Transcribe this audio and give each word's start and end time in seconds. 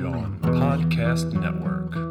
John 0.00 0.38
Podcast 0.40 1.30
Network. 1.34 2.09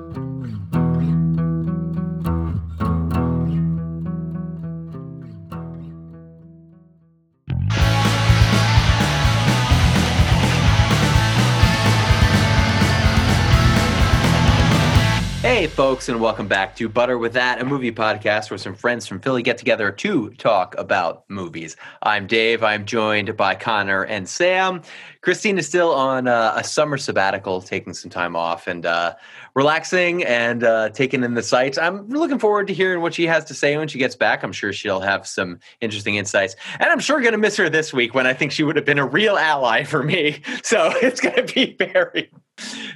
Hey, 15.59 15.67
folks, 15.67 16.07
and 16.07 16.21
welcome 16.21 16.47
back 16.47 16.77
to 16.77 16.87
Butter 16.87 17.17
with 17.17 17.33
That, 17.33 17.59
a 17.61 17.65
movie 17.65 17.91
podcast 17.91 18.49
where 18.49 18.57
some 18.57 18.73
friends 18.73 19.05
from 19.05 19.19
Philly 19.19 19.43
get 19.43 19.57
together 19.57 19.91
to 19.91 20.29
talk 20.35 20.73
about 20.77 21.29
movies. 21.29 21.75
I'm 22.01 22.27
Dave. 22.27 22.63
I'm 22.63 22.85
joined 22.85 23.35
by 23.35 23.55
Connor 23.55 24.03
and 24.03 24.29
Sam. 24.29 24.81
Christine 25.19 25.57
is 25.57 25.67
still 25.67 25.93
on 25.93 26.29
uh, 26.29 26.53
a 26.55 26.63
summer 26.63 26.97
sabbatical, 26.97 27.61
taking 27.61 27.93
some 27.93 28.09
time 28.09 28.37
off 28.37 28.67
and 28.67 28.85
uh, 28.85 29.15
relaxing 29.59 30.23
and 30.23 30.63
uh, 30.63 30.87
taking 30.87 31.21
in 31.21 31.33
the 31.33 31.43
sights. 31.43 31.77
I'm 31.77 32.07
looking 32.07 32.39
forward 32.39 32.67
to 32.67 32.73
hearing 32.73 33.01
what 33.01 33.13
she 33.13 33.27
has 33.27 33.43
to 33.43 33.53
say 33.53 33.75
when 33.75 33.89
she 33.89 33.99
gets 33.99 34.15
back. 34.15 34.41
I'm 34.41 34.53
sure 34.53 34.71
she'll 34.71 35.01
have 35.01 35.27
some 35.27 35.59
interesting 35.81 36.15
insights. 36.15 36.55
And 36.79 36.89
I'm 36.89 36.99
sure 36.99 37.19
going 37.19 37.33
to 37.33 37.37
miss 37.37 37.57
her 37.57 37.67
this 37.67 37.91
week 37.91 38.13
when 38.13 38.25
I 38.25 38.33
think 38.33 38.53
she 38.53 38.63
would 38.63 38.77
have 38.77 38.85
been 38.85 38.99
a 38.99 39.05
real 39.05 39.35
ally 39.35 39.83
for 39.91 40.01
me. 40.01 40.41
So 40.63 40.93
it's 41.01 41.19
going 41.19 41.45
to 41.45 41.53
be 41.53 41.75
very 41.77 42.31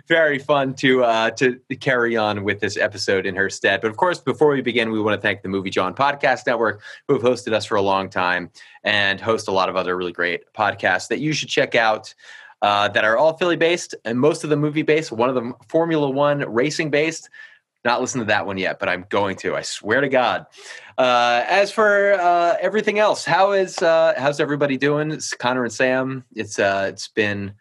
very 0.07 0.39
fun 0.39 0.73
to 0.75 1.03
uh, 1.03 1.29
to 1.31 1.57
carry 1.79 2.17
on 2.17 2.43
with 2.43 2.59
this 2.59 2.77
episode 2.77 3.25
in 3.25 3.35
her 3.35 3.49
stead. 3.49 3.81
But 3.81 3.89
of 3.91 3.97
course, 3.97 4.19
before 4.19 4.49
we 4.49 4.61
begin, 4.61 4.91
we 4.91 5.01
want 5.01 5.15
to 5.15 5.21
thank 5.21 5.41
the 5.41 5.49
Movie 5.49 5.69
John 5.69 5.93
Podcast 5.93 6.45
Network, 6.45 6.81
who 7.07 7.13
have 7.13 7.23
hosted 7.23 7.53
us 7.53 7.65
for 7.65 7.75
a 7.75 7.81
long 7.81 8.09
time 8.09 8.51
and 8.83 9.21
host 9.21 9.47
a 9.47 9.51
lot 9.51 9.69
of 9.69 9.75
other 9.75 9.95
really 9.95 10.11
great 10.11 10.43
podcasts 10.53 11.07
that 11.07 11.19
you 11.19 11.33
should 11.33 11.49
check 11.49 11.75
out. 11.75 12.13
Uh, 12.63 12.87
that 12.87 13.03
are 13.03 13.17
all 13.17 13.35
Philly 13.35 13.57
based 13.57 13.93
and 14.05 14.17
most 14.17 14.45
of 14.45 14.49
them 14.49 14.61
movie 14.61 14.83
based. 14.83 15.11
One 15.11 15.27
of 15.27 15.35
them 15.35 15.53
Formula 15.67 16.09
One 16.09 16.39
racing 16.39 16.89
based. 16.89 17.29
Not 17.83 17.99
listened 17.99 18.21
to 18.21 18.25
that 18.27 18.45
one 18.45 18.57
yet, 18.57 18.79
but 18.79 18.87
I'm 18.87 19.05
going 19.09 19.35
to. 19.37 19.57
I 19.57 19.61
swear 19.63 19.99
to 19.99 20.07
God. 20.07 20.45
Uh, 20.97 21.43
as 21.45 21.73
for 21.73 22.13
uh, 22.13 22.55
everything 22.61 22.99
else, 22.99 23.25
how 23.25 23.51
is 23.51 23.79
uh, 23.79 24.13
how's 24.17 24.39
everybody 24.39 24.77
doing? 24.77 25.11
It's 25.11 25.33
Connor 25.33 25.65
and 25.65 25.73
Sam. 25.73 26.23
It's 26.33 26.57
uh, 26.57 26.85
it's 26.87 27.09
been 27.09 27.53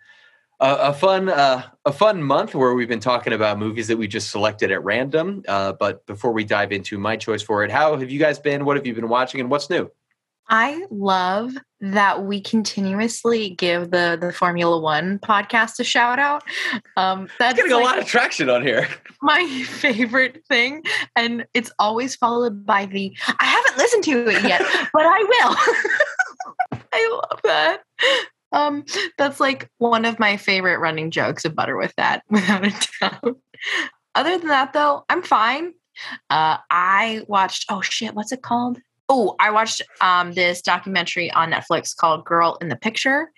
a, 0.61 0.75
a 0.75 0.93
fun 0.93 1.29
uh, 1.29 1.65
a 1.85 1.93
fun 1.93 2.23
month 2.23 2.55
where 2.55 2.73
we've 2.73 2.89
been 2.89 3.01
talking 3.01 3.33
about 3.33 3.59
movies 3.59 3.89
that 3.89 3.99
we 3.99 4.07
just 4.07 4.31
selected 4.31 4.71
at 4.71 4.85
random. 4.85 5.43
Uh, 5.49 5.73
but 5.73 6.07
before 6.07 6.31
we 6.31 6.45
dive 6.45 6.71
into 6.71 6.97
my 6.97 7.17
choice 7.17 7.43
for 7.43 7.65
it, 7.65 7.73
how 7.73 7.97
have 7.97 8.09
you 8.09 8.21
guys 8.21 8.39
been? 8.39 8.65
What 8.65 8.77
have 8.77 8.87
you 8.87 8.95
been 8.95 9.09
watching, 9.09 9.41
and 9.41 9.51
what's 9.51 9.69
new? 9.69 9.91
I 10.49 10.85
love 10.91 11.53
that 11.81 12.25
we 12.25 12.41
continuously 12.41 13.51
give 13.51 13.91
the 13.91 14.19
the 14.21 14.33
Formula 14.33 14.79
One 14.79 15.19
podcast 15.19 15.81
a 15.81 15.85
shout 15.85 16.19
out. 16.19 16.43
Um, 16.97 17.29
that's 17.39 17.57
Getting 17.57 17.73
a 17.73 17.77
like 17.77 17.85
lot 17.85 17.99
of 17.99 18.07
traction 18.07 18.51
on 18.51 18.63
here. 18.63 18.89
my 19.23 19.63
favorite 19.65 20.45
thing, 20.49 20.83
and 21.17 21.47
it's 21.55 21.73
always 21.79 22.17
followed 22.17 22.67
by 22.67 22.87
the 22.87 23.17
I 23.39 23.45
haven't 23.45 23.79
listened 23.79 24.05
to 24.05 24.29
it 24.29 24.43
yet, 24.45 24.61
but 24.93 25.05
I 25.07 25.19
will. 26.73 26.81
I 26.93 27.21
love 27.31 27.41
that. 27.45 27.81
Um, 28.53 28.85
that's 29.17 29.41
like 29.41 29.71
one 29.79 30.05
of 30.05 30.19
my 30.19 30.37
favorite 30.37 30.79
running 30.79 31.11
jokes 31.11 31.45
of 31.45 31.55
Butter 31.55 31.77
with 31.77 31.95
that, 31.97 32.23
without 32.29 32.67
a 32.67 32.89
doubt. 33.01 33.37
Other 34.15 34.37
than 34.39 34.49
that, 34.49 34.75
though, 34.75 35.05
I'm 35.09 35.23
fine. 35.23 35.73
Uh, 36.29 36.59
I 36.71 37.23
watched. 37.27 37.67
Oh 37.71 37.81
shit, 37.81 38.15
what's 38.15 38.33
it 38.33 38.43
called? 38.43 38.79
Oh, 39.09 39.37
I 39.41 39.51
watched 39.51 39.83
um, 40.01 40.33
this 40.33 40.63
documentary 40.63 41.31
on 41.31 41.53
Netflix 41.53 41.95
called 41.97 42.25
"Girl 42.25 42.57
in 42.61 42.69
the 42.69 42.77
Picture." 42.77 43.31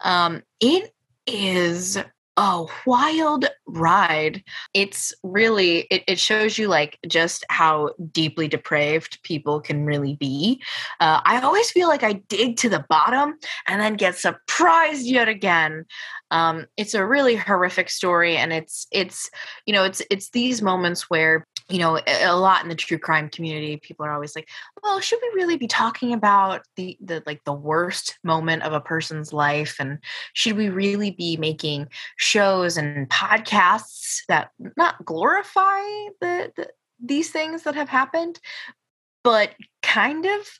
Um, 0.00 0.42
it 0.60 0.92
is 1.26 1.98
a 2.36 2.64
wild 2.86 3.46
ride. 3.66 4.42
It's 4.72 5.12
really 5.22 5.80
it, 5.90 6.02
it 6.08 6.18
shows 6.18 6.56
you 6.56 6.68
like 6.68 6.98
just 7.06 7.44
how 7.50 7.90
deeply 8.10 8.48
depraved 8.48 9.22
people 9.22 9.60
can 9.60 9.84
really 9.84 10.16
be. 10.16 10.62
Uh, 10.98 11.20
I 11.24 11.40
always 11.40 11.70
feel 11.70 11.88
like 11.88 12.02
I 12.02 12.14
dig 12.28 12.56
to 12.58 12.68
the 12.68 12.84
bottom 12.88 13.36
and 13.68 13.80
then 13.80 13.94
get 13.94 14.16
surprised 14.16 15.06
yet 15.06 15.28
again. 15.28 15.84
Um, 16.30 16.66
it's 16.76 16.94
a 16.94 17.06
really 17.06 17.36
horrific 17.36 17.90
story, 17.90 18.36
and 18.38 18.52
it's 18.52 18.86
it's 18.90 19.30
you 19.66 19.74
know 19.74 19.84
it's 19.84 20.00
it's 20.10 20.30
these 20.30 20.62
moments 20.62 21.10
where 21.10 21.46
you 21.68 21.78
know 21.78 22.00
a 22.06 22.36
lot 22.36 22.62
in 22.62 22.68
the 22.68 22.74
true 22.74 22.98
crime 22.98 23.28
community 23.28 23.76
people 23.76 24.04
are 24.04 24.12
always 24.12 24.34
like 24.34 24.48
well 24.82 25.00
should 25.00 25.18
we 25.22 25.30
really 25.34 25.56
be 25.56 25.66
talking 25.66 26.12
about 26.12 26.62
the 26.76 26.96
the 27.00 27.22
like 27.26 27.42
the 27.44 27.52
worst 27.52 28.18
moment 28.24 28.62
of 28.62 28.72
a 28.72 28.80
person's 28.80 29.32
life? 29.32 29.76
And 29.78 29.98
should 30.32 30.56
we 30.56 30.68
really 30.68 31.10
be 31.10 31.36
making 31.36 31.88
shows 32.16 32.76
and 32.76 33.08
podcasts 33.08 34.22
that 34.28 34.50
not 34.76 35.04
glorify 35.04 35.80
the, 36.20 36.52
the 36.56 36.68
these 37.04 37.30
things 37.30 37.64
that 37.64 37.74
have 37.74 37.88
happened 37.88 38.38
but 39.24 39.54
kind 39.82 40.24
of 40.24 40.58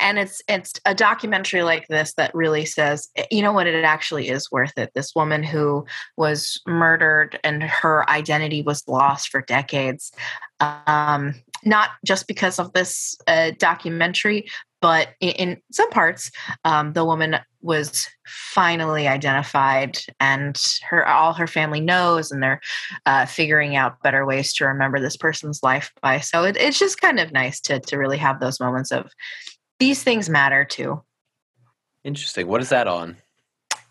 and 0.00 0.18
it's 0.18 0.42
it's 0.48 0.74
a 0.84 0.94
documentary 0.94 1.62
like 1.62 1.86
this 1.88 2.14
that 2.14 2.34
really 2.34 2.64
says 2.64 3.08
"Eh, 3.16 3.26
you 3.30 3.42
know 3.42 3.52
what 3.52 3.66
it 3.66 3.84
actually 3.84 4.28
is 4.28 4.50
worth 4.50 4.76
it? 4.76 4.90
This 4.94 5.14
woman 5.14 5.42
who 5.42 5.84
was 6.16 6.60
murdered 6.66 7.38
and 7.44 7.62
her 7.62 8.08
identity 8.10 8.62
was 8.62 8.86
lost 8.88 9.28
for 9.28 9.42
decades 9.42 10.12
um 10.60 11.34
not 11.64 11.90
just 12.04 12.26
because 12.26 12.58
of 12.58 12.72
this 12.72 13.16
uh, 13.26 13.50
documentary 13.58 14.46
but 14.80 15.08
in, 15.20 15.30
in 15.32 15.62
some 15.72 15.90
parts 15.90 16.30
um, 16.64 16.92
the 16.92 17.04
woman 17.04 17.36
was 17.66 18.08
finally 18.26 19.08
identified 19.08 19.98
and 20.20 20.62
her 20.88 21.06
all 21.06 21.32
her 21.32 21.46
family 21.48 21.80
knows 21.80 22.30
and 22.30 22.42
they're 22.42 22.60
uh, 23.06 23.26
figuring 23.26 23.74
out 23.74 24.00
better 24.02 24.24
ways 24.24 24.54
to 24.54 24.64
remember 24.64 25.00
this 25.00 25.16
person's 25.16 25.62
life 25.62 25.92
by. 26.00 26.20
So 26.20 26.44
it, 26.44 26.56
it's 26.56 26.78
just 26.78 27.00
kind 27.00 27.18
of 27.18 27.32
nice 27.32 27.60
to 27.62 27.80
to 27.80 27.96
really 27.96 28.18
have 28.18 28.38
those 28.38 28.60
moments 28.60 28.92
of 28.92 29.10
these 29.78 30.02
things 30.02 30.28
matter 30.28 30.64
too 30.64 31.02
Interesting. 32.04 32.46
What 32.46 32.60
is 32.60 32.68
that 32.68 32.86
on? 32.86 33.16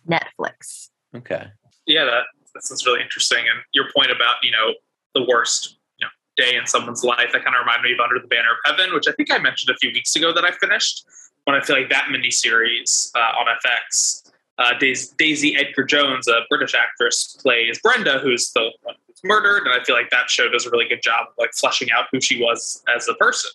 netflix 0.07 0.89
Okay. 1.15 1.47
yeah, 1.85 2.05
that 2.05 2.23
that 2.55 2.63
sounds 2.63 2.85
really 2.85 3.01
interesting. 3.01 3.39
And 3.39 3.59
your 3.73 3.85
point 3.95 4.09
about 4.09 4.35
you 4.41 4.51
know 4.51 4.73
the 5.13 5.25
worst 5.27 5.77
you 5.99 6.05
know 6.05 6.09
day 6.43 6.55
in 6.55 6.65
someone's 6.65 7.03
life 7.03 7.29
that 7.33 7.43
kind 7.43 7.55
of 7.55 7.59
reminded 7.59 7.83
me 7.83 7.93
of 7.93 7.99
Under 7.99 8.19
the 8.19 8.27
Banner 8.27 8.51
of 8.51 8.57
Heaven, 8.65 8.93
which 8.93 9.07
I 9.07 9.11
think 9.11 9.31
I 9.31 9.37
mentioned 9.37 9.75
a 9.75 9.77
few 9.77 9.91
weeks 9.91 10.15
ago 10.15 10.33
that 10.33 10.43
I 10.43 10.51
finished. 10.51 11.05
When 11.43 11.55
I 11.55 11.61
feel 11.61 11.77
like 11.77 11.89
that 11.89 12.07
miniseries 12.09 13.11
uh, 13.15 13.19
on 13.19 13.45
FX, 13.63 14.31
uh, 14.57 14.77
Daisy, 14.79 15.13
Daisy 15.19 15.55
Edgar 15.55 15.83
Jones, 15.83 16.27
a 16.27 16.39
British 16.49 16.73
actress, 16.73 17.37
plays 17.39 17.79
Brenda, 17.83 18.17
who's 18.17 18.51
the 18.53 18.71
one 18.81 18.95
who's 19.05 19.21
murdered, 19.23 19.67
and 19.67 19.79
I 19.79 19.83
feel 19.83 19.95
like 19.95 20.09
that 20.09 20.29
show 20.29 20.49
does 20.49 20.65
a 20.65 20.71
really 20.71 20.87
good 20.87 21.03
job 21.03 21.27
of 21.27 21.33
like 21.37 21.53
fleshing 21.53 21.89
out 21.91 22.05
who 22.11 22.19
she 22.19 22.41
was 22.41 22.83
as 22.95 23.07
a 23.07 23.13
person 23.15 23.51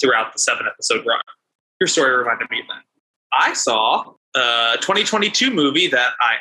throughout 0.00 0.32
the 0.32 0.38
seven 0.38 0.66
episode 0.66 1.06
run. 1.06 1.20
Your 1.80 1.88
story 1.88 2.16
reminded 2.16 2.50
me 2.50 2.62
that. 2.68 2.82
I 3.32 3.52
saw 3.52 4.14
a 4.34 4.76
2022 4.80 5.52
movie 5.52 5.86
that 5.88 6.12
I 6.20 6.34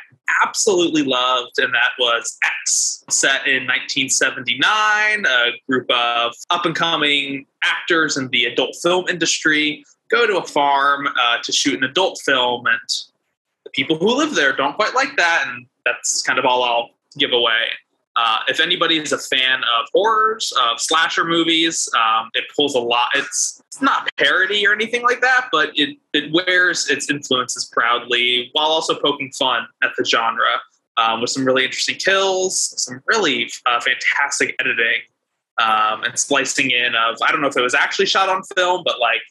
absolutely 0.46 1.04
loved, 1.04 1.60
and 1.60 1.74
that 1.74 1.92
was 2.00 2.38
X, 2.44 3.04
set 3.10 3.48
in 3.48 3.66
1979. 3.68 5.26
A 5.26 5.52
group 5.70 5.90
of 5.92 6.34
up 6.50 6.66
and 6.66 6.76
coming 6.76 7.46
actors 7.64 8.18
in 8.18 8.30
the 8.30 8.46
adult 8.46 8.76
film 8.82 9.08
industry 9.08 9.84
go 10.10 10.26
to 10.26 10.38
a 10.38 10.46
farm 10.46 11.08
uh, 11.08 11.38
to 11.44 11.52
shoot 11.52 11.78
an 11.78 11.84
adult 11.84 12.20
film, 12.26 12.66
and 12.66 12.80
the 13.64 13.70
people 13.72 13.98
who 13.98 14.16
live 14.16 14.36
there 14.36 14.56
don't 14.56 14.76
quite 14.76 14.96
like 14.96 15.16
that, 15.18 15.46
and 15.48 15.66
that's 15.86 16.22
kind 16.22 16.40
of 16.40 16.46
all 16.46 16.64
I'll 16.64 16.90
give 17.18 17.32
away. 17.32 17.68
Uh, 18.18 18.40
if 18.48 18.60
anybody 18.60 18.98
is 18.98 19.12
a 19.12 19.18
fan 19.18 19.60
of 19.60 19.88
horrors, 19.94 20.52
of 20.64 20.82
slasher 20.82 21.24
movies, 21.24 21.88
um, 21.96 22.30
it 22.34 22.46
pulls 22.56 22.74
a 22.74 22.80
lot. 22.80 23.10
It's, 23.14 23.62
it's 23.68 23.82
not 23.82 24.10
parody 24.18 24.66
or 24.66 24.74
anything 24.74 25.04
like 25.04 25.22
that, 25.22 25.50
but 25.52 25.70
it, 25.76 25.98
it 26.14 26.32
wears 26.34 26.90
its 26.90 27.12
influences 27.12 27.66
proudly 27.66 28.50
while 28.54 28.68
also 28.68 28.96
poking 28.96 29.32
fun 29.38 29.68
at 29.84 29.92
the 29.98 30.04
genre 30.04 30.60
um, 30.98 31.22
with 31.22 31.30
some 31.30 31.46
really 31.46 31.64
interesting 31.64 31.96
kills, 31.96 32.74
some 32.84 33.02
really 33.06 33.50
uh, 33.66 33.80
fantastic 33.80 34.56
editing, 34.60 35.02
um, 35.60 36.04
and 36.04 36.18
splicing 36.18 36.72
in 36.72 36.96
of 36.96 37.18
I 37.22 37.32
don't 37.32 37.42
know 37.42 37.48
if 37.48 37.58
it 37.58 37.62
was 37.62 37.76
actually 37.76 38.08
shot 38.08 38.30
on 38.30 38.42
film, 38.56 38.82
but 38.84 39.00
like 39.00 39.22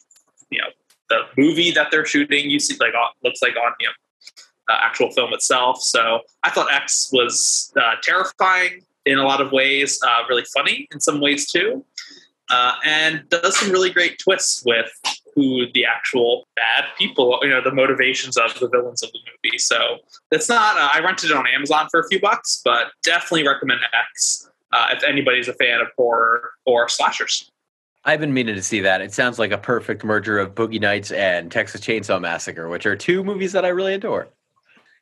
you 0.49 0.59
know 0.59 0.67
the 1.09 1.23
movie 1.37 1.71
that 1.71 1.91
they're 1.91 2.05
shooting, 2.05 2.49
you 2.49 2.59
see 2.59 2.75
like 2.79 2.93
looks 3.23 3.41
like 3.41 3.55
on 3.57 3.73
you 3.79 3.87
know 3.87 3.93
uh, 4.69 4.77
actual 4.81 5.11
film 5.11 5.33
itself. 5.33 5.81
So 5.81 6.21
I 6.43 6.49
thought 6.49 6.73
X 6.73 7.09
was 7.11 7.71
uh, 7.79 7.95
terrifying 8.01 8.81
in 9.05 9.17
a 9.17 9.23
lot 9.23 9.41
of 9.41 9.51
ways, 9.51 9.99
uh, 10.05 10.23
really 10.29 10.43
funny 10.55 10.87
in 10.91 10.99
some 10.99 11.21
ways 11.21 11.49
too, 11.49 11.85
uh, 12.49 12.73
and 12.85 13.27
does 13.29 13.57
some 13.57 13.71
really 13.71 13.89
great 13.89 14.19
twists 14.19 14.63
with 14.65 14.91
who 15.33 15.67
the 15.73 15.85
actual 15.85 16.47
bad 16.55 16.85
people, 16.97 17.39
you 17.43 17.49
know, 17.49 17.61
the 17.61 17.73
motivations 17.73 18.37
of 18.37 18.57
the 18.59 18.67
villains 18.67 19.03
of 19.03 19.11
the 19.11 19.19
movie. 19.43 19.57
So 19.59 19.99
it's 20.31 20.49
not. 20.49 20.77
Uh, 20.77 20.89
I 20.93 20.99
rented 20.99 21.29
it 21.29 21.37
on 21.37 21.45
Amazon 21.47 21.87
for 21.91 21.99
a 21.99 22.07
few 22.07 22.19
bucks, 22.19 22.61
but 22.65 22.87
definitely 23.03 23.47
recommend 23.47 23.81
X 23.93 24.49
uh, 24.73 24.87
if 24.91 25.03
anybody's 25.03 25.47
a 25.47 25.53
fan 25.53 25.79
of 25.79 25.87
horror 25.95 26.51
or 26.65 26.89
slashers. 26.89 27.51
I've 28.03 28.19
been 28.19 28.33
meaning 28.33 28.55
to 28.55 28.63
see 28.63 28.79
that. 28.81 29.01
It 29.01 29.13
sounds 29.13 29.37
like 29.37 29.51
a 29.51 29.57
perfect 29.57 30.03
merger 30.03 30.39
of 30.39 30.55
Boogie 30.55 30.81
Nights 30.81 31.11
and 31.11 31.51
Texas 31.51 31.81
Chainsaw 31.81 32.21
Massacre, 32.21 32.69
which 32.69 32.85
are 32.85 32.95
two 32.95 33.23
movies 33.23 33.51
that 33.51 33.65
I 33.65 33.69
really 33.69 33.93
adore. 33.93 34.29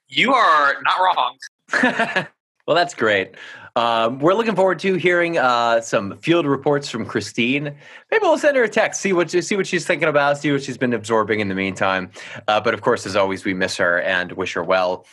You 0.08 0.34
are 0.34 0.76
not 0.84 1.00
wrong. 1.00 2.28
Well, 2.68 2.76
that's 2.76 2.96
great. 2.96 3.36
Um, 3.76 4.20
we're 4.20 4.34
looking 4.34 4.56
forward 4.56 4.80
to 4.80 4.96
hearing 4.96 5.38
uh, 5.38 5.82
some 5.82 6.18
field 6.18 6.48
reports 6.48 6.90
from 6.90 7.06
Christine. 7.06 7.76
Maybe 8.10 8.22
we'll 8.24 8.40
send 8.40 8.58
her 8.58 8.64
a 8.64 8.70
text, 8.70 9.02
see 9.02 9.14
what 9.14 9.30
see 9.30 9.56
what 9.56 9.68
she's 9.68 9.86
thinking 9.86 10.08
about, 10.08 10.40
see 10.40 10.52
what 10.52 10.64
she's 10.64 10.78
been 10.78 10.94
absorbing 10.94 11.42
in 11.42 11.50
the 11.50 11.56
meantime. 11.56 12.10
Uh, 12.48 12.60
but 12.60 12.74
of 12.74 12.82
course, 12.82 13.06
as 13.06 13.16
always, 13.16 13.46
we 13.46 13.54
miss 13.54 13.78
her 13.78 14.02
and 14.02 14.32
wish 14.32 14.54
her 14.54 14.64
well. 14.64 15.06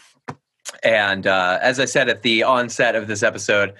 And 0.82 1.26
uh, 1.26 1.58
as 1.60 1.78
I 1.78 1.84
said 1.84 2.08
at 2.08 2.22
the 2.22 2.42
onset 2.42 2.94
of 2.94 3.06
this 3.06 3.22
episode, 3.22 3.74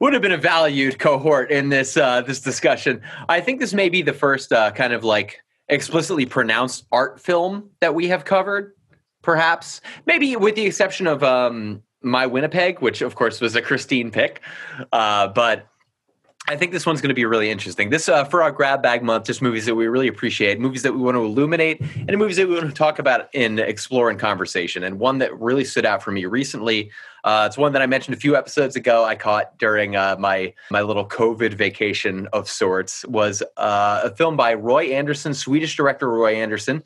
would 0.00 0.14
have 0.14 0.22
been 0.22 0.32
a 0.32 0.38
valued 0.38 0.98
cohort 0.98 1.50
in 1.50 1.68
this 1.68 1.98
uh, 1.98 2.22
this 2.22 2.40
discussion. 2.40 3.02
I 3.28 3.40
think 3.42 3.60
this 3.60 3.74
may 3.74 3.90
be 3.90 4.00
the 4.00 4.14
first 4.14 4.52
uh, 4.52 4.70
kind 4.70 4.94
of 4.94 5.04
like 5.04 5.42
explicitly 5.68 6.24
pronounced 6.24 6.86
art 6.92 7.20
film 7.20 7.68
that 7.80 7.94
we 7.94 8.08
have 8.08 8.24
covered. 8.24 8.72
Perhaps, 9.28 9.82
maybe 10.06 10.36
with 10.36 10.54
the 10.54 10.64
exception 10.64 11.06
of 11.06 11.22
um, 11.22 11.82
my 12.00 12.24
Winnipeg, 12.24 12.80
which 12.80 13.02
of 13.02 13.14
course 13.14 13.42
was 13.42 13.54
a 13.54 13.60
Christine 13.60 14.10
pick, 14.10 14.40
uh, 14.90 15.28
but 15.28 15.66
I 16.48 16.56
think 16.56 16.72
this 16.72 16.86
one's 16.86 17.02
going 17.02 17.10
to 17.10 17.14
be 17.14 17.26
really 17.26 17.50
interesting. 17.50 17.90
This 17.90 18.08
uh, 18.08 18.24
for 18.24 18.42
our 18.42 18.50
grab 18.50 18.82
bag 18.82 19.02
month, 19.02 19.26
just 19.26 19.42
movies 19.42 19.66
that 19.66 19.74
we 19.74 19.86
really 19.86 20.08
appreciate, 20.08 20.58
movies 20.58 20.82
that 20.82 20.94
we 20.94 21.00
want 21.00 21.16
to 21.16 21.22
illuminate, 21.22 21.82
and 22.08 22.16
movies 22.16 22.38
that 22.38 22.48
we 22.48 22.54
want 22.54 22.68
to 22.68 22.72
talk 22.72 22.98
about 22.98 23.28
in 23.34 23.58
explore 23.58 24.08
and 24.08 24.18
conversation. 24.18 24.82
And 24.82 24.98
one 24.98 25.18
that 25.18 25.38
really 25.38 25.66
stood 25.66 25.84
out 25.84 26.02
for 26.02 26.10
me 26.10 26.24
recently, 26.24 26.90
uh, 27.22 27.44
it's 27.46 27.58
one 27.58 27.74
that 27.74 27.82
I 27.82 27.86
mentioned 27.86 28.16
a 28.16 28.18
few 28.18 28.34
episodes 28.34 28.76
ago. 28.76 29.04
I 29.04 29.14
caught 29.14 29.58
during 29.58 29.94
uh, 29.94 30.16
my 30.18 30.54
my 30.70 30.80
little 30.80 31.06
COVID 31.06 31.52
vacation 31.52 32.28
of 32.32 32.48
sorts 32.48 33.04
was 33.04 33.42
uh, 33.58 34.00
a 34.04 34.16
film 34.16 34.38
by 34.38 34.54
Roy 34.54 34.86
Andersson, 34.86 35.34
Swedish 35.34 35.76
director 35.76 36.08
Roy 36.08 36.36
Andersson 36.36 36.82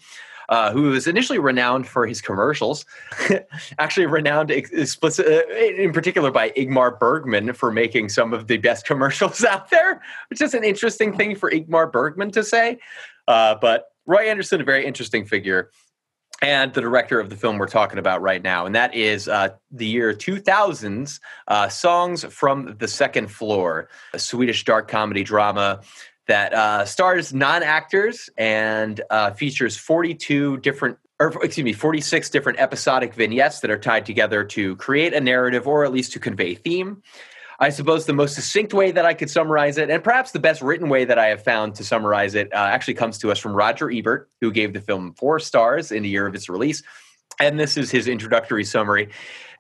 uh, 0.53 0.71
who 0.71 0.83
was 0.91 1.07
initially 1.07 1.39
renowned 1.39 1.89
for 1.89 2.07
his 2.07 2.21
commercials, 2.21 2.85
actually 3.79 4.05
renowned 4.05 4.51
explicit, 4.51 5.27
uh, 5.27 5.55
in 5.55 5.95
particular 5.95 6.31
by 6.31 6.51
Ingmar 6.51 6.99
Bergman 6.99 7.55
for 7.55 7.73
making 7.73 8.11
some 8.11 8.35
of 8.35 8.49
the 8.49 8.59
best 8.59 8.85
commercials 8.85 9.43
out 9.53 9.71
there, 9.71 10.03
which 10.29 10.43
is 10.43 10.53
an 10.53 10.63
interesting 10.63 11.17
thing 11.17 11.35
for 11.37 11.51
Ingmar 11.51 11.91
Bergman 11.91 12.31
to 12.33 12.45
say. 12.45 12.79
Uh, 13.27 13.55
but 13.63 13.87
Roy 14.05 14.29
Andersson, 14.29 14.61
a 14.61 14.65
very 14.65 14.85
interesting 14.85 15.25
figure 15.25 15.71
and 16.43 16.75
the 16.75 16.83
director 16.83 17.19
of 17.19 17.31
the 17.31 17.37
film 17.37 17.57
we're 17.57 17.67
talking 17.67 17.99
about 17.99 18.21
right 18.21 18.43
now, 18.43 18.67
and 18.67 18.75
that 18.75 18.95
is 18.95 19.29
uh, 19.29 19.51
the 19.71 19.87
year 19.87 20.13
2000's 20.13 21.19
uh, 21.49 21.69
Songs 21.69 22.25
from 22.25 22.77
the 22.79 22.89
Second 22.89 23.29
Floor, 23.29 23.89
a 24.13 24.19
Swedish 24.19 24.65
dark 24.65 24.87
comedy 24.87 25.25
drama 25.25 25.81
that 26.29 26.53
uh, 26.55 26.85
stars 26.85 27.33
non 27.33 27.63
actors 27.63 28.31
and 28.37 29.01
uh, 29.11 29.33
features 29.33 29.77
42 29.77 30.59
different 30.59 30.99
or 31.23 31.45
excuse 31.45 31.65
me, 31.65 31.73
46 31.73 32.31
different 32.31 32.59
episodic 32.59 33.15
vignettes 33.15 33.61
that 33.61 33.71
are 33.71 33.79
tied 33.79 34.05
together 34.07 34.43
to 34.45 34.75
create 34.77 35.15
a 35.15 35.21
narrative 35.21 35.69
or 35.69 35.85
at 35.85 35.93
least 35.93 36.13
to 36.13 36.19
convey 36.19 36.55
theme. 36.55 37.03
I 37.61 37.69
suppose 37.69 38.07
the 38.07 38.13
most 38.13 38.35
succinct 38.35 38.75
way 38.75 38.91
that 38.91 39.05
I 39.05 39.15
could 39.15 39.31
summarize 39.31 39.79
it, 39.79 39.89
and 39.89 40.03
perhaps 40.03 40.33
the 40.33 40.41
best 40.41 40.63
written 40.63 40.89
way 40.89 41.05
that 41.05 41.19
I 41.19 41.27
have 41.27 41.45
found 41.45 41.77
to 41.77 41.85
summarize 41.85 42.35
it, 42.35 42.53
uh, 42.53 42.57
actually 42.57 42.95
comes 42.95 43.19
to 43.19 43.31
us 43.31 43.39
from 43.39 43.55
Roger 43.55 43.89
Ebert, 43.89 44.29
who 44.41 44.51
gave 44.51 44.73
the 44.73 44.81
film 44.81 45.15
four 45.15 45.39
stars 45.39 45.93
in 45.93 46.03
the 46.03 46.09
year 46.09 46.27
of 46.27 46.35
its 46.35 46.49
release. 46.49 46.83
And 47.39 47.61
this 47.61 47.77
is 47.77 47.91
his 47.91 48.09
introductory 48.09 48.65
summary. 48.65 49.11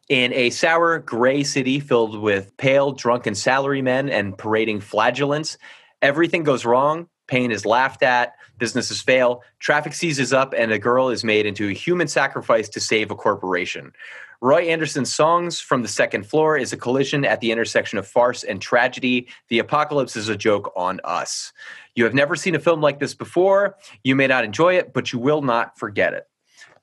In 0.08 0.32
a 0.32 0.50
sour, 0.50 0.98
gray 0.98 1.44
city 1.44 1.78
filled 1.78 2.20
with 2.20 2.56
pale, 2.56 2.90
drunken 2.90 3.34
salarymen 3.34 4.10
and 4.10 4.36
parading 4.36 4.80
flagellants, 4.80 5.56
Everything 6.02 6.42
goes 6.42 6.64
wrong. 6.64 7.08
Pain 7.28 7.52
is 7.52 7.64
laughed 7.64 8.02
at. 8.02 8.34
Businesses 8.58 9.00
fail. 9.00 9.42
Traffic 9.60 9.94
seizes 9.94 10.32
up, 10.32 10.52
and 10.56 10.72
a 10.72 10.78
girl 10.78 11.08
is 11.08 11.24
made 11.24 11.46
into 11.46 11.68
a 11.68 11.72
human 11.72 12.08
sacrifice 12.08 12.68
to 12.70 12.80
save 12.80 13.10
a 13.10 13.14
corporation. 13.14 13.92
Roy 14.40 14.62
Andersson's 14.62 15.12
Songs 15.12 15.60
from 15.60 15.82
the 15.82 15.88
Second 15.88 16.26
Floor 16.26 16.58
is 16.58 16.72
a 16.72 16.76
collision 16.76 17.24
at 17.24 17.40
the 17.40 17.52
intersection 17.52 17.96
of 17.96 18.08
farce 18.08 18.42
and 18.42 18.60
tragedy. 18.60 19.28
The 19.48 19.60
apocalypse 19.60 20.16
is 20.16 20.28
a 20.28 20.36
joke 20.36 20.72
on 20.76 21.00
us. 21.04 21.52
You 21.94 22.02
have 22.02 22.14
never 22.14 22.34
seen 22.34 22.56
a 22.56 22.58
film 22.58 22.80
like 22.80 22.98
this 22.98 23.14
before. 23.14 23.76
You 24.02 24.16
may 24.16 24.26
not 24.26 24.44
enjoy 24.44 24.74
it, 24.74 24.92
but 24.92 25.12
you 25.12 25.20
will 25.20 25.42
not 25.42 25.78
forget 25.78 26.12
it 26.12 26.26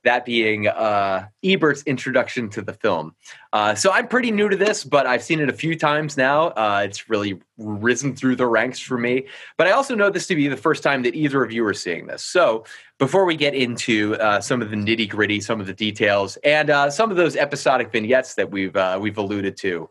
that 0.09 0.25
being 0.25 0.67
uh, 0.67 1.27
Ebert's 1.43 1.83
introduction 1.83 2.49
to 2.49 2.63
the 2.63 2.73
film. 2.73 3.13
Uh, 3.53 3.75
so 3.75 3.91
I'm 3.91 4.07
pretty 4.07 4.31
new 4.31 4.49
to 4.49 4.57
this, 4.57 4.83
but 4.83 5.05
I've 5.05 5.21
seen 5.21 5.39
it 5.39 5.49
a 5.49 5.53
few 5.53 5.77
times 5.77 6.17
now. 6.17 6.47
Uh, 6.47 6.81
it's 6.83 7.09
really 7.09 7.39
risen 7.59 8.15
through 8.15 8.35
the 8.35 8.47
ranks 8.47 8.79
for 8.79 8.97
me. 8.97 9.27
But 9.55 9.67
I 9.67 9.71
also 9.71 9.93
know 9.93 10.09
this 10.09 10.25
to 10.27 10.35
be 10.35 10.47
the 10.47 10.57
first 10.57 10.81
time 10.81 11.03
that 11.03 11.13
either 11.13 11.43
of 11.43 11.51
you 11.51 11.63
are 11.63 11.75
seeing 11.75 12.07
this. 12.07 12.23
So 12.23 12.65
before 12.97 13.23
we 13.23 13.35
get 13.35 13.53
into 13.53 14.15
uh, 14.15 14.41
some 14.41 14.63
of 14.63 14.71
the 14.71 14.75
nitty 14.75 15.07
gritty, 15.07 15.39
some 15.41 15.61
of 15.61 15.67
the 15.67 15.73
details, 15.75 16.37
and 16.43 16.71
uh, 16.71 16.89
some 16.89 17.11
of 17.11 17.17
those 17.17 17.35
episodic 17.35 17.91
vignettes 17.91 18.33
that 18.33 18.49
we've 18.49 18.75
uh, 18.75 18.97
we've 18.99 19.19
alluded 19.19 19.57
to. 19.57 19.89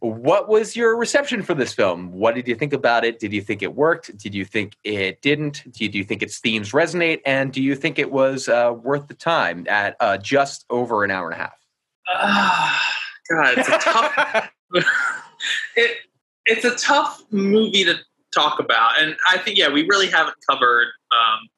What 0.00 0.48
was 0.48 0.76
your 0.76 0.96
reception 0.96 1.42
for 1.42 1.54
this 1.54 1.72
film? 1.72 2.12
What 2.12 2.34
did 2.34 2.46
you 2.46 2.54
think 2.54 2.72
about 2.72 3.04
it? 3.04 3.18
Did 3.18 3.32
you 3.32 3.40
think 3.40 3.62
it 3.62 3.74
worked? 3.74 4.16
Did 4.18 4.34
you 4.34 4.44
think 4.44 4.76
it 4.84 5.22
didn't? 5.22 5.64
Do 5.72 5.86
you 5.86 6.04
think 6.04 6.22
its 6.22 6.38
themes 6.38 6.72
resonate? 6.72 7.20
And 7.26 7.52
do 7.52 7.62
you 7.62 7.74
think 7.74 7.98
it 7.98 8.10
was 8.10 8.48
uh, 8.48 8.72
worth 8.82 9.08
the 9.08 9.14
time 9.14 9.66
at 9.68 9.96
uh, 10.00 10.18
just 10.18 10.64
over 10.70 11.04
an 11.04 11.10
hour 11.10 11.30
and 11.30 11.40
a 11.40 11.44
half? 11.44 11.58
Uh, 12.12 12.78
God, 13.30 13.58
it's 13.58 13.68
a 13.68 13.78
tough. 13.78 14.50
it 15.76 15.96
it's 16.46 16.64
a 16.64 16.74
tough 16.76 17.22
movie 17.30 17.84
to 17.84 17.96
talk 18.34 18.58
about, 18.58 19.00
and 19.00 19.16
I 19.30 19.38
think 19.38 19.58
yeah, 19.58 19.68
we 19.68 19.82
really 19.86 20.08
haven't 20.08 20.36
covered 20.48 20.88
um, 21.12 21.48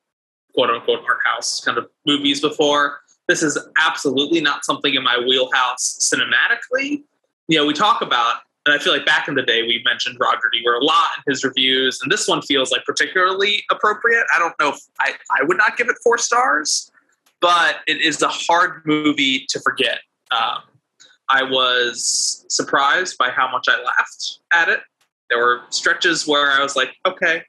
quote 0.55 0.71
unquote 0.71 1.01
art 1.07 1.21
house 1.25 1.61
kind 1.61 1.79
of 1.79 1.89
movies 2.07 2.41
before. 2.41 3.01
This 3.29 3.43
is 3.43 3.57
absolutely 3.81 4.41
not 4.41 4.65
something 4.65 4.95
in 4.95 5.05
my 5.05 5.17
wheelhouse 5.19 5.99
cinematically 6.01 7.05
you 7.51 7.59
know, 7.59 7.67
we 7.67 7.75
talk 7.75 8.01
about, 8.01 8.37
and 8.65 8.73
I 8.73 8.79
feel 8.79 8.93
like 8.93 9.05
back 9.05 9.27
in 9.27 9.35
the 9.35 9.43
day 9.43 9.63
we 9.63 9.83
mentioned 9.85 10.17
Roger 10.21 10.51
Ebert 10.57 10.83
a 10.83 10.85
lot 10.85 11.09
in 11.27 11.33
his 11.33 11.43
reviews, 11.43 11.99
and 12.01 12.11
this 12.11 12.29
one 12.29 12.43
feels 12.43 12.71
like 12.71 12.85
particularly 12.85 13.65
appropriate. 13.73 14.25
I 14.33 14.39
don't 14.39 14.55
know 14.61 14.69
if 14.69 14.79
I, 15.01 15.15
I 15.33 15.43
would 15.43 15.57
not 15.57 15.77
give 15.77 15.89
it 15.89 15.97
four 16.03 16.17
stars, 16.17 16.93
but 17.41 17.79
it 17.89 18.01
is 18.01 18.23
a 18.23 18.29
hard 18.29 18.83
movie 18.87 19.47
to 19.49 19.61
forget. 19.61 19.99
Um, 20.31 20.61
I 21.29 21.43
was 21.43 22.45
surprised 22.49 23.19
by 23.19 23.31
how 23.31 23.51
much 23.51 23.67
I 23.69 23.83
laughed 23.83 24.39
at 24.53 24.69
it. 24.69 24.81
There 25.29 25.39
were 25.39 25.63
stretches 25.71 26.29
where 26.29 26.53
I 26.53 26.63
was 26.63 26.77
like, 26.77 26.91
okay, 27.05 27.43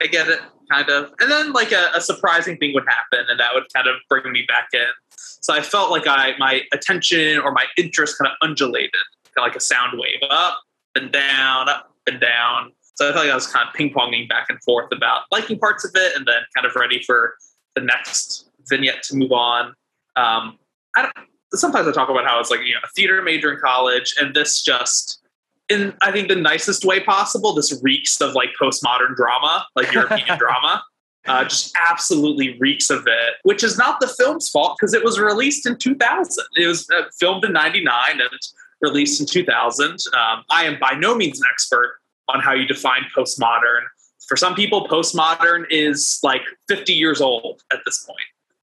I 0.00 0.06
get 0.06 0.28
it, 0.28 0.40
kind 0.70 0.88
of. 0.88 1.12
And 1.18 1.28
then 1.28 1.52
like 1.52 1.72
a, 1.72 1.90
a, 1.96 2.00
surprising 2.00 2.58
thing 2.58 2.74
would 2.74 2.86
happen, 2.86 3.26
and 3.28 3.40
that 3.40 3.54
would 3.54 3.64
kind 3.74 3.88
of 3.88 3.96
bring 4.08 4.30
me 4.30 4.44
back 4.46 4.68
in. 4.72 4.86
So 5.16 5.52
I 5.52 5.62
felt 5.62 5.90
like 5.90 6.06
I 6.06 6.34
my 6.38 6.62
attention 6.72 7.38
or 7.38 7.50
my 7.52 7.64
interest 7.76 8.18
kind 8.18 8.30
of 8.30 8.36
undulated 8.48 8.90
kind 9.36 9.46
of 9.46 9.52
like 9.52 9.56
a 9.56 9.60
sound 9.60 9.98
wave 9.98 10.20
up 10.30 10.60
and 10.94 11.12
down, 11.12 11.68
up 11.68 11.92
and 12.06 12.20
down. 12.20 12.72
So 12.94 13.08
I 13.08 13.12
felt 13.12 13.26
like 13.26 13.32
I 13.32 13.34
was 13.34 13.46
kind 13.46 13.68
of 13.68 13.74
ping 13.74 13.92
ponging 13.92 14.28
back 14.28 14.46
and 14.48 14.62
forth 14.62 14.90
about 14.92 15.22
liking 15.30 15.58
parts 15.58 15.84
of 15.84 15.92
it 15.94 16.16
and 16.16 16.26
then 16.26 16.40
kind 16.54 16.66
of 16.66 16.74
ready 16.74 17.02
for 17.02 17.34
the 17.74 17.82
next 17.82 18.48
vignette 18.68 19.02
to 19.04 19.16
move 19.16 19.32
on. 19.32 19.74
Um, 20.16 20.58
I 20.96 21.02
don't, 21.02 21.12
sometimes 21.52 21.86
I 21.86 21.92
talk 21.92 22.08
about 22.08 22.24
how 22.24 22.40
it's 22.40 22.50
like 22.50 22.60
you 22.64 22.72
know 22.72 22.80
a 22.82 22.88
theater 22.96 23.22
major 23.22 23.52
in 23.52 23.60
college, 23.60 24.14
and 24.18 24.34
this 24.34 24.62
just 24.62 25.20
in 25.68 25.94
I 26.00 26.10
think 26.10 26.28
the 26.28 26.36
nicest 26.36 26.84
way 26.84 27.00
possible. 27.00 27.54
This 27.54 27.78
reeks 27.82 28.20
of 28.20 28.32
like 28.32 28.50
postmodern 28.60 29.14
drama, 29.14 29.66
like 29.76 29.92
European 29.92 30.38
drama. 30.38 30.82
Uh, 31.28 31.42
just 31.42 31.76
absolutely 31.90 32.56
reeks 32.60 32.88
of 32.88 33.00
it, 33.04 33.34
which 33.42 33.64
is 33.64 33.76
not 33.76 33.98
the 33.98 34.06
film's 34.06 34.48
fault 34.48 34.76
because 34.78 34.94
it 34.94 35.02
was 35.02 35.18
released 35.18 35.66
in 35.66 35.76
2000. 35.76 36.44
It 36.54 36.68
was 36.68 36.88
uh, 36.96 37.02
filmed 37.18 37.44
in 37.44 37.52
99 37.52 37.92
and 38.12 38.30
released 38.80 39.20
in 39.20 39.26
2000. 39.26 39.90
Um, 39.90 40.44
I 40.50 40.64
am 40.64 40.78
by 40.80 40.92
no 40.98 41.14
means 41.14 41.40
an 41.40 41.46
expert 41.50 41.98
on 42.28 42.40
how 42.40 42.52
you 42.52 42.66
define 42.66 43.02
postmodern. 43.16 43.82
For 44.28 44.36
some 44.36 44.54
people, 44.54 44.88
postmodern 44.88 45.64
is 45.70 46.18
like 46.22 46.42
50 46.68 46.92
years 46.92 47.20
old 47.20 47.62
at 47.72 47.80
this 47.84 48.04
point. 48.04 48.18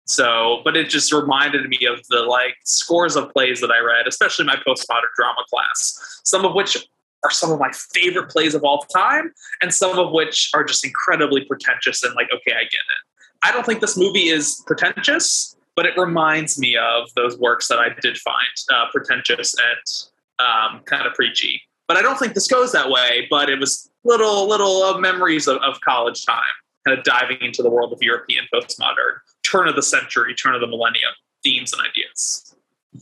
So, 0.04 0.60
but 0.64 0.76
it 0.76 0.88
just 0.88 1.12
reminded 1.12 1.68
me 1.68 1.86
of 1.86 2.04
the 2.08 2.22
like 2.22 2.56
scores 2.64 3.14
of 3.16 3.32
plays 3.32 3.60
that 3.60 3.70
I 3.70 3.80
read, 3.80 4.08
especially 4.08 4.44
my 4.44 4.56
postmodern 4.56 5.12
drama 5.16 5.42
class, 5.48 6.20
some 6.24 6.44
of 6.44 6.54
which 6.54 6.76
are 7.24 7.30
some 7.30 7.52
of 7.52 7.60
my 7.60 7.70
favorite 7.94 8.28
plays 8.28 8.54
of 8.54 8.64
all 8.64 8.84
time, 8.94 9.32
and 9.62 9.72
some 9.72 9.96
of 9.98 10.10
which 10.10 10.50
are 10.54 10.64
just 10.64 10.84
incredibly 10.84 11.44
pretentious 11.44 12.02
and 12.02 12.14
like, 12.16 12.26
okay, 12.34 12.52
I 12.52 12.64
get 12.64 12.72
it. 12.72 13.24
I 13.44 13.52
don't 13.52 13.64
think 13.64 13.80
this 13.80 13.96
movie 13.96 14.28
is 14.28 14.62
pretentious 14.66 15.56
but 15.76 15.86
it 15.86 15.96
reminds 15.96 16.58
me 16.58 16.76
of 16.76 17.08
those 17.16 17.38
works 17.38 17.68
that 17.68 17.78
I 17.78 17.88
did 18.00 18.18
find 18.18 18.46
uh, 18.72 18.86
pretentious 18.92 19.54
and 19.54 20.46
um, 20.46 20.82
kind 20.84 21.06
of 21.06 21.14
preachy. 21.14 21.62
But 21.88 21.96
I 21.96 22.02
don't 22.02 22.18
think 22.18 22.34
this 22.34 22.48
goes 22.48 22.72
that 22.72 22.90
way. 22.90 23.26
But 23.30 23.50
it 23.50 23.58
was 23.58 23.90
little 24.04 24.48
little 24.48 24.82
uh, 24.82 24.98
memories 24.98 25.46
of, 25.48 25.58
of 25.58 25.80
college 25.80 26.24
time, 26.24 26.42
kind 26.86 26.98
of 26.98 27.04
diving 27.04 27.38
into 27.40 27.62
the 27.62 27.70
world 27.70 27.92
of 27.92 28.02
European 28.02 28.46
postmodern, 28.52 29.18
turn 29.42 29.68
of 29.68 29.76
the 29.76 29.82
century, 29.82 30.34
turn 30.34 30.54
of 30.54 30.60
the 30.60 30.66
millennium 30.66 31.12
themes 31.42 31.72
and 31.72 31.82
ideas. 31.82 32.54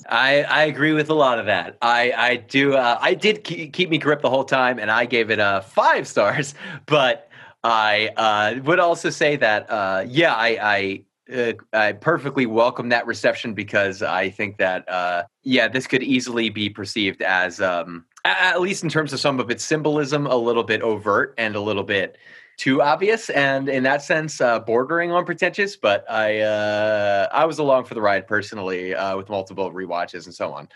I, 0.08 0.42
I 0.44 0.62
agree 0.64 0.92
with 0.92 1.10
a 1.10 1.14
lot 1.14 1.40
of 1.40 1.46
that. 1.46 1.76
I 1.82 2.12
I 2.12 2.36
do. 2.36 2.74
Uh, 2.74 2.98
I 3.00 3.14
did 3.14 3.44
keep, 3.44 3.72
keep 3.72 3.90
me 3.90 3.98
gripped 3.98 4.22
the 4.22 4.30
whole 4.30 4.44
time, 4.44 4.78
and 4.78 4.90
I 4.90 5.04
gave 5.04 5.30
it 5.30 5.40
uh, 5.40 5.60
five 5.60 6.06
stars. 6.06 6.54
But 6.86 7.28
I 7.62 8.10
uh, 8.16 8.60
would 8.62 8.80
also 8.80 9.10
say 9.10 9.36
that 9.36 9.70
uh, 9.70 10.04
yeah, 10.06 10.34
I, 10.34 10.58
I 10.62 11.02
uh, 11.32 11.52
I 11.72 11.92
perfectly 11.92 12.46
welcome 12.46 12.88
that 12.90 13.06
reception 13.06 13.54
because 13.54 14.02
I 14.02 14.30
think 14.30 14.58
that 14.58 14.88
uh, 14.88 15.24
yeah, 15.42 15.68
this 15.68 15.86
could 15.86 16.02
easily 16.02 16.50
be 16.50 16.68
perceived 16.68 17.22
as 17.22 17.60
um, 17.60 18.04
at 18.24 18.60
least 18.60 18.82
in 18.82 18.90
terms 18.90 19.12
of 19.12 19.20
some 19.20 19.40
of 19.40 19.50
its 19.50 19.64
symbolism, 19.64 20.26
a 20.26 20.36
little 20.36 20.64
bit 20.64 20.82
overt 20.82 21.34
and 21.38 21.56
a 21.56 21.60
little 21.60 21.84
bit 21.84 22.18
too 22.56 22.82
obvious, 22.82 23.30
and 23.30 23.70
in 23.70 23.82
that 23.84 24.02
sense, 24.02 24.40
uh, 24.40 24.60
bordering 24.60 25.10
on 25.12 25.24
pretentious. 25.24 25.76
But 25.76 26.04
I 26.10 26.40
uh, 26.40 27.28
I 27.32 27.44
was 27.44 27.58
along 27.58 27.84
for 27.84 27.94
the 27.94 28.02
ride 28.02 28.26
personally 28.26 28.94
uh, 28.94 29.16
with 29.16 29.28
multiple 29.28 29.72
rewatches 29.72 30.26
and 30.26 30.34
so 30.34 30.52
on. 30.52 30.68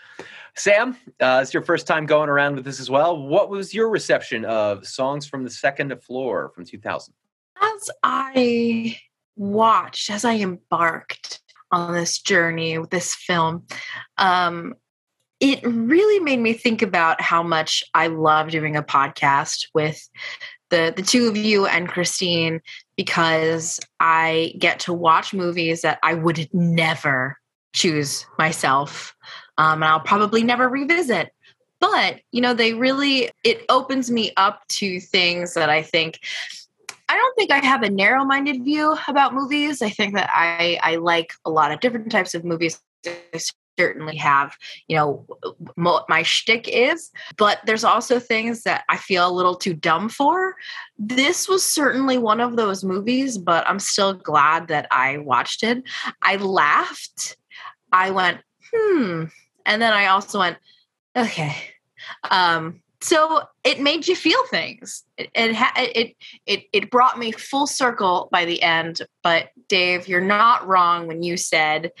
Sam, 0.55 0.97
it's 1.19 1.53
your 1.53 1.63
first 1.63 1.85
time 1.85 2.05
going 2.05 2.29
around 2.29 2.55
with 2.55 2.65
this 2.65 2.79
as 2.79 2.89
well. 2.89 3.17
What 3.17 3.49
was 3.49 3.73
your 3.73 3.89
reception 3.89 4.45
of 4.45 4.87
Songs 4.87 5.27
from 5.27 5.43
the 5.43 5.49
Second 5.49 5.93
Floor 6.01 6.49
from 6.55 6.65
2000? 6.65 7.13
As 7.61 7.89
I 8.03 8.97
watched, 9.35 10.09
as 10.09 10.25
I 10.25 10.35
embarked 10.35 11.41
on 11.71 11.93
this 11.93 12.19
journey 12.19 12.77
with 12.77 12.89
this 12.89 13.15
film, 13.15 13.65
um, 14.17 14.75
it 15.39 15.59
really 15.65 16.23
made 16.23 16.39
me 16.39 16.53
think 16.53 16.81
about 16.81 17.21
how 17.21 17.43
much 17.43 17.83
I 17.93 18.07
love 18.07 18.51
doing 18.51 18.75
a 18.75 18.83
podcast 18.83 19.67
with 19.73 20.07
the 20.69 20.93
the 20.95 21.03
two 21.03 21.27
of 21.27 21.37
you 21.37 21.65
and 21.65 21.87
Christine 21.87 22.61
because 22.95 23.79
I 23.99 24.53
get 24.57 24.79
to 24.81 24.93
watch 24.93 25.33
movies 25.33 25.81
that 25.81 25.99
I 26.01 26.13
would 26.13 26.49
never 26.53 27.37
choose 27.73 28.25
myself 28.39 29.13
um, 29.57 29.83
and 29.83 29.85
I'll 29.85 29.99
probably 29.99 30.43
never 30.43 30.69
revisit. 30.69 31.31
But 31.79 32.21
you 32.31 32.41
know, 32.41 32.53
they 32.53 32.73
really 32.73 33.29
it 33.43 33.65
opens 33.69 34.09
me 34.09 34.31
up 34.37 34.61
to 34.69 34.99
things 34.99 35.53
that 35.53 35.69
I 35.69 35.81
think. 35.81 36.19
I 37.07 37.15
don't 37.15 37.35
think 37.35 37.51
I 37.51 37.63
have 37.63 37.83
a 37.83 37.89
narrow-minded 37.89 38.63
view 38.63 38.97
about 39.07 39.33
movies. 39.33 39.81
I 39.81 39.89
think 39.89 40.15
that 40.15 40.29
I 40.33 40.79
I 40.81 40.95
like 40.95 41.33
a 41.45 41.49
lot 41.49 41.71
of 41.71 41.79
different 41.79 42.11
types 42.11 42.33
of 42.33 42.43
movies. 42.43 42.81
I 43.05 43.39
certainly 43.77 44.15
have, 44.15 44.55
you 44.87 44.95
know, 44.95 45.25
my 46.07 46.23
shtick 46.23 46.67
is, 46.67 47.11
but 47.37 47.59
there's 47.65 47.83
also 47.83 48.19
things 48.19 48.63
that 48.63 48.85
I 48.89 48.97
feel 48.97 49.27
a 49.27 49.31
little 49.31 49.55
too 49.55 49.73
dumb 49.73 50.09
for. 50.09 50.55
This 50.97 51.47
was 51.47 51.63
certainly 51.63 52.17
one 52.17 52.39
of 52.39 52.55
those 52.55 52.83
movies, 52.83 53.37
but 53.37 53.67
I'm 53.67 53.79
still 53.79 54.13
glad 54.13 54.69
that 54.69 54.87
I 54.91 55.17
watched 55.17 55.63
it. 55.63 55.83
I 56.21 56.37
laughed. 56.37 57.37
I 57.91 58.11
went, 58.11 58.39
hmm, 58.73 59.25
and 59.65 59.81
then 59.81 59.93
I 59.93 60.07
also 60.07 60.39
went, 60.39 60.57
okay. 61.15 61.55
Um, 62.29 62.81
so 63.01 63.43
it 63.63 63.79
made 63.79 64.07
you 64.07 64.15
feel 64.15 64.45
things. 64.47 65.03
It, 65.17 65.29
it 65.35 65.55
it 65.75 66.15
it 66.45 66.63
it 66.73 66.91
brought 66.91 67.19
me 67.19 67.31
full 67.31 67.67
circle 67.67 68.29
by 68.31 68.45
the 68.45 68.61
end. 68.61 69.01
But 69.23 69.49
Dave, 69.67 70.07
you're 70.07 70.21
not 70.21 70.67
wrong 70.67 71.07
when 71.07 71.23
you 71.23 71.37
said 71.37 71.91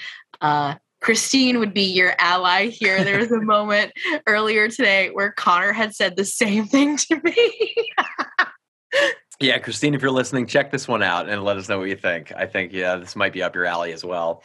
uh, 0.41 0.75
Christine 1.01 1.59
would 1.59 1.73
be 1.73 1.83
your 1.83 2.13
ally 2.17 2.67
here. 2.67 3.03
There 3.03 3.19
was 3.19 3.31
a 3.31 3.41
moment 3.41 3.91
earlier 4.27 4.69
today 4.69 5.09
where 5.11 5.31
Connor 5.31 5.71
had 5.71 5.95
said 5.95 6.15
the 6.15 6.25
same 6.25 6.65
thing 6.65 6.97
to 6.97 7.21
me. 7.23 7.75
yeah, 9.39 9.59
Christine, 9.59 9.93
if 9.93 10.01
you're 10.01 10.11
listening, 10.11 10.47
check 10.47 10.71
this 10.71 10.87
one 10.87 11.03
out 11.03 11.29
and 11.29 11.43
let 11.43 11.57
us 11.57 11.69
know 11.69 11.79
what 11.79 11.89
you 11.89 11.95
think. 11.95 12.31
I 12.31 12.45
think 12.45 12.73
yeah, 12.73 12.95
this 12.95 13.15
might 13.15 13.33
be 13.33 13.43
up 13.43 13.55
your 13.55 13.65
alley 13.65 13.91
as 13.93 14.03
well 14.03 14.43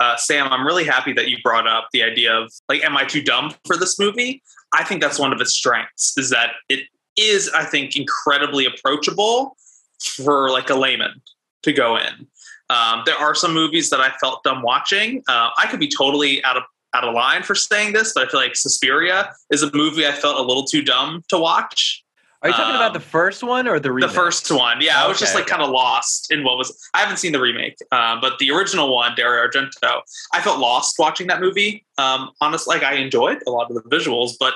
uh, 0.00 0.16
Sam, 0.16 0.48
I'm 0.48 0.66
really 0.66 0.84
happy 0.84 1.12
that 1.14 1.28
you 1.28 1.38
brought 1.42 1.66
up 1.66 1.88
the 1.92 2.02
idea 2.02 2.34
of 2.34 2.52
like, 2.68 2.84
am 2.84 2.96
I 2.96 3.04
too 3.04 3.22
dumb 3.22 3.54
for 3.66 3.76
this 3.76 3.98
movie? 3.98 4.42
I 4.74 4.84
think 4.84 5.00
that's 5.00 5.18
one 5.18 5.32
of 5.32 5.40
its 5.40 5.52
strengths 5.52 6.16
is 6.16 6.30
that 6.30 6.52
it 6.68 6.80
is, 7.16 7.50
I 7.54 7.64
think, 7.64 7.96
incredibly 7.96 8.66
approachable 8.66 9.56
for 10.02 10.50
like 10.50 10.70
a 10.70 10.74
layman 10.74 11.20
to 11.62 11.72
go 11.72 11.96
in. 11.96 12.26
Um, 12.70 13.02
there 13.04 13.16
are 13.16 13.34
some 13.34 13.52
movies 13.52 13.90
that 13.90 14.00
I 14.00 14.10
felt 14.20 14.42
dumb 14.44 14.62
watching. 14.62 15.22
Uh, 15.28 15.50
I 15.58 15.66
could 15.66 15.80
be 15.80 15.88
totally 15.88 16.42
out 16.44 16.56
of 16.56 16.62
out 16.94 17.04
of 17.04 17.14
line 17.14 17.42
for 17.42 17.54
saying 17.54 17.94
this, 17.94 18.12
but 18.12 18.26
I 18.26 18.30
feel 18.30 18.40
like 18.40 18.54
Suspiria 18.54 19.32
is 19.50 19.62
a 19.62 19.70
movie 19.72 20.06
I 20.06 20.12
felt 20.12 20.38
a 20.38 20.42
little 20.42 20.64
too 20.64 20.82
dumb 20.82 21.24
to 21.28 21.38
watch. 21.38 22.04
Are 22.42 22.48
you 22.48 22.54
talking 22.54 22.74
um, 22.74 22.76
about 22.76 22.92
the 22.92 23.00
first 23.00 23.44
one 23.44 23.68
or 23.68 23.78
the 23.78 23.92
remake? 23.92 24.10
The 24.10 24.14
first 24.14 24.50
one, 24.50 24.80
yeah. 24.80 24.96
Okay. 24.96 25.04
I 25.04 25.08
was 25.08 25.20
just 25.20 25.34
like 25.34 25.46
kind 25.46 25.62
of 25.62 25.70
lost 25.70 26.32
in 26.32 26.42
what 26.42 26.58
was. 26.58 26.76
I 26.92 26.98
haven't 26.98 27.18
seen 27.18 27.30
the 27.30 27.40
remake, 27.40 27.76
uh, 27.92 28.20
but 28.20 28.40
the 28.40 28.50
original 28.50 28.92
one, 28.92 29.14
Dario 29.14 29.46
Argento. 29.46 30.00
I 30.34 30.40
felt 30.40 30.58
lost 30.58 30.96
watching 30.98 31.28
that 31.28 31.40
movie. 31.40 31.86
Um, 31.98 32.30
honestly, 32.40 32.74
like 32.74 32.84
I 32.84 32.94
enjoyed 32.94 33.38
a 33.46 33.50
lot 33.50 33.70
of 33.70 33.76
the 33.76 33.82
visuals, 33.82 34.32
but 34.40 34.54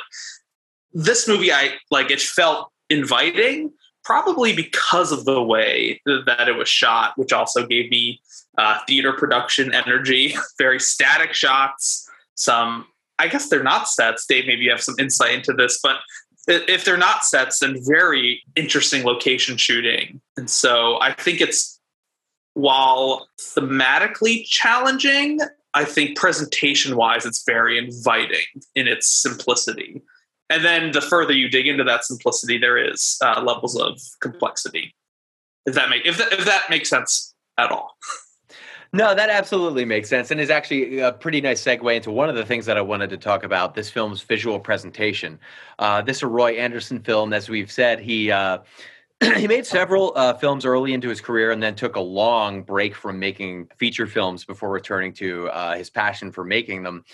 this 0.93 1.28
movie, 1.28 1.52
I 1.52 1.75
like. 1.93 2.11
It 2.11 2.21
felt 2.21 2.73
inviting, 2.90 3.73
probably 4.02 4.52
because 4.52 5.12
of 5.12 5.25
the 5.25 5.40
way 5.40 6.00
that 6.07 6.49
it 6.49 6.57
was 6.57 6.69
shot, 6.69 7.12
which 7.16 7.33
also 7.33 7.69
gave 7.69 7.88
me 7.88 8.21
uh, 8.59 8.81
theater 8.88 9.12
production 9.12 9.73
energy. 9.73 10.35
Very 10.59 10.81
static 10.81 11.35
shots. 11.35 12.11
Some 12.35 12.87
I 13.19 13.28
guess 13.28 13.49
they're 13.49 13.62
not 13.62 13.88
sets. 13.88 14.26
Dave, 14.26 14.47
maybe 14.47 14.64
you 14.64 14.71
have 14.71 14.83
some 14.83 14.97
insight 14.99 15.35
into 15.35 15.52
this, 15.52 15.78
but 15.83 15.97
if 16.46 16.84
they're 16.84 16.96
not 16.96 17.24
sets, 17.24 17.60
then 17.60 17.76
very 17.84 18.42
interesting 18.54 19.04
location 19.04 19.56
shooting. 19.56 20.20
And 20.36 20.48
so 20.48 21.00
I 21.00 21.12
think 21.12 21.40
it's 21.40 21.80
while 22.54 23.28
thematically 23.40 24.44
challenging, 24.46 25.40
I 25.74 25.84
think 25.84 26.16
presentation 26.16 26.96
wise, 26.96 27.26
it's 27.26 27.44
very 27.44 27.78
inviting 27.78 28.46
in 28.74 28.88
its 28.88 29.08
simplicity. 29.08 30.02
And 30.48 30.64
then 30.64 30.92
the 30.92 31.00
further 31.00 31.32
you 31.32 31.48
dig 31.48 31.66
into 31.66 31.84
that 31.84 32.04
simplicity, 32.04 32.56
there 32.56 32.78
is 32.78 33.18
uh, 33.22 33.42
levels 33.42 33.76
of 33.78 34.00
complexity. 34.20 34.94
If 35.66 35.74
that 35.74 35.90
make 35.90 36.06
if 36.06 36.20
if 36.32 36.44
that 36.44 36.70
makes 36.70 36.88
sense 36.88 37.34
at 37.58 37.72
all. 37.72 37.96
No, 38.93 39.14
that 39.14 39.31
absolutely 39.31 39.85
makes 39.85 40.09
sense, 40.09 40.31
and 40.31 40.40
is 40.40 40.50
actually 40.50 41.00
a 41.00 41.12
pretty 41.12 41.40
nice 41.40 41.62
segue 41.62 41.95
into 41.95 42.11
one 42.11 42.28
of 42.28 42.37
the 42.37 42.45
things 42.45 42.66
that 42.66 42.76
I 42.76 42.81
wanted 42.81 43.11
to 43.11 43.16
talk 43.16 43.43
about: 43.45 43.75
this 43.75 43.90
film's 43.90 44.23
visual 44.23 44.61
presentation. 44.61 45.38
Uh, 45.78 46.02
this 46.02 46.19
is 46.19 46.23
a 46.23 46.28
Roy 46.28 46.52
Andersson 46.52 47.00
film, 47.00 47.33
as 47.33 47.49
we've 47.49 47.71
said. 47.71 48.00
He 48.00 48.31
uh, 48.31 48.59
he 49.37 49.49
made 49.49 49.66
several 49.66 50.12
uh, 50.16 50.35
films 50.35 50.64
early 50.64 50.93
into 50.93 51.09
his 51.09 51.21
career, 51.21 51.50
and 51.50 51.62
then 51.62 51.75
took 51.75 51.97
a 51.97 52.00
long 52.00 52.62
break 52.62 52.95
from 52.95 53.19
making 53.19 53.69
feature 53.76 54.07
films 54.07 54.45
before 54.45 54.71
returning 54.71 55.12
to 55.14 55.49
uh, 55.49 55.75
his 55.76 55.90
passion 55.90 56.31
for 56.31 56.45
making 56.45 56.83
them. 56.83 57.05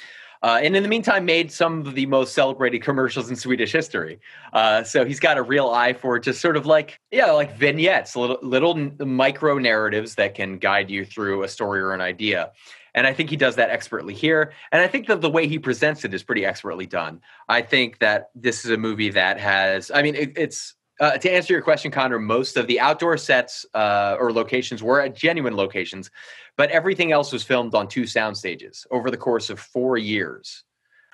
Uh, 0.43 0.59
and 0.63 0.75
in 0.75 0.83
the 0.83 0.89
meantime, 0.89 1.25
made 1.25 1.53
some 1.53 1.87
of 1.87 1.95
the 1.95 2.07
most 2.07 2.35
celebrated 2.35 2.83
commercials 2.83 3.31
in 3.31 3.37
Swedish 3.37 3.73
history. 3.73 4.19
Uh, 4.53 4.83
so 4.83 5.05
he's 5.05 5.21
got 5.21 5.39
a 5.39 5.43
real 5.43 5.69
eye 5.71 5.93
for 5.93 6.19
just 6.19 6.41
sort 6.41 6.57
of 6.57 6.67
like, 6.67 6.99
yeah, 7.11 7.31
like 7.31 7.57
vignettes, 7.57 8.17
little, 8.17 8.39
little 8.43 8.75
micro 9.07 9.59
narratives 9.59 10.17
that 10.17 10.35
can 10.35 10.59
guide 10.59 10.91
you 10.91 11.05
through 11.05 11.45
a 11.45 11.49
story 11.49 11.81
or 11.81 11.93
an 11.93 12.01
idea. 12.01 12.51
And 12.95 13.07
I 13.07 13.15
think 13.15 13.31
he 13.31 13.37
does 13.37 13.57
that 13.57 13.71
expertly 13.71 14.15
here. 14.15 14.53
And 14.71 14.83
I 14.83 14.89
think 14.89 15.07
that 15.07 15.21
the 15.21 15.31
way 15.31 15.47
he 15.47 15.59
presents 15.59 16.05
it 16.05 16.13
is 16.13 16.23
pretty 16.23 16.45
expertly 16.45 16.87
done. 16.87 17.21
I 17.49 17.63
think 17.63 18.01
that 18.01 18.31
this 18.35 18.65
is 18.65 18.71
a 18.71 18.77
movie 18.77 19.11
that 19.11 19.41
has, 19.41 19.91
I 19.95 20.03
mean, 20.03 20.15
it, 20.15 20.37
it's 20.37 20.75
uh, 21.03 21.19
to 21.19 21.29
answer 21.29 21.53
your 21.53 21.63
question, 21.63 21.91
Connor, 21.91 22.21
most 22.21 22.57
of 22.57 22.69
the 22.69 22.79
outdoor 22.79 23.17
sets 23.17 23.67
uh, 23.75 24.17
or 24.21 24.33
locations 24.33 24.85
were 24.85 25.01
at 25.01 25.17
genuine 25.17 25.57
locations, 25.57 26.13
but 26.57 26.71
everything 26.71 27.11
else 27.11 27.33
was 27.33 27.43
filmed 27.43 27.75
on 27.75 27.89
two 27.89 28.07
sound 28.07 28.37
stages 28.37 28.87
over 28.93 29.11
the 29.11 29.17
course 29.17 29.51
of 29.51 29.59
four 29.59 29.99
years. 29.99 30.63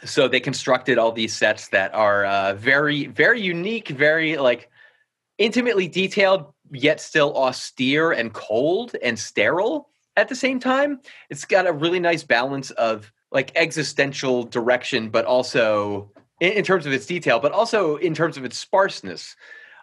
So 0.04 0.28
they 0.28 0.40
constructed 0.40 0.98
all 0.98 1.10
these 1.10 1.34
sets 1.34 1.68
that 1.68 1.94
are 1.94 2.26
uh, 2.26 2.52
very, 2.52 3.06
very 3.06 3.40
unique, 3.40 3.88
very 3.88 4.36
like 4.36 4.70
intimately 5.38 5.88
detailed, 5.88 6.52
yet 6.70 7.00
still 7.00 7.34
austere 7.34 8.12
and 8.12 8.30
cold 8.34 8.94
and 9.02 9.18
sterile 9.18 9.88
at 10.18 10.28
the 10.28 10.36
same 10.36 10.60
time. 10.60 11.00
It's 11.30 11.46
got 11.46 11.66
a 11.66 11.72
really 11.72 11.98
nice 11.98 12.22
balance 12.22 12.70
of 12.72 13.10
like 13.32 13.52
existential 13.56 14.44
direction, 14.44 15.08
but 15.08 15.24
also 15.24 16.12
in, 16.40 16.52
in 16.52 16.64
terms 16.64 16.84
of 16.84 16.92
its 16.92 17.06
detail, 17.06 17.40
but 17.40 17.52
also 17.52 17.96
in 17.96 18.12
terms 18.12 18.36
of 18.36 18.44
its 18.44 18.58
sparseness 18.58 19.34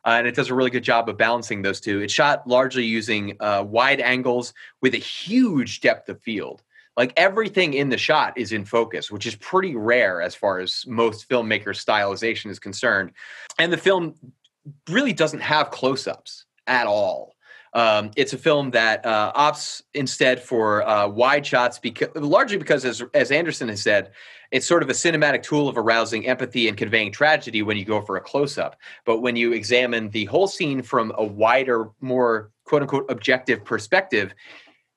uh, 0.06 0.16
and 0.20 0.28
it 0.28 0.36
does 0.36 0.50
a 0.50 0.56
really 0.56 0.70
good 0.70 0.84
job 0.84 1.10
of 1.10 1.18
balancing 1.18 1.62
those 1.62 1.82
two. 1.82 2.02
It's 2.02 2.14
shot 2.14 2.48
largely 2.48 2.86
using 2.86 3.36
uh, 3.40 3.64
wide 3.68 4.00
angles 4.00 4.54
with 4.82 4.94
a 4.94 5.00
huge 5.00 5.82
depth 5.82 6.10
of 6.10 6.22
field. 6.22 6.62
Like 6.96 7.12
everything 7.18 7.74
in 7.74 7.90
the 7.90 7.98
shot 7.98 8.38
is 8.38 8.54
in 8.54 8.64
focus, 8.64 9.12
which 9.12 9.26
is 9.26 9.36
pretty 9.36 9.76
rare 9.76 10.22
as 10.22 10.34
far 10.34 10.60
as 10.60 10.86
most 10.88 11.28
filmmaker 11.28 11.70
stylization 11.70 12.50
is 12.50 12.60
concerned. 12.60 13.12
And 13.60 13.74
the 13.74 13.78
film 13.78 14.16
really 14.90 15.12
doesn't 15.12 15.42
have 15.42 15.72
close 15.72 16.08
ups 16.08 16.46
at 16.68 16.88
all. 16.88 17.35
Um, 17.76 18.12
it's 18.16 18.32
a 18.32 18.38
film 18.38 18.72
that 18.72 19.06
uh, 19.06 19.34
opts 19.36 19.82
instead 19.94 20.42
for 20.42 20.88
uh, 20.88 21.08
wide 21.10 21.46
shots, 21.46 21.78
because 21.78 22.08
largely 22.16 22.58
because, 22.58 22.86
as 22.86 23.04
as 23.14 23.32
Andersson 23.32 23.68
has 23.68 23.82
said, 23.82 24.12
it's 24.52 24.66
sort 24.66 24.82
of 24.82 24.90
a 24.90 24.94
cinematic 24.94 25.44
tool 25.44 25.68
of 25.68 25.78
arousing 25.78 26.26
empathy 26.26 26.70
and 26.70 26.78
conveying 26.78 27.12
tragedy 27.12 27.62
when 27.64 27.76
you 27.76 27.84
go 27.84 28.00
for 28.00 28.16
a 28.16 28.22
close 28.22 28.58
up. 28.58 28.78
But 29.04 29.20
when 29.20 29.36
you 29.36 29.52
examine 29.52 30.10
the 30.10 30.24
whole 30.26 30.48
scene 30.48 30.82
from 30.82 31.12
a 31.18 31.26
wider, 31.26 31.90
more 32.00 32.50
quote 32.64 32.82
unquote 32.82 33.12
objective 33.12 33.66
perspective, 33.66 34.34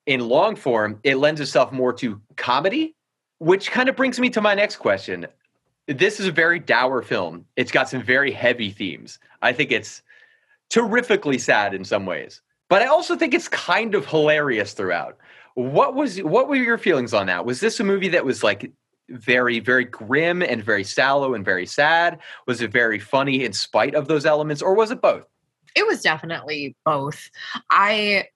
in 0.05 0.21
long 0.21 0.55
form, 0.55 0.99
it 1.03 1.17
lends 1.17 1.41
itself 1.41 1.73
more 1.73 1.91
to 1.93 2.21
comedy, 2.37 2.95
which 3.39 3.71
kind 3.71 3.89
of 3.89 3.97
brings 3.97 4.21
me 4.21 4.29
to 4.29 4.39
my 4.39 4.55
next 4.55 4.77
question. 4.77 5.27
This 5.87 6.21
is 6.21 6.27
a 6.27 6.31
very 6.31 6.59
dour 6.59 7.01
film. 7.01 7.45
It's 7.57 7.71
got 7.71 7.89
some 7.89 8.01
very 8.01 8.31
heavy 8.31 8.71
themes. 8.71 9.19
I 9.41 9.51
think 9.51 9.73
it's 9.73 10.01
terrifically 10.69 11.39
sad 11.39 11.73
in 11.73 11.83
some 11.83 12.05
ways. 12.05 12.41
But 12.69 12.81
I 12.81 12.85
also 12.85 13.15
think 13.15 13.33
it's 13.33 13.47
kind 13.47 13.95
of 13.95 14.05
hilarious 14.05 14.73
throughout. 14.73 15.17
What 15.55 15.95
was 15.95 16.19
what 16.19 16.47
were 16.47 16.55
your 16.55 16.77
feelings 16.77 17.13
on 17.13 17.27
that? 17.27 17.45
Was 17.45 17.59
this 17.59 17.79
a 17.79 17.83
movie 17.83 18.09
that 18.09 18.23
was 18.23 18.43
like 18.43 18.71
very 19.09 19.59
very 19.59 19.85
grim 19.85 20.41
and 20.43 20.63
very 20.63 20.83
sallow 20.83 21.33
and 21.33 21.43
very 21.43 21.65
sad? 21.65 22.19
Was 22.47 22.61
it 22.61 22.71
very 22.71 22.99
funny 22.99 23.43
in 23.43 23.53
spite 23.53 23.95
of 23.95 24.07
those 24.07 24.25
elements, 24.25 24.61
or 24.61 24.75
was 24.75 24.91
it 24.91 25.01
both? 25.01 25.25
It 25.75 25.85
was 25.85 26.01
definitely 26.01 26.75
both. 26.85 27.29
I 27.69 28.27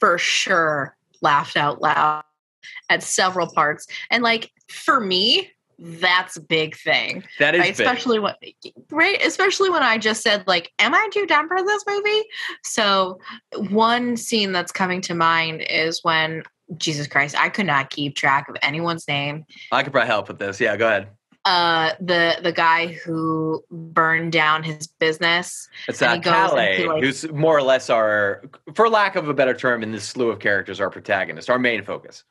for 0.00 0.16
sure 0.18 0.96
laughed 1.20 1.56
out 1.56 1.80
loud 1.80 2.24
at 2.88 3.02
several 3.02 3.48
parts. 3.48 3.86
And 4.10 4.22
like 4.22 4.50
for 4.68 5.00
me, 5.00 5.50
that's 5.84 6.36
a 6.36 6.40
big 6.40 6.76
thing. 6.76 7.24
That 7.38 7.54
is 7.54 7.60
right? 7.60 7.76
big. 7.76 7.86
especially 7.86 8.18
when 8.20 8.34
right 8.90 9.20
especially 9.24 9.68
when 9.68 9.82
i 9.82 9.98
just 9.98 10.22
said 10.22 10.44
like 10.46 10.70
am 10.78 10.94
i 10.94 11.08
too 11.12 11.26
dumb 11.26 11.48
for 11.48 11.62
this 11.62 11.84
movie 11.88 12.22
so 12.62 13.18
one 13.70 14.16
scene 14.16 14.52
that's 14.52 14.70
coming 14.70 15.00
to 15.02 15.14
mind 15.14 15.64
is 15.68 16.00
when 16.02 16.42
jesus 16.76 17.06
christ 17.06 17.36
i 17.38 17.48
could 17.48 17.66
not 17.66 17.90
keep 17.90 18.14
track 18.14 18.48
of 18.48 18.56
anyone's 18.62 19.08
name 19.08 19.44
I 19.72 19.82
could 19.82 19.92
probably 19.92 20.06
help 20.08 20.28
with 20.28 20.38
this. 20.38 20.60
Yeah, 20.60 20.76
go 20.76 20.86
ahead. 20.86 21.08
uh 21.44 21.92
the 22.00 22.36
the 22.42 22.52
guy 22.52 22.86
who 23.04 23.64
burned 23.70 24.30
down 24.32 24.62
his 24.62 24.86
business 24.86 25.68
It's 25.88 26.00
uh, 26.00 26.18
Kalle, 26.20 26.54
like- 26.54 27.02
who's 27.02 27.28
more 27.32 27.56
or 27.56 27.62
less 27.62 27.90
our, 27.90 28.44
for 28.74 28.88
lack 28.88 29.16
of 29.16 29.28
a 29.28 29.34
better 29.34 29.54
term, 29.54 29.82
in 29.82 29.90
this 29.90 30.04
slew 30.04 30.30
of 30.30 30.38
characters, 30.38 30.80
our 30.80 30.90
protagonist, 30.90 31.50
our 31.50 31.58
main 31.58 31.82
focus. 31.84 32.24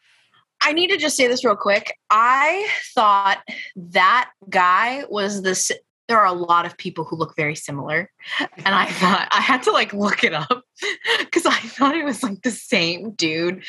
I 0.62 0.74
need 0.74 0.88
to 0.90 0.98
just 0.98 1.16
say 1.18 1.28
this 1.28 1.44
real 1.44 1.56
quick. 1.56 1.98
I 2.10 2.68
thought 2.94 3.42
that 3.76 4.30
guy 4.50 5.04
was 5.10 5.42
this. 5.42 5.72
There 6.08 6.20
are 6.20 6.26
a 6.26 6.34
lot 6.34 6.66
of 6.66 6.78
people 6.78 7.06
who 7.06 7.16
look 7.16 7.36
very 7.38 7.56
similar. 7.56 8.12
And 8.40 8.76
I 8.76 8.86
thought 8.88 9.30
I 9.32 9.40
had 9.42 9.64
to 9.64 9.72
like 9.72 9.94
look 9.94 10.24
it 10.24 10.34
up 10.34 10.64
because 11.20 11.46
I 11.46 11.58
thought 11.58 11.96
it 11.96 12.04
was 12.04 12.22
like 12.22 12.42
the 12.42 12.52
same 12.52 13.12
dude 13.12 13.64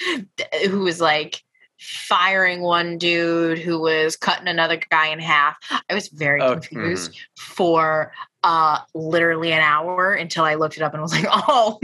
who 0.68 0.80
was 0.80 1.00
like 1.00 1.40
firing 1.78 2.62
one 2.62 2.96
dude 2.98 3.58
who 3.58 3.80
was 3.80 4.16
cutting 4.16 4.48
another 4.48 4.80
guy 4.90 5.08
in 5.08 5.18
half. 5.18 5.56
I 5.88 5.94
was 5.94 6.08
very 6.08 6.40
Oh, 6.40 6.54
confused 6.56 7.16
for 7.38 8.12
uh 8.42 8.78
literally 8.94 9.52
an 9.52 9.60
hour 9.60 10.12
until 10.14 10.44
I 10.44 10.54
looked 10.54 10.76
it 10.76 10.82
up 10.82 10.94
and 10.94 11.02
was 11.02 11.12
like, 11.12 11.26
oh, 11.30 11.80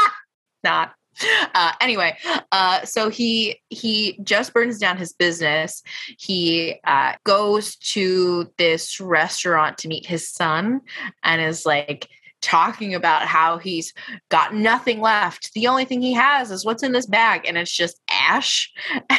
not. 0.64 0.94
Uh, 1.54 1.72
anyway, 1.80 2.16
uh, 2.52 2.82
so 2.84 3.10
he 3.10 3.60
he 3.68 4.18
just 4.22 4.54
burns 4.54 4.78
down 4.78 4.96
his 4.96 5.12
business. 5.12 5.82
He 6.18 6.80
uh, 6.84 7.12
goes 7.24 7.76
to 7.76 8.50
this 8.56 8.98
restaurant 8.98 9.76
to 9.78 9.88
meet 9.88 10.06
his 10.06 10.28
son, 10.28 10.80
and 11.22 11.42
is 11.42 11.66
like 11.66 12.08
talking 12.40 12.94
about 12.94 13.22
how 13.22 13.58
he's 13.58 13.92
got 14.28 14.54
nothing 14.54 15.00
left. 15.00 15.52
The 15.54 15.68
only 15.68 15.84
thing 15.84 16.02
he 16.02 16.12
has 16.14 16.50
is 16.50 16.64
what's 16.64 16.82
in 16.82 16.92
this 16.92 17.06
bag, 17.06 17.42
and 17.46 17.56
it's 17.56 17.74
just 17.74 18.00
ash. 18.10 18.72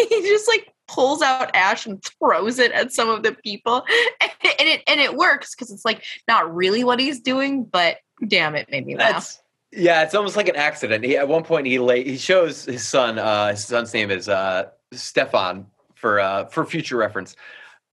And 0.00 0.10
he 0.10 0.22
just 0.28 0.46
like 0.46 0.72
pulls 0.86 1.22
out 1.22 1.50
ash 1.54 1.86
and 1.86 2.00
throws 2.04 2.58
it 2.58 2.70
at 2.72 2.92
some 2.92 3.08
of 3.08 3.22
the 3.22 3.32
people, 3.32 3.84
and 4.20 4.30
it 4.68 4.82
and 4.86 5.00
it 5.00 5.16
works 5.16 5.54
because 5.54 5.72
it's 5.72 5.84
like 5.84 6.04
not 6.28 6.54
really 6.54 6.84
what 6.84 7.00
he's 7.00 7.20
doing, 7.20 7.64
but 7.64 7.96
damn, 8.26 8.54
it 8.54 8.70
made 8.70 8.86
me 8.86 8.96
laugh. 8.96 9.12
That's 9.12 9.42
yeah, 9.72 10.02
it's 10.02 10.14
almost 10.14 10.36
like 10.36 10.48
an 10.48 10.56
accident. 10.56 11.04
He 11.04 11.16
at 11.16 11.28
one 11.28 11.44
point 11.44 11.66
he 11.66 11.78
lay, 11.78 12.04
he 12.04 12.16
shows 12.16 12.64
his 12.64 12.86
son. 12.86 13.18
Uh, 13.18 13.48
his 13.50 13.64
son's 13.64 13.92
name 13.92 14.10
is 14.10 14.28
uh, 14.28 14.70
Stefan 14.92 15.66
for 15.94 16.20
uh, 16.20 16.46
for 16.46 16.64
future 16.64 16.96
reference. 16.96 17.36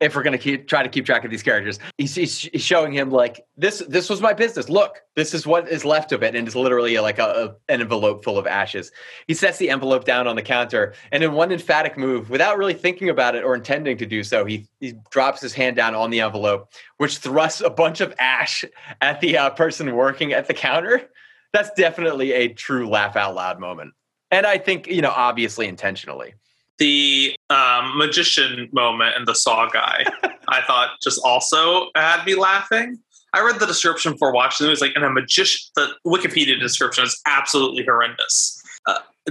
If 0.02 0.14
we're 0.14 0.24
gonna 0.24 0.38
keep 0.38 0.68
try 0.68 0.84
to 0.84 0.90
keep 0.90 1.06
track 1.06 1.24
of 1.24 1.32
these 1.32 1.42
characters, 1.44 1.80
he's, 1.98 2.14
he's 2.16 2.42
he's 2.42 2.62
showing 2.62 2.92
him 2.92 3.12
like 3.12 3.46
this. 3.56 3.80
This 3.88 4.10
was 4.10 4.22
my 4.22 4.34
business. 4.34 4.68
Look, 4.68 5.02
this 5.16 5.34
is 5.34 5.48
what 5.48 5.70
is 5.70 5.86
left 5.86 6.12
of 6.12 6.22
it, 6.22 6.36
and 6.36 6.46
it's 6.46 6.56
literally 6.56 6.98
like 7.00 7.18
a, 7.18 7.24
a- 7.70 7.74
an 7.74 7.80
envelope 7.82 8.24
full 8.24 8.38
of 8.38 8.46
ashes. 8.46 8.92
He 9.28 9.34
sets 9.34 9.58
the 9.58 9.70
envelope 9.70 10.04
down 10.04 10.28
on 10.28 10.36
the 10.36 10.42
counter, 10.42 10.94
and 11.14 11.24
in 11.24 11.32
one 11.32 11.50
emphatic 11.52 11.98
move, 11.98 12.30
without 12.30 12.58
really 12.58 12.74
thinking 12.74 13.10
about 13.10 13.36
it 13.36 13.46
or 13.46 13.56
intending 13.56 13.98
to 13.98 14.06
do 14.06 14.22
so, 14.24 14.44
he 14.44 14.68
he 14.82 14.96
drops 15.12 15.40
his 15.42 15.54
hand 15.54 15.78
down 15.78 15.96
on 15.96 16.10
the 16.10 16.20
envelope, 16.20 16.70
which 16.98 17.18
thrusts 17.20 17.62
a 17.62 17.70
bunch 17.70 18.02
of 18.02 18.14
ash 18.20 18.66
at 19.02 19.22
the 19.22 19.38
uh, 19.38 19.50
person 19.52 19.94
working 19.96 20.34
at 20.34 20.48
the 20.48 20.54
counter 20.54 21.10
that's 21.56 21.72
definitely 21.72 22.34
a 22.34 22.50
true 22.50 22.88
laugh 22.90 23.16
out 23.16 23.36
loud 23.36 23.60
moment. 23.60 23.94
And 24.32 24.46
I 24.46 24.58
think, 24.58 24.88
you 24.88 25.02
know, 25.02 25.14
obviously 25.16 25.68
intentionally. 25.68 26.34
the 26.78 27.36
um, 27.50 27.98
magician 27.98 28.70
moment 28.74 29.16
and 29.16 29.28
the 29.28 29.36
saw 29.36 29.70
guy 29.70 30.04
i 30.50 30.62
thought 30.68 30.90
just 31.02 31.22
also 31.24 31.88
had 31.96 32.24
me 32.26 32.36
laughing 32.36 32.98
i 33.34 33.42
read 33.42 33.60
the 33.60 33.66
description 33.66 34.18
for 34.18 34.34
watching 34.34 34.68
it 34.68 34.70
was 34.70 34.82
like 34.82 34.92
and 34.96 35.06
a 35.06 35.10
magician 35.10 35.62
the 35.76 35.88
wikipedia 36.06 36.60
description 36.60 37.04
is 37.04 37.20
absolutely 37.26 37.84
horrendous 37.84 38.62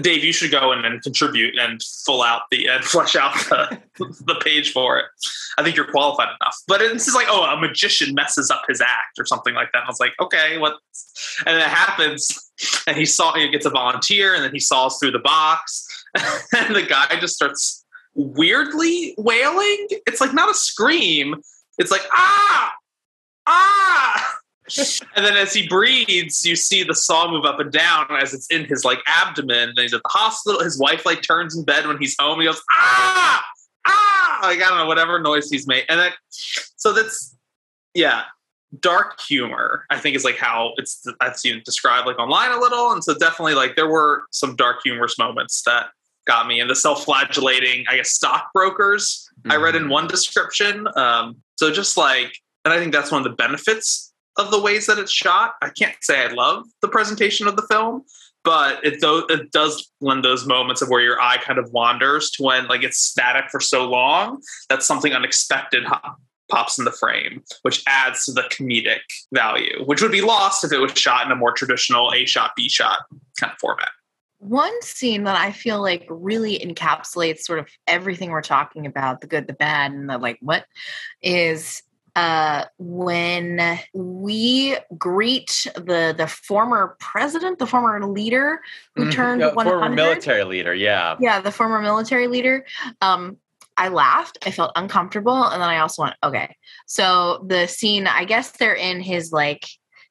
dave 0.00 0.24
you 0.24 0.32
should 0.32 0.50
go 0.50 0.72
in 0.72 0.84
and 0.84 1.02
contribute 1.02 1.56
and 1.58 1.80
fill 2.04 2.22
out 2.22 2.42
the 2.50 2.66
and 2.66 2.84
flesh 2.94 3.16
out 3.16 3.34
the, 3.34 3.80
the 4.26 4.34
page 4.42 4.72
for 4.72 4.98
it 4.98 5.06
i 5.58 5.62
think 5.62 5.76
you're 5.76 5.90
qualified 5.90 6.28
enough 6.40 6.56
but 6.66 6.80
it's 6.80 7.04
just 7.04 7.16
like 7.16 7.26
oh 7.28 7.44
a 7.44 7.60
magician 7.60 8.14
messes 8.14 8.50
up 8.50 8.62
his 8.68 8.80
act 8.80 9.18
or 9.18 9.24
something 9.24 9.54
like 9.54 9.70
that 9.72 9.80
and 9.80 9.86
i 9.86 9.90
was 9.90 10.00
like 10.00 10.12
okay 10.20 10.58
what 10.58 10.74
and 11.46 11.56
it 11.56 11.62
happens 11.62 12.50
and 12.86 12.96
he 12.96 13.04
saw 13.04 13.34
he 13.34 13.48
gets 13.48 13.66
a 13.66 13.70
volunteer 13.70 14.34
and 14.34 14.44
then 14.44 14.52
he 14.52 14.60
saws 14.60 14.98
through 14.98 15.10
the 15.10 15.18
box 15.18 15.86
and 16.56 16.74
the 16.74 16.82
guy 16.82 17.08
just 17.20 17.34
starts 17.34 17.84
weirdly 18.14 19.14
wailing. 19.18 19.88
It's 20.06 20.20
like 20.20 20.32
not 20.32 20.50
a 20.50 20.54
scream. 20.54 21.36
It's 21.78 21.90
like 21.90 22.02
ah 22.12 22.72
ah. 23.46 24.34
And 25.16 25.24
then 25.24 25.36
as 25.36 25.52
he 25.52 25.68
breathes, 25.68 26.44
you 26.44 26.56
see 26.56 26.82
the 26.82 26.94
saw 26.94 27.30
move 27.30 27.44
up 27.44 27.60
and 27.60 27.70
down 27.70 28.06
as 28.10 28.32
it's 28.32 28.46
in 28.48 28.64
his 28.64 28.84
like 28.84 28.98
abdomen. 29.06 29.70
And 29.70 29.78
he's 29.78 29.92
at 29.92 30.02
the 30.02 30.08
hospital. 30.08 30.62
His 30.62 30.78
wife 30.78 31.04
like 31.04 31.22
turns 31.22 31.56
in 31.56 31.64
bed 31.64 31.86
when 31.86 31.98
he's 31.98 32.16
home. 32.18 32.40
He 32.40 32.46
goes 32.46 32.62
ah 32.72 33.44
ah 33.86 34.38
like 34.42 34.58
I 34.58 34.68
don't 34.68 34.78
know 34.78 34.86
whatever 34.86 35.20
noise 35.20 35.50
he's 35.50 35.66
made. 35.66 35.84
And 35.88 36.00
then 36.00 36.12
so 36.30 36.92
that's 36.92 37.34
yeah 37.94 38.22
dark 38.80 39.20
humor 39.20 39.84
i 39.90 39.98
think 39.98 40.16
is 40.16 40.24
like 40.24 40.36
how 40.36 40.72
it's 40.76 41.06
i've 41.20 41.36
seen 41.36 41.62
described 41.64 42.06
like 42.06 42.18
online 42.18 42.50
a 42.50 42.58
little 42.58 42.90
and 42.92 43.04
so 43.04 43.14
definitely 43.14 43.54
like 43.54 43.76
there 43.76 43.88
were 43.88 44.24
some 44.30 44.56
dark 44.56 44.78
humorous 44.82 45.18
moments 45.18 45.62
that 45.62 45.86
got 46.26 46.46
me 46.46 46.60
and 46.60 46.68
the 46.68 46.74
self-flagellating 46.74 47.84
i 47.88 47.96
guess 47.96 48.10
stockbrokers 48.10 49.30
i 49.48 49.56
read 49.56 49.76
in 49.76 49.88
one 49.88 50.06
description 50.08 50.88
um, 50.96 51.36
so 51.56 51.70
just 51.70 51.96
like 51.96 52.36
and 52.64 52.74
i 52.74 52.78
think 52.78 52.92
that's 52.92 53.12
one 53.12 53.24
of 53.24 53.30
the 53.30 53.36
benefits 53.36 54.12
of 54.36 54.50
the 54.50 54.60
ways 54.60 54.86
that 54.86 54.98
it's 54.98 55.12
shot 55.12 55.54
i 55.62 55.68
can't 55.68 55.96
say 56.00 56.24
i 56.24 56.32
love 56.32 56.64
the 56.82 56.88
presentation 56.88 57.46
of 57.46 57.56
the 57.56 57.62
film 57.62 58.02
but 58.44 58.84
it, 58.84 59.00
do- 59.00 59.26
it 59.30 59.50
does 59.52 59.90
lend 60.02 60.22
those 60.22 60.46
moments 60.46 60.82
of 60.82 60.90
where 60.90 61.00
your 61.00 61.20
eye 61.20 61.38
kind 61.38 61.58
of 61.58 61.72
wanders 61.72 62.30
to 62.32 62.42
when 62.42 62.66
like 62.66 62.82
it's 62.82 62.98
static 62.98 63.50
for 63.50 63.58
so 63.58 63.88
long 63.88 64.40
that 64.68 64.82
something 64.82 65.14
unexpected 65.14 65.84
pops 66.50 66.78
in 66.78 66.84
the 66.84 66.92
frame, 66.92 67.42
which 67.62 67.82
adds 67.86 68.24
to 68.26 68.32
the 68.32 68.42
comedic 68.42 69.00
value, 69.32 69.82
which 69.86 70.02
would 70.02 70.12
be 70.12 70.20
lost 70.20 70.64
if 70.64 70.72
it 70.72 70.78
was 70.78 70.92
shot 70.92 71.26
in 71.26 71.32
a 71.32 71.36
more 71.36 71.52
traditional 71.52 72.12
A 72.14 72.24
shot, 72.26 72.52
B 72.56 72.68
shot 72.68 73.00
kind 73.40 73.52
of 73.52 73.58
format. 73.58 73.88
One 74.38 74.82
scene 74.82 75.24
that 75.24 75.36
I 75.36 75.52
feel 75.52 75.80
like 75.80 76.06
really 76.10 76.58
encapsulates 76.58 77.40
sort 77.40 77.60
of 77.60 77.68
everything 77.86 78.30
we're 78.30 78.42
talking 78.42 78.84
about 78.84 79.22
the 79.22 79.26
good, 79.26 79.46
the 79.46 79.54
bad, 79.54 79.92
and 79.92 80.08
the 80.10 80.18
like, 80.18 80.38
what 80.40 80.66
is 81.22 81.82
uh, 82.16 82.64
when 82.78 83.78
we 83.92 84.76
greet 84.96 85.66
the 85.74 86.14
the 86.16 86.26
former 86.26 86.96
president, 87.00 87.58
the 87.58 87.66
former 87.66 88.06
leader 88.06 88.60
who 88.94 89.06
Mhm. 89.06 89.12
turned 89.12 89.40
Yeah, 89.40 89.52
100. 89.52 89.80
former 89.80 89.94
military 89.94 90.44
leader. 90.44 90.74
Yeah. 90.74 91.16
Yeah, 91.20 91.40
the 91.40 91.50
former 91.52 91.80
military 91.80 92.28
leader. 92.28 92.64
Um, 93.00 93.38
I 93.76 93.88
laughed. 93.88 94.38
I 94.46 94.52
felt 94.52 94.70
uncomfortable, 94.76 95.42
and 95.44 95.60
then 95.60 95.68
I 95.68 95.78
also 95.78 96.02
went, 96.02 96.14
okay. 96.22 96.56
So 96.86 97.44
the 97.48 97.66
scene, 97.66 98.06
I 98.06 98.24
guess 98.24 98.52
they're 98.52 98.74
in 98.74 99.00
his 99.00 99.32
like 99.32 99.66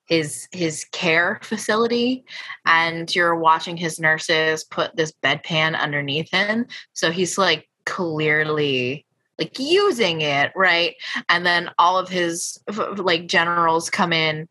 his 0.06 0.50
his 0.52 0.84
care 0.92 1.39
facility, 1.44 2.26
and 2.66 3.13
you're 3.16 3.36
watching 3.36 3.78
his 3.78 4.00
nurses 4.00 4.66
put 4.66 4.94
this 4.98 5.13
bedpan 5.24 5.80
underneath 5.80 6.30
him. 6.30 6.66
So 6.92 7.10
he's 7.12 7.38
like 7.38 7.70
clearly 7.86 9.06
like 9.39 9.58
using 9.60 10.22
it, 10.22 10.52
right? 10.56 10.96
And 11.30 11.46
then 11.46 11.69
all 11.78 11.98
of 11.98 12.10
his 12.10 12.58
like 12.98 13.28
generals 13.28 13.89
come 13.89 14.13
in 14.13 14.48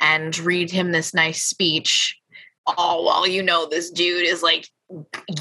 and 0.00 0.38
read 0.38 0.70
him 0.70 0.92
this 0.92 1.14
nice 1.14 1.42
speech. 1.42 2.18
Oh, 2.66 3.04
well, 3.04 3.26
you 3.26 3.42
know, 3.42 3.66
this 3.68 3.90
dude 3.90 4.26
is 4.26 4.42
like 4.42 4.68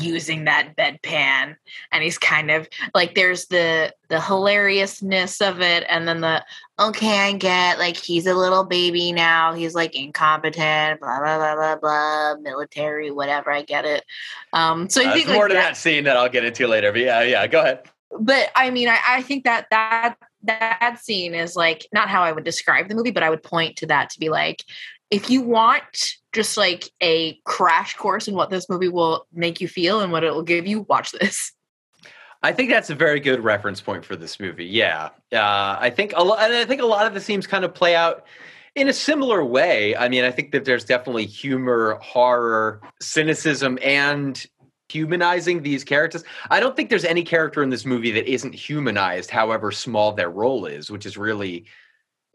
using 0.02 0.46
that 0.46 0.76
bedpan 0.76 1.56
and 1.92 2.04
he's 2.04 2.18
kind 2.18 2.50
of 2.50 2.68
like 2.96 3.14
there's 3.14 3.46
the 3.46 3.94
the 4.10 4.20
hilariousness 4.20 5.40
of 5.40 5.62
it 5.62 5.86
and 5.88 6.08
then 6.08 6.22
the 6.22 6.44
okay 6.80 7.20
i 7.20 7.32
get 7.32 7.78
like 7.78 7.96
he's 7.96 8.26
a 8.26 8.34
little 8.34 8.64
baby 8.64 9.12
now 9.12 9.54
he's 9.54 9.76
like 9.76 9.96
incompetent 9.96 11.00
blah 11.00 11.20
blah 11.20 11.38
blah 11.38 11.56
blah 11.56 11.76
blah 11.76 12.36
military 12.42 13.12
whatever 13.12 13.52
i 13.52 13.62
get 13.62 13.86
it 13.86 14.04
um 14.54 14.90
so 14.90 15.00
i 15.00 15.06
Uh, 15.10 15.14
think 15.14 15.28
there's 15.28 15.38
more 15.38 15.48
to 15.48 15.54
that- 15.54 15.62
that 15.62 15.78
scene 15.78 16.06
that 16.06 16.18
I'll 16.18 16.28
get 16.28 16.44
into 16.44 16.66
later. 16.68 16.92
But 16.92 17.02
yeah, 17.02 17.22
yeah, 17.22 17.46
go 17.46 17.62
ahead. 17.62 17.84
But 18.20 18.52
I 18.56 18.70
mean, 18.70 18.88
I, 18.88 19.00
I 19.08 19.22
think 19.22 19.44
that 19.44 19.68
that 19.72 20.16
that 20.44 21.00
scene 21.02 21.34
is 21.34 21.56
like 21.56 21.88
not 21.94 22.10
how 22.10 22.24
I 22.24 22.32
would 22.32 22.44
describe 22.44 22.88
the 22.88 22.96
movie, 22.96 23.12
but 23.12 23.24
I 23.24 23.30
would 23.30 23.44
point 23.44 23.78
to 23.78 23.88
that 23.88 24.10
to 24.12 24.20
be 24.20 24.30
like, 24.30 24.64
if 25.12 25.30
you 25.30 25.42
want 25.42 26.14
just 26.34 26.58
like 26.58 26.90
a 27.02 27.40
crash 27.46 27.96
course 27.96 28.28
in 28.28 28.36
what 28.36 28.50
this 28.50 28.70
movie 28.70 28.90
will 28.90 29.26
make 29.34 29.62
you 29.62 29.68
feel 29.68 30.02
and 30.02 30.12
what 30.12 30.24
it 30.24 30.34
will 30.34 30.44
give 30.44 30.68
you, 30.68 30.82
watch 30.82 31.12
this. 31.12 31.52
I 32.44 32.52
think 32.52 32.70
that's 32.70 32.92
a 32.92 32.96
very 32.96 33.20
good 33.20 33.44
reference 33.44 33.82
point 33.82 34.06
for 34.06 34.16
this 34.16 34.40
movie. 34.40 34.66
Yeah, 34.66 35.10
uh, 35.34 35.78
I 35.80 35.90
think 35.90 36.14
a 36.16 36.24
lot. 36.24 36.40
And 36.40 36.54
I 36.54 36.66
think 36.66 36.80
a 36.80 36.86
lot 36.86 37.08
of 37.08 37.16
the 37.16 37.22
scenes 37.22 37.48
kind 37.48 37.66
of 37.66 37.74
play 37.74 37.96
out 37.96 38.26
in 38.76 38.88
a 38.88 38.94
similar 38.94 39.44
way. 39.44 39.96
I 39.96 40.10
mean, 40.10 40.24
I 40.24 40.32
think 40.32 40.52
that 40.52 40.66
there's 40.66 40.84
definitely 40.84 41.26
humor, 41.26 41.98
horror, 42.04 42.82
cynicism, 43.02 43.80
and 43.82 44.46
humanizing 44.90 45.62
these 45.64 45.84
characters. 45.84 46.24
I 46.50 46.60
don't 46.60 46.76
think 46.76 46.90
there's 46.90 47.06
any 47.06 47.24
character 47.24 47.64
in 47.64 47.70
this 47.70 47.86
movie 47.86 48.12
that 48.12 48.28
isn't 48.28 48.54
humanized, 48.54 49.30
however 49.30 49.72
small 49.72 50.12
their 50.12 50.30
role 50.30 50.66
is, 50.66 50.92
which 50.92 51.06
is 51.06 51.18
really 51.18 51.66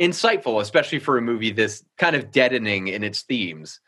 insightful, 0.01 0.61
especially 0.61 0.99
for 0.99 1.19
a 1.19 1.23
movie 1.23 1.51
this 1.51 1.85
kind 1.99 2.17
of 2.17 2.31
deadening 2.31 2.89
in 2.89 3.05
its 3.05 3.23
themes. 3.23 3.81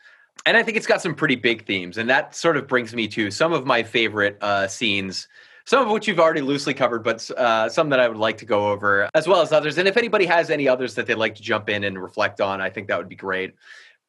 And 0.45 0.57
I 0.57 0.63
think 0.63 0.77
it's 0.77 0.87
got 0.87 1.01
some 1.01 1.15
pretty 1.15 1.35
big 1.35 1.65
themes, 1.65 1.97
and 1.97 2.09
that 2.09 2.35
sort 2.35 2.57
of 2.57 2.67
brings 2.67 2.93
me 2.93 3.07
to 3.09 3.31
some 3.31 3.53
of 3.53 3.65
my 3.65 3.83
favorite 3.83 4.37
uh, 4.41 4.67
scenes 4.67 5.27
some 5.65 5.85
of 5.85 5.91
which 5.91 6.07
you've 6.07 6.19
already 6.19 6.41
loosely 6.41 6.73
covered, 6.73 7.03
but 7.03 7.29
uh, 7.31 7.69
some 7.69 7.89
that 7.89 7.99
I 7.99 8.07
would 8.07 8.17
like 8.17 8.37
to 8.39 8.45
go 8.45 8.69
over, 8.69 9.09
as 9.13 9.27
well 9.27 9.41
as 9.41 9.51
others. 9.51 9.77
And 9.77 9.87
if 9.87 9.95
anybody 9.97 10.25
has 10.25 10.49
any 10.49 10.67
others 10.67 10.95
that 10.95 11.05
they'd 11.05 11.15
like 11.15 11.35
to 11.35 11.41
jump 11.41 11.69
in 11.69 11.83
and 11.83 12.01
reflect 12.01 12.41
on, 12.41 12.61
I 12.61 12.69
think 12.69 12.87
that 12.87 12.97
would 12.97 13.09
be 13.09 13.15
great. 13.15 13.55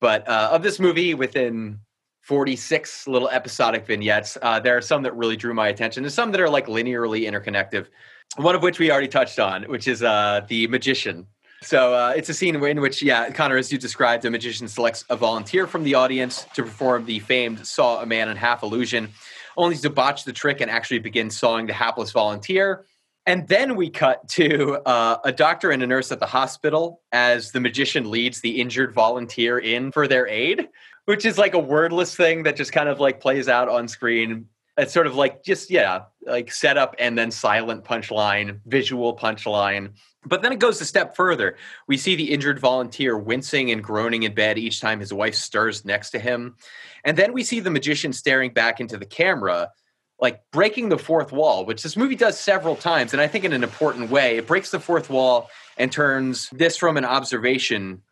But 0.00 0.28
uh, 0.28 0.50
of 0.52 0.62
this 0.62 0.80
movie, 0.80 1.14
within 1.14 1.78
46 2.24 3.06
little 3.06 3.28
episodic 3.28 3.86
vignettes, 3.86 4.38
uh, 4.40 4.58
there 4.58 4.76
are 4.76 4.80
some 4.80 5.02
that 5.02 5.14
really 5.14 5.36
drew 5.36 5.52
my 5.52 5.68
attention, 5.68 6.04
and 6.04 6.12
some 6.12 6.32
that 6.32 6.40
are 6.40 6.48
like 6.48 6.66
linearly 6.66 7.26
interconnected. 7.26 7.88
One 8.36 8.54
of 8.54 8.62
which 8.62 8.78
we 8.78 8.90
already 8.90 9.08
touched 9.08 9.38
on, 9.38 9.64
which 9.64 9.86
is 9.86 10.02
uh, 10.02 10.40
the 10.48 10.66
magician. 10.68 11.26
So 11.62 11.94
uh, 11.94 12.14
it's 12.16 12.30
a 12.30 12.34
scene 12.34 12.56
in 12.56 12.80
which, 12.80 13.02
yeah, 13.02 13.30
Connor, 13.30 13.58
as 13.58 13.70
you 13.70 13.78
described, 13.78 14.22
the 14.22 14.30
magician 14.30 14.68
selects 14.68 15.04
a 15.10 15.16
volunteer 15.16 15.66
from 15.66 15.84
the 15.84 15.94
audience 15.94 16.46
to 16.54 16.62
perform 16.62 17.04
the 17.04 17.18
famed 17.20 17.66
"saw 17.66 18.00
a 18.00 18.06
man 18.06 18.30
in 18.30 18.36
half" 18.38 18.62
illusion 18.62 19.10
only 19.56 19.76
to 19.76 19.90
botch 19.90 20.24
the 20.24 20.32
trick 20.32 20.62
and 20.62 20.70
actually 20.70 20.98
begin 21.00 21.30
sawing 21.30 21.66
the 21.66 21.74
hapless 21.74 22.10
volunteer. 22.10 22.86
And 23.26 23.48
then 23.48 23.76
we 23.76 23.88
cut 23.88 24.28
to 24.30 24.74
uh, 24.86 25.18
a 25.24 25.32
doctor 25.32 25.70
and 25.70 25.82
a 25.82 25.86
nurse 25.86 26.12
at 26.12 26.20
the 26.20 26.26
hospital 26.26 27.00
as 27.12 27.52
the 27.52 27.60
magician 27.60 28.10
leads 28.10 28.40
the 28.40 28.60
injured 28.60 28.92
volunteer 28.92 29.58
in 29.58 29.92
for 29.92 30.06
their 30.06 30.26
aid, 30.28 30.68
which 31.06 31.24
is 31.24 31.38
like 31.38 31.54
a 31.54 31.58
wordless 31.58 32.14
thing 32.14 32.44
that 32.44 32.56
just 32.56 32.72
kind 32.72 32.88
of 32.88 33.00
like 33.00 33.20
plays 33.20 33.48
out 33.48 33.68
on 33.68 33.88
screen. 33.88 34.46
It's 34.76 34.92
sort 34.92 35.06
of 35.06 35.14
like 35.14 35.44
just, 35.44 35.70
yeah, 35.70 36.04
like 36.26 36.50
setup 36.50 36.96
and 36.98 37.16
then 37.16 37.30
silent 37.30 37.84
punchline, 37.84 38.60
visual 38.66 39.16
punchline. 39.16 39.92
But 40.26 40.42
then 40.42 40.52
it 40.52 40.58
goes 40.58 40.80
a 40.80 40.84
step 40.84 41.14
further. 41.14 41.56
We 41.86 41.96
see 41.96 42.16
the 42.16 42.32
injured 42.32 42.58
volunteer 42.58 43.16
wincing 43.16 43.70
and 43.70 43.84
groaning 43.84 44.22
in 44.22 44.34
bed 44.34 44.58
each 44.58 44.80
time 44.80 45.00
his 45.00 45.12
wife 45.12 45.34
stirs 45.34 45.84
next 45.84 46.10
to 46.10 46.18
him. 46.18 46.56
And 47.04 47.16
then 47.16 47.32
we 47.32 47.44
see 47.44 47.60
the 47.60 47.70
magician 47.70 48.12
staring 48.12 48.52
back 48.52 48.80
into 48.80 48.96
the 48.96 49.06
camera, 49.06 49.70
like 50.18 50.40
breaking 50.50 50.88
the 50.88 50.98
fourth 50.98 51.30
wall, 51.30 51.66
which 51.66 51.82
this 51.82 51.96
movie 51.96 52.16
does 52.16 52.40
several 52.40 52.74
times. 52.74 53.12
And 53.12 53.20
I 53.20 53.28
think 53.28 53.44
in 53.44 53.52
an 53.52 53.62
important 53.62 54.10
way, 54.10 54.38
it 54.38 54.46
breaks 54.46 54.70
the 54.70 54.80
fourth 54.80 55.10
wall 55.10 55.50
and 55.76 55.92
turns 55.92 56.48
this 56.50 56.76
from 56.76 56.96
an 56.96 57.04
observation 57.04 58.02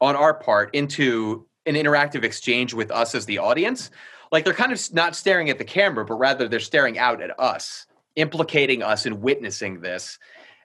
on 0.00 0.16
our 0.16 0.34
part 0.34 0.74
into 0.74 1.46
an 1.66 1.74
interactive 1.74 2.24
exchange 2.24 2.74
with 2.74 2.90
us 2.90 3.14
as 3.14 3.26
the 3.26 3.38
audience. 3.38 3.90
Like 4.30 4.44
they're 4.44 4.54
kind 4.54 4.72
of 4.72 4.94
not 4.94 5.14
staring 5.14 5.50
at 5.50 5.58
the 5.58 5.64
camera, 5.64 6.04
but 6.04 6.14
rather 6.14 6.48
they're 6.48 6.60
staring 6.60 6.98
out 6.98 7.20
at 7.20 7.38
us, 7.38 7.86
implicating 8.16 8.82
us 8.82 9.06
and 9.06 9.20
witnessing 9.20 9.80
this 9.80 10.18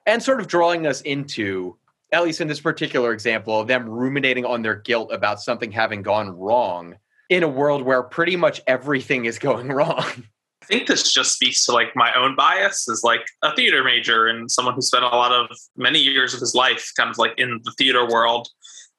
and 0.06 0.22
sort 0.22 0.40
of 0.40 0.46
drawing 0.46 0.86
us 0.86 1.02
into 1.02 1.76
at 2.10 2.24
least 2.24 2.40
in 2.40 2.48
this 2.48 2.60
particular 2.60 3.12
example 3.12 3.60
of 3.60 3.68
them 3.68 3.86
ruminating 3.86 4.46
on 4.46 4.62
their 4.62 4.76
guilt 4.76 5.12
about 5.12 5.40
something 5.40 5.70
having 5.70 6.00
gone 6.00 6.30
wrong 6.30 6.96
in 7.28 7.42
a 7.42 7.48
world 7.48 7.82
where 7.82 8.02
pretty 8.02 8.34
much 8.34 8.62
everything 8.66 9.26
is 9.26 9.38
going 9.48 9.68
wrong 9.68 10.24
I 10.62 10.66
think 10.66 10.86
this 10.86 11.12
just 11.12 11.34
speaks 11.34 11.64
to 11.66 11.72
like 11.72 11.94
my 11.94 12.12
own 12.14 12.34
bias 12.36 12.88
as 12.90 13.02
like 13.02 13.24
a 13.42 13.54
theater 13.54 13.82
major 13.82 14.26
and 14.26 14.50
someone 14.50 14.74
who 14.74 14.82
spent 14.82 15.04
a 15.04 15.08
lot 15.08 15.32
of 15.32 15.56
many 15.76 15.98
years 15.98 16.34
of 16.34 16.40
his 16.40 16.54
life 16.54 16.92
kind 16.96 17.08
of 17.08 17.16
like 17.16 17.32
in 17.38 17.60
the 17.64 17.72
theater 17.78 18.06
world. 18.06 18.48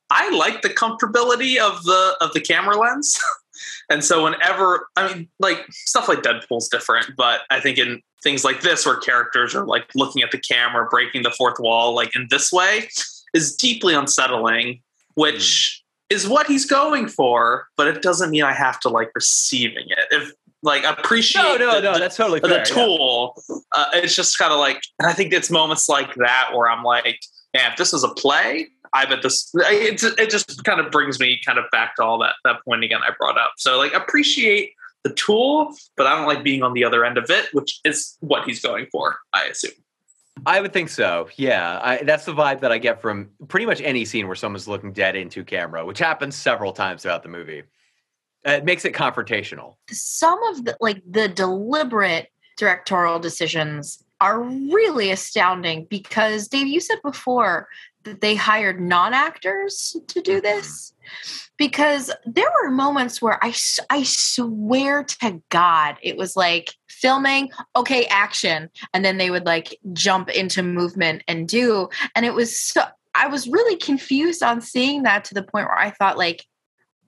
I 0.10 0.30
like 0.30 0.62
the 0.62 0.69
comfortability 0.69 1.58
of 1.58 1.84
the 1.84 2.15
of 2.22 2.34
the 2.34 2.41
camera 2.41 2.78
lens. 2.78 3.19
and 3.89 4.04
so 4.04 4.24
whenever 4.24 4.88
I 4.95 5.13
mean 5.13 5.30
like 5.39 5.65
stuff 5.72 6.08
like 6.08 6.19
Deadpool's 6.19 6.67
different, 6.67 7.15
but 7.15 7.41
I 7.50 7.60
think 7.60 7.78
in 7.78 8.02
things 8.24 8.43
like 8.43 8.62
this 8.62 8.86
where 8.86 8.98
characters 8.98 9.56
are 9.56 9.65
like 9.65 9.89
looking 9.95 10.22
at 10.24 10.32
the 10.32 10.38
camera 10.38 10.88
breaking 10.89 11.24
the 11.24 11.32
fourth 11.32 11.60
wall 11.60 11.95
like 11.95 12.15
in 12.15 12.28
this 12.30 12.52
way 12.52 12.89
is 13.34 13.56
deeply 13.56 13.93
unsettling 13.93 14.82
which 15.15 15.82
mm. 16.12 16.15
is 16.15 16.28
what 16.28 16.48
he's 16.48 16.65
going 16.65 17.08
for 17.08 17.67
but 17.78 17.88
it 17.88 18.02
doesn't 18.02 18.30
mean 18.30 18.43
i 18.43 18.54
have 18.54 18.80
to 18.80 18.89
like 18.89 19.10
receiving 19.15 19.86
it 19.89 20.08
if 20.12 20.32
like 20.62 20.84
appreciate 20.84 21.41
no 21.41 21.56
no 21.56 21.76
the, 21.76 21.82
no 21.82 22.00
that's 22.00 22.17
totally 22.17 22.39
fair, 22.39 22.50
the 22.50 22.65
tool 22.65 23.41
yeah. 23.50 23.56
uh, 23.76 23.86
it's 23.93 24.15
just 24.15 24.38
kind 24.38 24.52
of 24.52 24.60
like 24.60 24.82
and 25.00 25.08
i 25.08 25.13
think 25.13 25.32
it's 25.32 25.50
moments 25.50 25.88
like 25.88 26.13
that 26.15 26.50
where 26.54 26.69
i'm 26.69 26.84
like 26.84 27.19
man 27.54 27.72
if 27.72 27.78
this 27.78 27.93
was 27.93 28.04
a 28.04 28.10
play 28.10 28.67
I 28.93 29.06
bet 29.06 29.21
this 29.21 29.52
it, 29.54 30.04
it 30.17 30.30
just 30.30 30.63
kind 30.63 30.80
of 30.80 30.91
brings 30.91 31.19
me 31.19 31.39
kind 31.45 31.60
of 31.60 31.65
back 31.71 31.95
to 31.95 32.04
all 32.04 32.17
that 32.19 32.36
that 32.43 32.63
point 32.65 32.84
again 32.84 33.02
I 33.06 33.12
brought 33.17 33.38
up. 33.38 33.54
So 33.58 33.78
like 33.78 33.93
appreciate 33.93 34.73
the 35.04 35.13
tool, 35.13 35.73
but 35.95 36.08
I 36.08 36.15
don't 36.15 36.28
like 36.28 36.43
being 36.43 36.63
on 36.63 36.73
the 36.73 36.84
other 36.84 37.06
end 37.06 37.17
of 37.17 37.30
it, 37.30 37.47
which 37.54 37.80
is 37.86 38.17
what 38.19 38.45
he's 38.45 38.62
going 38.62 38.88
for, 38.91 39.17
I 39.34 39.45
assume. 39.45 39.71
I 40.45 40.62
would 40.62 40.73
think 40.73 40.89
so. 40.89 41.30
Yeah, 41.36 41.80
I, 41.82 42.04
that's 42.04 42.25
the 42.25 42.34
vibe 42.34 42.62
that 42.62 42.71
I 42.71 42.78
get 42.78 43.02
from 43.02 43.30
pretty 43.47 43.65
much 43.65 43.82
any 43.82 44.06
scene 44.06 44.28
where 44.28 44.36
someone's 44.36 44.67
looking 44.67 44.93
dead 44.93 45.15
into 45.15 45.43
camera, 45.43 45.86
which 45.86 45.99
happens 45.99 46.36
several 46.36 46.71
times 46.71 47.04
throughout 47.04 47.23
the 47.23 47.30
movie. 47.30 47.63
It 48.45 48.63
makes 48.63 48.86
it 48.86 48.93
confrontational. 48.93 49.75
Some 49.89 50.41
of 50.43 50.65
the 50.65 50.78
like 50.80 51.02
the 51.10 51.28
deliberate 51.28 52.30
directorial 52.58 53.19
decisions 53.19 54.04
are 54.21 54.41
really 54.41 55.12
astounding 55.12 55.88
because 55.89 56.47
Dave, 56.47 56.67
you 56.67 56.80
said 56.80 56.99
before 57.04 57.67
that 58.04 58.22
they 58.22 58.36
hired 58.36 58.80
non-actors 58.80 59.96
to 60.08 60.22
do 60.22 60.38
uh-huh. 60.38 60.42
this 60.42 60.94
because 61.58 62.12
there 62.26 62.50
were 62.64 62.72
moments 62.72 63.22
where 63.22 63.38
I, 63.44 63.54
I 63.90 64.04
swear 64.04 65.04
to 65.04 65.42
God, 65.50 65.98
it 66.02 66.18
was 66.18 66.36
like 66.36 66.74
filming, 66.90 67.52
okay, 67.76 68.06
action. 68.06 68.70
And 68.94 69.04
then 69.04 69.18
they 69.18 69.30
would 69.30 69.46
like 69.46 69.78
jump 69.94 70.30
into 70.30 70.64
movement 70.64 71.24
and 71.28 71.48
do. 71.48 71.90
And 72.16 72.26
it 72.26 72.34
was 72.34 72.60
so, 72.60 72.84
I 73.14 73.28
was 73.28 73.48
really 73.48 73.76
confused 73.76 74.42
on 74.42 74.62
seeing 74.62 75.04
that 75.04 75.26
to 75.26 75.34
the 75.34 75.44
point 75.44 75.68
where 75.68 75.78
I 75.78 75.92
thought, 75.92 76.18
like, 76.18 76.46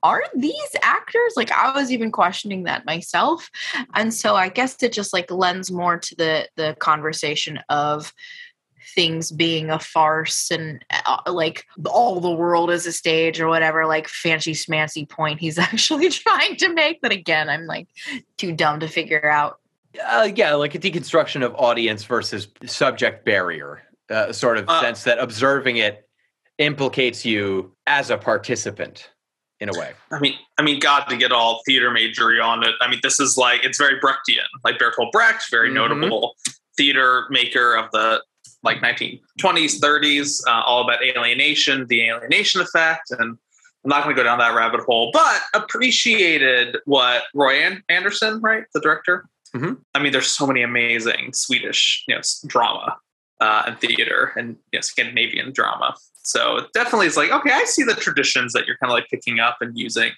are 0.03 0.23
these 0.35 0.75
actors 0.81 1.33
like 1.35 1.51
i 1.51 1.71
was 1.73 1.91
even 1.91 2.11
questioning 2.11 2.63
that 2.63 2.85
myself 2.87 3.51
and 3.93 4.11
so 4.11 4.35
i 4.35 4.49
guess 4.49 4.81
it 4.81 4.91
just 4.91 5.13
like 5.13 5.29
lends 5.29 5.71
more 5.71 5.99
to 5.99 6.15
the 6.15 6.49
the 6.55 6.75
conversation 6.79 7.59
of 7.69 8.11
things 8.95 9.31
being 9.31 9.69
a 9.69 9.79
farce 9.79 10.51
and 10.51 10.83
uh, 11.05 11.17
like 11.31 11.65
all 11.89 12.19
the 12.19 12.31
world 12.31 12.71
is 12.71 12.85
a 12.85 12.91
stage 12.91 13.39
or 13.39 13.47
whatever 13.47 13.85
like 13.85 14.07
fancy 14.07 14.53
smancy 14.53 15.07
point 15.07 15.39
he's 15.39 15.57
actually 15.59 16.09
trying 16.09 16.55
to 16.55 16.73
make 16.73 17.01
but 17.01 17.11
again 17.11 17.49
i'm 17.49 17.65
like 17.65 17.87
too 18.37 18.51
dumb 18.51 18.79
to 18.79 18.87
figure 18.87 19.29
out 19.29 19.59
uh, 20.05 20.27
yeah 20.35 20.53
like 20.53 20.75
a 20.75 20.79
deconstruction 20.79 21.43
of 21.43 21.53
audience 21.55 22.03
versus 22.03 22.47
subject 22.65 23.25
barrier 23.25 23.81
uh, 24.09 24.31
sort 24.31 24.57
of 24.57 24.67
uh, 24.67 24.81
sense 24.81 25.03
that 25.03 25.19
observing 25.19 25.77
it 25.77 26.07
implicates 26.57 27.25
you 27.25 27.73
as 27.87 28.09
a 28.09 28.17
participant 28.17 29.09
in 29.61 29.69
a 29.69 29.79
way. 29.79 29.93
I 30.11 30.19
mean, 30.19 30.33
I 30.57 30.63
mean, 30.63 30.79
God, 30.79 31.05
to 31.05 31.15
get 31.15 31.31
all 31.31 31.61
theater 31.65 31.91
majory 31.91 32.39
on 32.39 32.63
it. 32.63 32.73
I 32.81 32.89
mean, 32.89 32.99
this 33.03 33.19
is 33.19 33.37
like 33.37 33.63
it's 33.63 33.77
very 33.77 33.99
Brechtian, 33.99 34.45
like 34.63 34.77
Bertolt 34.79 35.11
Brecht, 35.11 35.49
very 35.49 35.69
mm-hmm. 35.69 35.75
notable 35.75 36.35
theater 36.75 37.27
maker 37.29 37.75
of 37.75 37.91
the 37.91 38.23
like 38.63 38.77
1920s, 38.77 39.79
30s, 39.79 40.41
uh, 40.47 40.61
all 40.65 40.83
about 40.83 41.03
alienation, 41.03 41.87
the 41.87 42.07
alienation 42.07 42.61
effect, 42.61 43.11
and 43.11 43.37
I'm 43.83 43.89
not 43.89 44.03
going 44.03 44.15
to 44.15 44.19
go 44.19 44.23
down 44.23 44.37
that 44.39 44.55
rabbit 44.55 44.81
hole, 44.81 45.09
but 45.11 45.41
appreciated 45.53 46.77
what 46.85 47.23
Roy 47.33 47.77
Andersson, 47.89 48.39
right, 48.41 48.65
the 48.73 48.79
director. 48.79 49.25
Mm-hmm. 49.55 49.73
I 49.95 49.99
mean, 49.99 50.11
there's 50.11 50.31
so 50.31 50.45
many 50.45 50.61
amazing 50.61 51.33
Swedish, 51.33 52.03
you 52.07 52.15
know, 52.15 52.21
drama 52.45 52.97
uh, 53.39 53.63
and 53.65 53.79
theater 53.79 54.33
and 54.37 54.55
you 54.71 54.77
know, 54.77 54.81
Scandinavian 54.81 55.51
drama. 55.51 55.95
So 56.23 56.57
it 56.57 56.67
definitely 56.73 57.07
is 57.07 57.17
like, 57.17 57.31
okay, 57.31 57.51
I 57.51 57.65
see 57.65 57.83
the 57.83 57.95
traditions 57.95 58.53
that 58.53 58.67
you're 58.67 58.77
kind 58.77 58.91
of 58.91 58.95
like 58.95 59.09
picking 59.09 59.39
up 59.39 59.57
and 59.61 59.77
using 59.77 60.11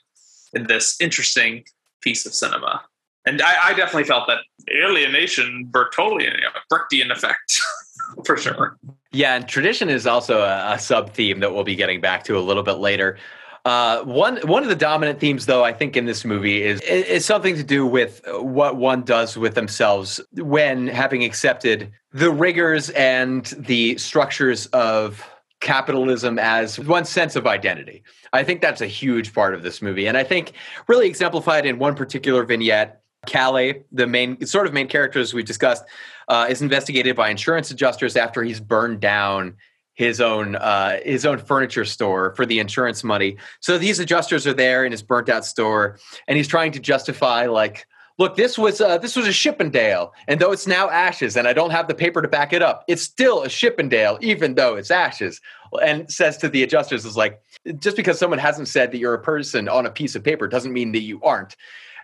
in 0.53 0.67
this 0.67 0.99
interesting 0.99 1.63
piece 2.01 2.25
of 2.25 2.34
cinema. 2.34 2.84
And 3.25 3.41
I, 3.41 3.69
I 3.69 3.73
definitely 3.73 4.03
felt 4.03 4.27
that 4.27 4.39
alienation, 4.69 5.69
Bertolian, 5.71 6.36
you 6.36 6.41
know, 6.41 6.49
Brechtian 6.71 7.10
effect. 7.12 7.60
for 8.26 8.38
sure. 8.38 8.78
Yeah, 9.12 9.36
and 9.36 9.47
tradition 9.47 9.89
is 9.89 10.08
also 10.08 10.41
a, 10.41 10.73
a 10.73 10.80
sub 10.80 11.13
theme 11.13 11.39
that 11.39 11.54
we'll 11.54 11.63
be 11.63 11.76
getting 11.76 12.02
back 12.02 12.23
to 12.26 12.38
a 12.38 12.41
little 12.41 12.63
bit 12.63 12.78
later. 12.78 13.17
Uh, 13.65 14.04
one 14.04 14.38
one 14.45 14.62
of 14.62 14.69
the 14.69 14.76
dominant 14.76 15.19
themes, 15.19 15.45
though, 15.45 15.63
I 15.63 15.71
think 15.71 15.95
in 15.95 16.06
this 16.06 16.26
movie 16.26 16.63
is 16.63 16.82
is 16.82 17.23
something 17.26 17.56
to 17.56 17.63
do 17.63 17.86
with 17.86 18.21
what 18.28 18.76
one 18.76 19.04
does 19.04 19.38
with 19.38 19.56
themselves 19.56 20.19
when 20.34 20.88
having 20.88 21.23
accepted 21.23 21.89
the 22.12 22.30
rigors 22.30 22.89
and 22.91 23.45
the 23.58 23.97
structures 23.97 24.65
of 24.67 25.23
capitalism 25.62 26.38
as 26.38 26.78
one 26.78 27.06
sense 27.06 27.38
of 27.38 27.47
identity. 27.47 28.04
I 28.34 28.43
think 28.43 28.60
that's 28.60 28.82
a 28.82 28.88
huge 28.88 29.34
part 29.34 29.54
of 29.54 29.63
this 29.63 29.82
movie. 29.82 30.08
And 30.08 30.17
I 30.17 30.23
think 30.26 30.52
really 30.88 31.08
exemplified 31.08 31.65
in 31.65 31.80
one 31.80 31.95
particular 31.95 32.43
vignette. 32.43 32.99
Kalle, 33.26 33.76
the 33.93 34.06
main 34.06 34.45
sort 34.45 34.67
of 34.67 34.73
main 34.73 34.89
character 34.89 35.21
as 35.21 35.34
we 35.34 35.43
discussed, 35.43 35.86
uh, 36.28 36.48
is 36.50 36.62
investigated 36.62 37.16
by 37.16 37.30
insurance 37.30 37.72
adjusters 37.72 38.16
after 38.16 38.44
he's 38.44 38.60
burned 38.60 39.00
down 39.00 39.56
his 39.96 40.20
own 40.20 40.56
uh, 40.56 40.98
his 41.04 41.26
own 41.26 41.38
furniture 41.38 41.86
store 41.86 42.34
for 42.36 42.46
the 42.46 42.60
insurance 42.60 43.04
money. 43.04 43.38
So 43.60 43.78
these 43.78 44.00
adjusters 44.00 44.48
are 44.48 44.54
there 44.54 44.86
in 44.86 44.92
his 44.92 45.04
burnt 45.04 45.30
out 45.30 45.46
store, 45.46 46.00
and 46.28 46.38
he's 46.38 46.48
trying 46.48 46.72
to 46.74 46.80
justify 46.80 47.46
like 47.46 47.86
look, 48.20 48.36
this 48.36 48.58
was 48.58 48.82
uh, 48.82 48.98
this 48.98 49.16
was 49.16 49.28
a 49.28 49.34
Chippendale, 49.34 50.14
and 50.28 50.40
though 50.40 50.52
it's 50.52 50.68
now 50.68 50.90
ashes, 50.90 51.36
and 51.36 51.48
I 51.48 51.54
don't 51.54 51.72
have 51.72 51.88
the 51.88 51.96
paper 51.96 52.22
to 52.22 52.28
back 52.28 52.54
it 52.54 52.62
up, 52.62 52.84
it's 52.88 53.02
still 53.02 53.44
a 53.44 53.50
Chippendale, 53.50 54.18
even 54.22 54.56
though 54.56 54.76
it's 54.76 54.92
ashes. 54.92 55.42
And 55.84 56.10
says 56.12 56.38
to 56.38 56.50
the 56.50 56.62
adjusters, 56.62 57.04
is 57.04 57.18
like, 57.18 57.42
just 57.80 57.98
because 57.98 58.20
someone 58.20 58.38
hasn't 58.38 58.68
said 58.68 58.92
that 58.92 59.00
you're 59.00 59.16
a 59.16 59.22
person 59.22 59.68
on 59.68 59.88
a 59.88 59.92
piece 59.92 60.14
of 60.14 60.24
paper 60.24 60.48
doesn't 60.48 60.72
mean 60.72 60.92
that 60.92 61.02
you 61.02 61.20
aren't. 61.24 61.56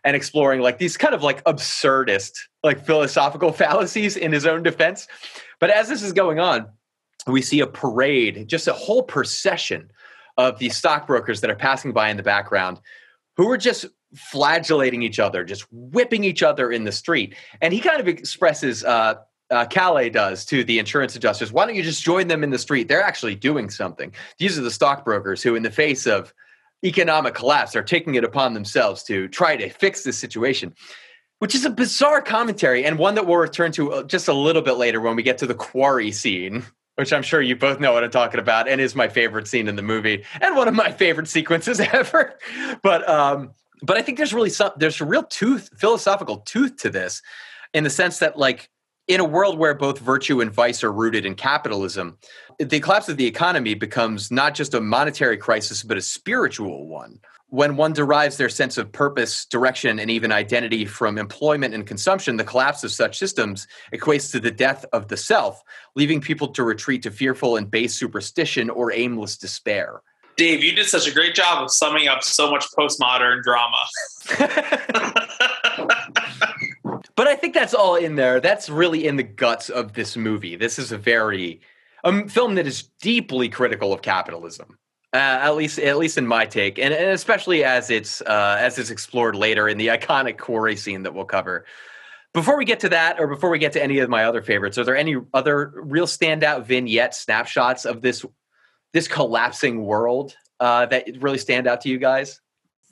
And 0.03 0.15
exploring 0.15 0.61
like 0.61 0.77
these 0.77 0.97
kind 0.97 1.13
of 1.13 1.23
like 1.23 1.43
absurdist, 1.43 2.31
like 2.63 2.85
philosophical 2.85 3.51
fallacies 3.53 4.15
in 4.15 4.31
his 4.31 4.45
own 4.45 4.63
defense. 4.63 5.07
But 5.59 5.69
as 5.69 5.89
this 5.89 6.01
is 6.01 6.13
going 6.13 6.39
on, 6.39 6.67
we 7.27 7.41
see 7.41 7.59
a 7.59 7.67
parade, 7.67 8.47
just 8.47 8.67
a 8.67 8.73
whole 8.73 9.03
procession 9.03 9.91
of 10.37 10.57
these 10.57 10.77
stockbrokers 10.77 11.41
that 11.41 11.49
are 11.49 11.55
passing 11.55 11.91
by 11.91 12.09
in 12.09 12.17
the 12.17 12.23
background 12.23 12.79
who 13.35 13.49
are 13.49 13.57
just 13.57 13.85
flagellating 14.15 15.03
each 15.03 15.19
other, 15.19 15.43
just 15.43 15.67
whipping 15.71 16.23
each 16.23 16.41
other 16.41 16.71
in 16.71 16.83
the 16.83 16.91
street. 16.91 17.35
And 17.61 17.73
he 17.73 17.79
kind 17.79 17.99
of 17.99 18.07
expresses, 18.07 18.83
uh, 18.83 19.15
uh, 19.51 19.65
Kalle 19.65 20.09
does 20.09 20.45
to 20.45 20.63
the 20.63 20.79
insurance 20.79 21.15
adjusters, 21.15 21.51
why 21.51 21.65
don't 21.65 21.75
you 21.75 21.83
just 21.83 22.03
join 22.03 22.27
them 22.27 22.43
in 22.43 22.49
the 22.49 22.57
street? 22.57 22.87
They're 22.87 23.03
actually 23.03 23.35
doing 23.35 23.69
something. 23.69 24.13
These 24.37 24.57
are 24.57 24.61
the 24.61 24.71
stockbrokers 24.71 25.43
who, 25.43 25.55
in 25.55 25.63
the 25.63 25.71
face 25.71 26.07
of 26.07 26.33
economic 26.83 27.33
collapse, 27.33 27.75
are 27.75 27.83
taking 27.83 28.15
it 28.15 28.23
upon 28.23 28.53
themselves 28.53 29.03
to 29.03 29.27
try 29.27 29.55
to 29.55 29.69
fix 29.69 30.03
this 30.03 30.17
situation, 30.17 30.73
which 31.39 31.55
is 31.55 31.65
a 31.65 31.69
bizarre 31.69 32.21
commentary 32.21 32.85
and 32.85 32.97
one 32.97 33.15
that 33.15 33.25
we'll 33.25 33.37
return 33.37 33.71
to 33.73 33.93
uh, 33.93 34.03
just 34.03 34.27
a 34.27 34.33
little 34.33 34.61
bit 34.61 34.73
later 34.73 35.01
when 35.01 35.15
we 35.15 35.23
get 35.23 35.37
to 35.39 35.47
the 35.47 35.55
quarry 35.55 36.11
scene. 36.11 36.65
Which 36.95 37.13
I'm 37.13 37.23
sure 37.23 37.41
you 37.41 37.55
both 37.55 37.79
know 37.79 37.93
what 37.93 38.03
I'm 38.03 38.11
talking 38.11 38.41
about, 38.41 38.67
and 38.67 38.81
is 38.81 38.93
my 38.93 39.07
favorite 39.07 39.47
scene 39.47 39.69
in 39.69 39.77
the 39.77 39.81
movie, 39.81 40.25
and 40.41 40.57
one 40.57 40.67
of 40.67 40.73
my 40.73 40.91
favorite 40.91 41.29
sequences 41.29 41.79
ever. 41.93 42.37
But 42.83 43.07
um, 43.07 43.51
but 43.81 43.95
I 43.95 44.01
think 44.01 44.17
there's 44.17 44.33
really 44.33 44.49
some 44.49 44.71
there's 44.75 44.99
a 44.99 45.05
real 45.05 45.23
tooth 45.23 45.69
philosophical 45.77 46.39
tooth 46.39 46.75
to 46.77 46.89
this 46.89 47.21
in 47.73 47.85
the 47.85 47.89
sense 47.89 48.19
that 48.19 48.37
like 48.37 48.69
in 49.09 49.19
a 49.19 49.25
world 49.25 49.57
where 49.57 49.73
both 49.73 49.97
virtue 49.97 50.39
and 50.39 50.51
vice 50.51 50.83
are 50.83 50.93
rooted 50.93 51.25
in 51.25 51.35
capitalism 51.35 52.17
the 52.59 52.79
collapse 52.79 53.09
of 53.09 53.17
the 53.17 53.25
economy 53.25 53.73
becomes 53.73 54.31
not 54.31 54.53
just 54.53 54.73
a 54.73 54.79
monetary 54.79 55.35
crisis 55.35 55.83
but 55.83 55.97
a 55.97 56.01
spiritual 56.01 56.87
one 56.87 57.19
when 57.51 57.75
one 57.75 57.91
derives 57.91 58.37
their 58.37 58.47
sense 58.47 58.77
of 58.77 58.91
purpose 58.91 59.45
direction 59.45 59.97
and 59.97 60.11
even 60.11 60.31
identity 60.31 60.85
from 60.85 61.17
employment 61.17 61.73
and 61.73 61.87
consumption 61.87 62.37
the 62.37 62.43
collapse 62.43 62.83
of 62.83 62.91
such 62.91 63.17
systems 63.17 63.67
equates 63.93 64.31
to 64.31 64.39
the 64.39 64.51
death 64.51 64.85
of 64.93 65.07
the 65.07 65.17
self 65.17 65.63
leaving 65.95 66.21
people 66.21 66.47
to 66.47 66.63
retreat 66.63 67.01
to 67.01 67.09
fearful 67.09 67.57
and 67.57 67.71
base 67.71 67.95
superstition 67.95 68.69
or 68.69 68.93
aimless 68.93 69.37
despair 69.37 70.01
Dave, 70.37 70.63
you 70.63 70.73
did 70.73 70.85
such 70.85 71.05
a 71.05 71.11
great 71.11 71.35
job 71.35 71.61
of 71.61 71.69
summing 71.69 72.07
up 72.07 72.23
so 72.23 72.49
much 72.49 72.63
postmodern 72.71 73.43
drama. 73.43 73.85
but 77.19 77.27
I 77.27 77.35
think 77.35 77.53
that's 77.53 77.73
all 77.73 77.97
in 77.97 78.15
there. 78.15 78.39
That's 78.39 78.69
really 78.69 79.05
in 79.05 79.17
the 79.17 79.23
guts 79.23 79.69
of 79.69 79.91
this 79.91 80.15
movie. 80.15 80.55
This 80.55 80.79
is 80.79 80.93
a 80.93 80.97
very 80.97 81.59
a 82.05 82.29
film 82.29 82.55
that 82.55 82.65
is 82.65 82.83
deeply 83.01 83.49
critical 83.49 83.91
of 83.91 84.01
capitalism. 84.01 84.77
Uh, 85.13 85.17
at 85.17 85.49
least, 85.49 85.79
at 85.79 85.97
least 85.97 86.17
in 86.17 86.25
my 86.25 86.45
take, 86.45 86.79
and, 86.79 86.93
and 86.93 87.09
especially 87.09 87.65
as 87.65 87.89
it's 87.89 88.21
uh, 88.21 88.55
as 88.57 88.79
it's 88.79 88.89
explored 88.89 89.35
later 89.35 89.67
in 89.67 89.77
the 89.77 89.87
iconic 89.87 90.37
quarry 90.37 90.77
scene 90.77 91.03
that 91.03 91.13
we'll 91.13 91.25
cover. 91.25 91.65
Before 92.33 92.57
we 92.57 92.63
get 92.63 92.79
to 92.79 92.89
that, 92.89 93.19
or 93.19 93.27
before 93.27 93.49
we 93.49 93.59
get 93.59 93.73
to 93.73 93.83
any 93.83 93.99
of 93.99 94.09
my 94.09 94.23
other 94.23 94.41
favorites, 94.41 94.77
are 94.77 94.85
there 94.85 94.95
any 94.95 95.17
other 95.33 95.73
real 95.75 96.07
standout 96.07 96.67
vignette 96.67 97.13
snapshots 97.13 97.83
of 97.83 98.01
this 98.01 98.25
this 98.93 99.09
collapsing 99.09 99.83
world 99.83 100.37
uh, 100.61 100.85
that 100.85 101.05
really 101.19 101.37
stand 101.37 101.67
out 101.67 101.81
to 101.81 101.89
you 101.89 101.97
guys? 101.97 102.39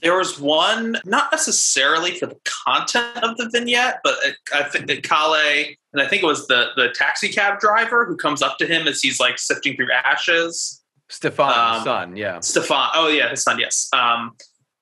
There 0.02 0.16
was 0.16 0.40
one, 0.40 0.98
not 1.06 1.32
necessarily 1.32 2.12
for 2.12 2.28
the 2.28 2.38
content 2.66 3.18
of 3.24 3.36
the 3.38 3.50
vignette, 3.52 4.00
but 4.04 4.16
I 4.54 4.64
think 4.64 4.88
that 4.88 5.04
Kalle, 5.04 5.76
and 5.94 6.02
I 6.02 6.08
think 6.08 6.22
it 6.22 6.26
was 6.26 6.48
the 6.48 6.70
the 6.76 6.90
taxi 6.90 7.30
cab 7.30 7.60
driver 7.60 8.06
who 8.06 8.16
comes 8.16 8.42
up 8.42 8.58
to 8.60 8.68
him 8.68 8.88
as 8.88 9.02
he's 9.02 9.20
like 9.20 9.40
sifting 9.40 9.76
through 9.76 9.92
ashes. 9.92 10.84
Stefan, 11.10 11.78
um, 11.78 11.84
son, 11.84 12.18
yeah. 12.18 12.40
Stefan, 12.42 12.90
oh 12.94 13.08
yeah, 13.08 13.30
his 13.30 13.42
son, 13.42 13.60
yes. 13.60 13.90
Um, 13.94 14.36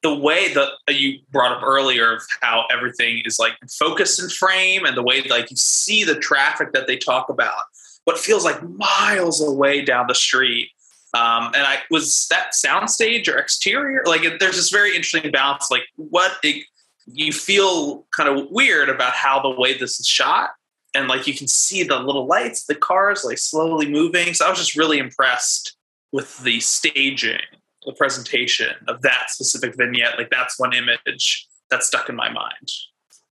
the 0.04 0.14
way 0.14 0.54
that 0.54 0.70
you 0.90 1.20
brought 1.32 1.56
up 1.56 1.64
earlier 1.64 2.14
of 2.16 2.22
how 2.42 2.66
everything 2.72 3.22
is 3.26 3.40
like 3.40 3.54
focused 3.80 4.20
and 4.20 4.32
frame, 4.32 4.86
and 4.86 4.98
the 4.98 5.04
way 5.04 5.22
like 5.24 5.50
you 5.50 5.58
see 5.58 6.04
the 6.04 6.16
traffic 6.16 6.74
that 6.74 6.88
they 6.88 6.98
talk 6.98 7.30
about, 7.30 7.64
what 8.04 8.20
feels 8.20 8.44
like 8.44 8.62
miles 8.64 9.42
away 9.42 9.82
down 9.82 10.08
the 10.08 10.16
street 10.16 10.70
um, 11.16 11.46
and 11.56 11.64
I 11.64 11.78
was 11.90 12.28
that 12.30 12.52
soundstage 12.52 13.34
or 13.34 13.38
exterior. 13.38 14.04
Like 14.06 14.24
there's 14.40 14.58
this 14.58 14.70
very 14.70 14.94
interesting 14.96 15.32
balance. 15.32 15.72
Like 15.72 15.84
what 15.96 16.34
it, 16.44 16.66
you 17.06 17.32
feel 17.32 18.06
kind 18.16 18.28
of 18.28 18.48
weird 18.52 18.90
about 18.90 19.14
how 19.14 19.42
the 19.42 19.50
way 19.50 19.78
this 19.78 19.98
is 19.98 20.08
shot, 20.08 20.50
and 20.94 21.08
like 21.08 21.26
you 21.26 21.34
can 21.34 21.48
see 21.48 21.84
the 21.84 22.00
little 22.00 22.28
lights, 22.28 22.66
the 22.66 22.76
cars 22.76 23.24
like 23.24 23.38
slowly 23.38 23.90
moving. 23.90 24.34
So 24.34 24.46
I 24.46 24.50
was 24.50 24.60
just 24.60 24.76
really 24.76 24.98
impressed 24.98 25.78
with 26.12 26.38
the 26.40 26.60
staging, 26.60 27.40
the 27.86 27.94
presentation 27.94 28.74
of 28.90 29.02
that 29.04 29.30
specific 29.30 29.76
vignette. 29.78 30.18
Like 30.18 30.30
that's 30.30 30.60
one 30.60 30.74
image 30.74 31.48
that 31.70 31.84
stuck 31.84 32.10
in 32.10 32.16
my 32.18 32.30
mind. 32.30 32.72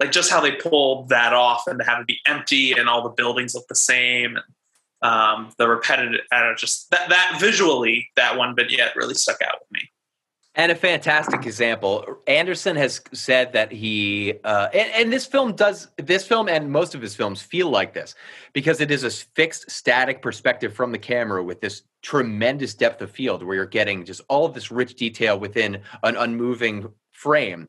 Like 0.01 0.11
just 0.11 0.31
how 0.31 0.41
they 0.41 0.53
pulled 0.53 1.11
that 1.11 1.35
off 1.35 1.67
and 1.67 1.79
to 1.79 1.85
have 1.85 2.01
it 2.01 2.07
be 2.07 2.21
empty 2.27 2.73
and 2.73 2.89
all 2.89 3.03
the 3.03 3.11
buildings 3.11 3.55
look 3.55 3.69
the 3.69 3.75
same. 3.75 4.37
And, 4.37 4.45
um, 5.05 5.51
the 5.59 5.69
repetitive, 5.69 6.21
uh, 6.33 6.55
just 6.57 6.91
that, 6.91 7.11
that 7.11 7.37
visually, 7.39 8.11
that 8.17 8.37
one 8.37 8.57
vignette 8.57 8.97
really 8.97 9.15
stuck 9.15 9.41
out 9.43 9.61
with 9.61 9.71
me. 9.71 9.91
And 10.57 10.71
a 10.71 10.75
fantastic 10.75 11.45
example. 11.47 12.19
Andersson 12.27 12.77
has 12.77 13.01
said 13.13 13.53
that 13.53 13.73
he, 13.73 14.35
uh, 14.45 14.69
and, 14.73 14.91
and, 14.95 15.13
this 15.13 15.27
film 15.27 15.55
does, 15.55 15.89
this 15.97 16.27
film 16.27 16.49
and 16.49 16.71
most 16.71 16.95
of 16.95 17.03
his 17.03 17.15
films 17.15 17.43
feel 17.43 17.69
like 17.71 17.93
this 17.93 18.15
because 18.53 18.81
it 18.81 18.93
is 18.93 19.03
a 19.03 19.11
fixed, 19.11 19.69
static 19.69 20.23
perspective 20.23 20.73
from 20.73 20.93
the 20.93 20.99
camera 20.99 21.43
with 21.43 21.61
this 21.61 21.83
tremendous 22.03 22.73
depth 22.73 23.03
of 23.03 23.11
field 23.11 23.43
where 23.43 23.57
you're 23.57 23.67
getting 23.67 24.05
just 24.05 24.21
all 24.29 24.47
of 24.47 24.55
this 24.55 24.71
rich 24.71 24.95
detail 24.95 25.39
within 25.39 25.81
an 26.05 26.17
unmoving 26.17 26.89
frame. 27.11 27.69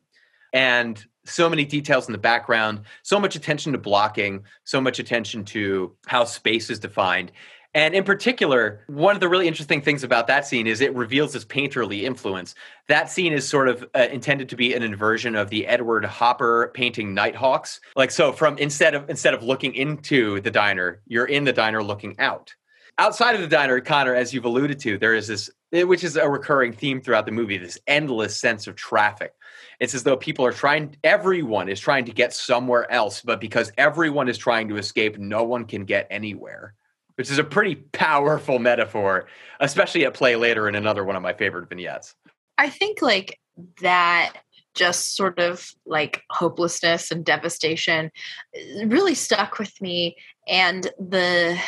And 0.52 1.04
so 1.26 1.48
many 1.48 1.64
details 1.64 2.06
in 2.06 2.12
the 2.12 2.18
background, 2.18 2.82
so 3.02 3.18
much 3.20 3.36
attention 3.36 3.72
to 3.72 3.78
blocking, 3.78 4.44
so 4.64 4.80
much 4.80 4.98
attention 4.98 5.44
to 5.46 5.94
how 6.06 6.24
space 6.24 6.70
is 6.70 6.78
defined. 6.78 7.32
And 7.76 7.94
in 7.94 8.04
particular, 8.04 8.80
one 8.86 9.14
of 9.14 9.20
the 9.20 9.28
really 9.28 9.46
interesting 9.46 9.82
things 9.82 10.02
about 10.02 10.28
that 10.28 10.46
scene 10.46 10.66
is 10.66 10.80
it 10.80 10.94
reveals 10.94 11.34
this 11.34 11.44
painterly 11.44 12.04
influence. 12.04 12.54
That 12.88 13.10
scene 13.10 13.34
is 13.34 13.46
sort 13.46 13.68
of 13.68 13.84
uh, 13.94 14.06
intended 14.10 14.48
to 14.48 14.56
be 14.56 14.72
an 14.72 14.82
inversion 14.82 15.34
of 15.34 15.50
the 15.50 15.66
Edward 15.66 16.06
Hopper 16.06 16.70
painting 16.72 17.12
Nighthawks. 17.12 17.80
Like 17.94 18.10
so 18.10 18.32
from 18.32 18.56
instead 18.56 18.94
of 18.94 19.10
instead 19.10 19.34
of 19.34 19.42
looking 19.42 19.74
into 19.74 20.40
the 20.40 20.50
diner, 20.50 21.02
you're 21.06 21.26
in 21.26 21.44
the 21.44 21.52
diner 21.52 21.82
looking 21.82 22.18
out. 22.18 22.54
Outside 22.96 23.34
of 23.34 23.42
the 23.42 23.46
diner, 23.46 23.78
Connor, 23.82 24.14
as 24.14 24.32
you've 24.32 24.46
alluded 24.46 24.78
to, 24.80 24.96
there 24.96 25.12
is 25.12 25.28
this 25.28 25.50
which 25.70 26.02
is 26.02 26.16
a 26.16 26.26
recurring 26.26 26.72
theme 26.72 27.02
throughout 27.02 27.26
the 27.26 27.32
movie, 27.32 27.58
this 27.58 27.78
endless 27.86 28.40
sense 28.40 28.66
of 28.66 28.76
traffic 28.76 29.34
it's 29.80 29.94
as 29.94 30.02
though 30.02 30.16
people 30.16 30.44
are 30.44 30.52
trying, 30.52 30.96
everyone 31.04 31.68
is 31.68 31.80
trying 31.80 32.04
to 32.06 32.12
get 32.12 32.32
somewhere 32.32 32.90
else, 32.90 33.20
but 33.20 33.40
because 33.40 33.72
everyone 33.76 34.28
is 34.28 34.38
trying 34.38 34.68
to 34.68 34.76
escape, 34.76 35.18
no 35.18 35.42
one 35.42 35.64
can 35.64 35.84
get 35.84 36.06
anywhere, 36.10 36.74
which 37.16 37.30
is 37.30 37.38
a 37.38 37.44
pretty 37.44 37.76
powerful 37.76 38.58
metaphor, 38.58 39.26
especially 39.60 40.04
at 40.04 40.14
play 40.14 40.36
later 40.36 40.68
in 40.68 40.74
another 40.74 41.04
one 41.04 41.16
of 41.16 41.22
my 41.22 41.32
favorite 41.32 41.68
vignettes. 41.68 42.14
I 42.58 42.70
think 42.70 43.02
like 43.02 43.38
that 43.82 44.32
just 44.74 45.16
sort 45.16 45.38
of 45.38 45.70
like 45.86 46.22
hopelessness 46.30 47.10
and 47.10 47.24
devastation 47.24 48.10
uh, 48.54 48.86
really 48.86 49.14
stuck 49.14 49.58
with 49.58 49.80
me. 49.80 50.16
And 50.46 50.84
the 50.98 51.58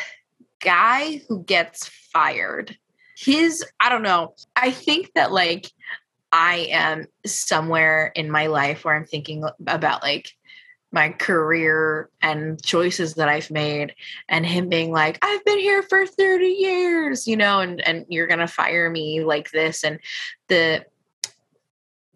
guy 0.61 1.23
who 1.29 1.43
gets 1.45 1.89
fired, 2.13 2.77
his, 3.17 3.65
I 3.81 3.89
don't 3.89 4.03
know, 4.03 4.35
I 4.55 4.71
think 4.71 5.13
that 5.15 5.33
like 5.33 5.71
I 6.33 6.69
am 6.71 7.07
somewhere 7.27 8.13
in 8.15 8.31
my 8.31 8.47
life 8.49 8.85
where 8.85 8.95
I'm 8.95 9.07
thinking 9.07 9.45
about 9.67 10.03
like 10.03 10.31
my 10.91 11.11
career 11.11 12.09
and 12.23 12.63
choices 12.63 13.15
that 13.15 13.29
I've 13.29 13.51
made 13.51 13.95
and 14.29 14.47
him 14.47 14.69
being 14.69 14.91
like 14.91 15.19
I've 15.23 15.45
been 15.45 15.59
here 15.59 15.83
for 15.83 16.07
30 16.07 16.47
years 16.47 17.27
you 17.27 17.37
know 17.37 17.61
and 17.61 17.81
and 17.87 18.07
you're 18.09 18.27
going 18.27 18.39
to 18.39 18.47
fire 18.47 18.89
me 18.89 19.23
like 19.23 19.51
this 19.51 19.85
and 19.85 20.01
the 20.49 20.85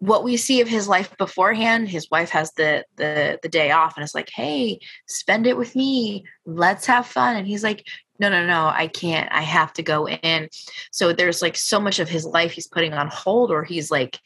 what 0.03 0.25
we 0.25 0.35
see 0.35 0.59
of 0.59 0.67
his 0.67 0.85
life 0.89 1.15
beforehand, 1.17 1.87
his 1.87 2.11
wife 2.11 2.29
has 2.31 2.51
the 2.53 2.83
the 2.97 3.39
the 3.41 3.47
day 3.47 3.71
off 3.71 3.95
and 3.95 4.03
it's 4.03 4.13
like, 4.13 4.29
"Hey, 4.29 4.79
spend 5.07 5.47
it 5.47 5.55
with 5.55 5.77
me. 5.77 6.25
Let's 6.45 6.85
have 6.87 7.07
fun." 7.07 7.37
And 7.37 7.47
he's 7.47 7.63
like, 7.63 7.85
"No, 8.29 8.29
no, 8.29 8.45
no, 8.45 8.67
I 8.67 8.87
can't. 8.87 9.31
I 9.31 9.41
have 9.41 9.73
to 9.73 9.83
go 9.83 10.07
in." 10.07 10.49
So 10.91 11.13
there's 11.13 11.41
like 11.41 11.57
so 11.57 11.79
much 11.79 11.99
of 11.99 12.09
his 12.09 12.25
life 12.25 12.51
he's 12.51 12.67
putting 12.67 12.93
on 12.93 13.07
hold 13.07 13.51
or 13.51 13.63
he's 13.63 13.91
like 13.91 14.19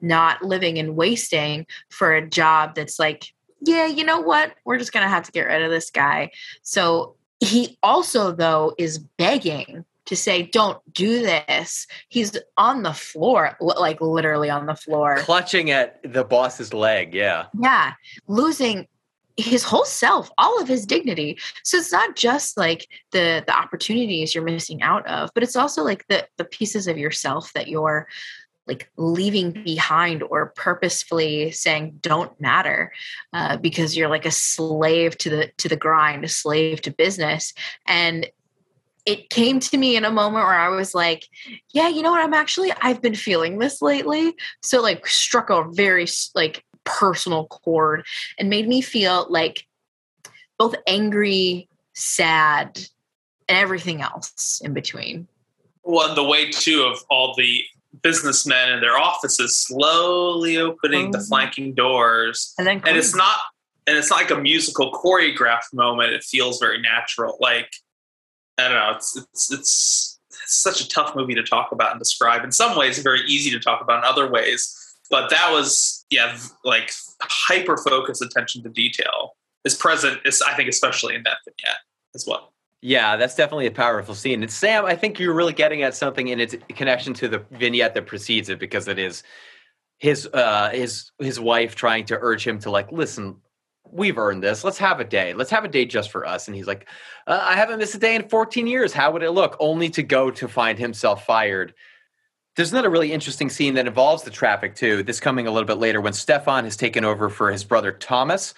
not 0.00 0.42
living 0.42 0.78
and 0.78 0.96
wasting 0.96 1.66
for 1.90 2.14
a 2.14 2.26
job 2.26 2.74
that's 2.74 2.98
like, 2.98 3.32
"Yeah, 3.60 3.86
you 3.86 4.04
know 4.04 4.20
what? 4.20 4.54
We're 4.64 4.78
just 4.78 4.92
going 4.92 5.04
to 5.04 5.10
have 5.10 5.24
to 5.24 5.32
get 5.32 5.46
rid 5.46 5.62
of 5.62 5.70
this 5.70 5.90
guy." 5.90 6.30
So 6.62 7.16
he 7.40 7.76
also 7.82 8.32
though 8.32 8.72
is 8.78 8.98
begging 8.98 9.84
to 10.04 10.16
say 10.16 10.42
don't 10.42 10.78
do 10.92 11.22
this 11.22 11.86
he's 12.08 12.36
on 12.56 12.82
the 12.82 12.92
floor 12.92 13.56
like 13.60 14.00
literally 14.00 14.50
on 14.50 14.66
the 14.66 14.74
floor 14.74 15.18
Clutching 15.18 15.70
at 15.70 16.00
the 16.02 16.24
boss's 16.24 16.72
leg. 16.72 17.14
Yeah. 17.14 17.46
yeah 17.60 17.92
losing 18.28 18.86
his 19.36 19.64
whole 19.64 19.84
self 19.84 20.30
all 20.36 20.60
of 20.60 20.68
his 20.68 20.84
dignity 20.84 21.38
so 21.64 21.78
it's 21.78 21.92
not 21.92 22.16
just 22.16 22.56
like 22.56 22.86
the 23.12 23.42
the 23.46 23.56
opportunities 23.56 24.34
you're 24.34 24.44
missing 24.44 24.82
out 24.82 25.06
of 25.06 25.30
but 25.34 25.42
it's 25.42 25.56
also 25.56 25.82
like 25.82 26.06
the 26.08 26.26
the 26.36 26.44
pieces 26.44 26.86
of 26.86 26.98
yourself 26.98 27.52
that 27.54 27.68
you're 27.68 28.06
like 28.66 28.90
leaving 28.96 29.50
behind 29.64 30.22
or 30.22 30.52
purposefully 30.54 31.50
saying 31.50 31.98
don't 32.00 32.40
matter 32.40 32.92
uh, 33.32 33.56
because 33.56 33.96
you're 33.96 34.08
like 34.08 34.26
a 34.26 34.30
slave 34.30 35.18
to 35.18 35.30
the 35.30 35.50
to 35.56 35.68
the 35.68 35.76
grind 35.76 36.24
a 36.24 36.28
slave 36.28 36.80
to 36.80 36.90
business 36.90 37.54
and 37.86 38.28
it 39.04 39.30
came 39.30 39.58
to 39.58 39.76
me 39.76 39.96
in 39.96 40.04
a 40.04 40.10
moment 40.10 40.44
where 40.44 40.54
I 40.54 40.68
was 40.68 40.94
like, 40.94 41.26
yeah, 41.70 41.88
you 41.88 42.02
know 42.02 42.12
what? 42.12 42.22
I'm 42.22 42.34
actually, 42.34 42.72
I've 42.82 43.02
been 43.02 43.14
feeling 43.14 43.58
this 43.58 43.82
lately. 43.82 44.34
So, 44.60 44.80
like, 44.80 45.06
struck 45.06 45.50
a 45.50 45.64
very, 45.72 46.06
like, 46.34 46.64
personal 46.84 47.46
chord 47.46 48.04
and 48.38 48.48
made 48.50 48.68
me 48.68 48.80
feel 48.80 49.26
like 49.28 49.66
both 50.58 50.74
angry, 50.86 51.68
sad, 51.94 52.76
and 53.48 53.58
everything 53.58 54.00
else 54.02 54.60
in 54.64 54.72
between. 54.72 55.26
Well, 55.84 56.08
and 56.08 56.16
the 56.16 56.24
way 56.24 56.50
too 56.50 56.84
of 56.84 57.02
all 57.10 57.34
the 57.36 57.62
businessmen 58.02 58.72
in 58.72 58.80
their 58.80 58.96
offices 58.96 59.56
slowly 59.58 60.56
opening 60.56 61.10
the 61.10 61.18
Mhm. 61.18 61.28
flanking 61.28 61.74
doors, 61.74 62.54
And 62.56 62.66
then, 62.66 62.82
and 62.86 62.96
it's 62.96 63.14
not, 63.14 63.38
and 63.86 63.98
it's 63.98 64.08
not 64.08 64.16
like 64.16 64.30
a 64.30 64.36
musical 64.36 64.92
choreographed 64.92 65.72
moment. 65.74 66.12
It 66.12 66.22
feels 66.24 66.58
very 66.60 66.80
natural. 66.80 67.36
Like 67.40 67.70
I 68.58 68.68
don't 68.68 68.74
know. 68.78 68.90
It's 68.96 69.16
it's 69.16 69.52
it's, 69.52 70.20
it's 70.30 70.54
such 70.54 70.80
a 70.80 70.88
tough 70.88 71.16
movie 71.16 71.34
to 71.34 71.42
talk 71.42 71.72
about 71.72 71.90
and 71.92 71.98
describe. 71.98 72.44
In 72.44 72.52
some 72.52 72.76
ways, 72.76 72.98
very 72.98 73.22
easy 73.26 73.50
to 73.50 73.58
talk 73.60 73.80
about. 73.80 73.98
In 73.98 74.04
other 74.04 74.30
ways, 74.30 74.76
but 75.12 75.28
that 75.28 75.50
was 75.52 76.06
yeah, 76.10 76.36
like 76.64 76.90
hyper 77.20 77.76
focused 77.76 78.22
attention 78.22 78.62
to 78.64 78.70
detail 78.70 79.36
is 79.64 79.76
present. 79.76 80.18
Is 80.24 80.42
I 80.42 80.54
think 80.54 80.68
especially 80.68 81.14
in 81.14 81.22
that 81.24 81.36
vignette 81.44 81.76
as 82.16 82.26
well. 82.26 82.52
Yeah, 82.80 83.16
that's 83.16 83.36
definitely 83.36 83.66
a 83.66 83.72
powerful 83.72 84.14
scene. 84.16 84.42
And 84.42 84.50
Sam, 84.50 84.86
I 84.86 84.96
think 84.96 85.20
you're 85.20 85.34
really 85.34 85.52
getting 85.52 85.82
at 85.82 85.94
something 85.94 86.28
in 86.28 86.40
its 86.40 86.56
connection 86.70 87.14
to 87.14 87.28
the 87.28 87.44
vignette 87.52 87.94
that 87.94 88.06
precedes 88.06 88.48
it 88.48 88.58
because 88.58 88.88
it 88.88 88.98
is 88.98 89.22
his 89.98 90.26
uh 90.32 90.70
his 90.70 91.12
his 91.20 91.38
wife 91.38 91.76
trying 91.76 92.06
to 92.06 92.18
urge 92.20 92.44
him 92.44 92.58
to 92.58 92.70
like 92.70 92.90
listen 92.90 93.36
we've 93.92 94.18
earned 94.18 94.42
this 94.42 94.64
let's 94.64 94.78
have 94.78 94.98
a 94.98 95.04
day 95.04 95.32
let's 95.32 95.50
have 95.50 95.64
a 95.64 95.68
day 95.68 95.84
just 95.84 96.10
for 96.10 96.26
us 96.26 96.48
and 96.48 96.56
he's 96.56 96.66
like 96.66 96.88
uh, 97.28 97.40
i 97.44 97.54
haven't 97.54 97.78
missed 97.78 97.94
a 97.94 97.98
day 97.98 98.16
in 98.16 98.28
14 98.28 98.66
years 98.66 98.92
how 98.92 99.12
would 99.12 99.22
it 99.22 99.30
look 99.30 99.56
only 99.60 99.88
to 99.88 100.02
go 100.02 100.28
to 100.28 100.48
find 100.48 100.76
himself 100.76 101.24
fired 101.24 101.72
there's 102.56 102.72
another 102.72 102.90
really 102.90 103.12
interesting 103.12 103.48
scene 103.48 103.74
that 103.74 103.86
involves 103.86 104.22
the 104.24 104.30
traffic 104.30 104.74
too. 104.74 105.02
This 105.02 105.20
coming 105.20 105.46
a 105.46 105.50
little 105.50 105.66
bit 105.66 105.78
later 105.78 106.00
when 106.00 106.12
stefan 106.12 106.64
has 106.64 106.76
taken 106.76 107.04
over 107.04 107.28
for 107.28 107.50
his 107.50 107.64
brother 107.64 107.92
thomas 107.92 108.54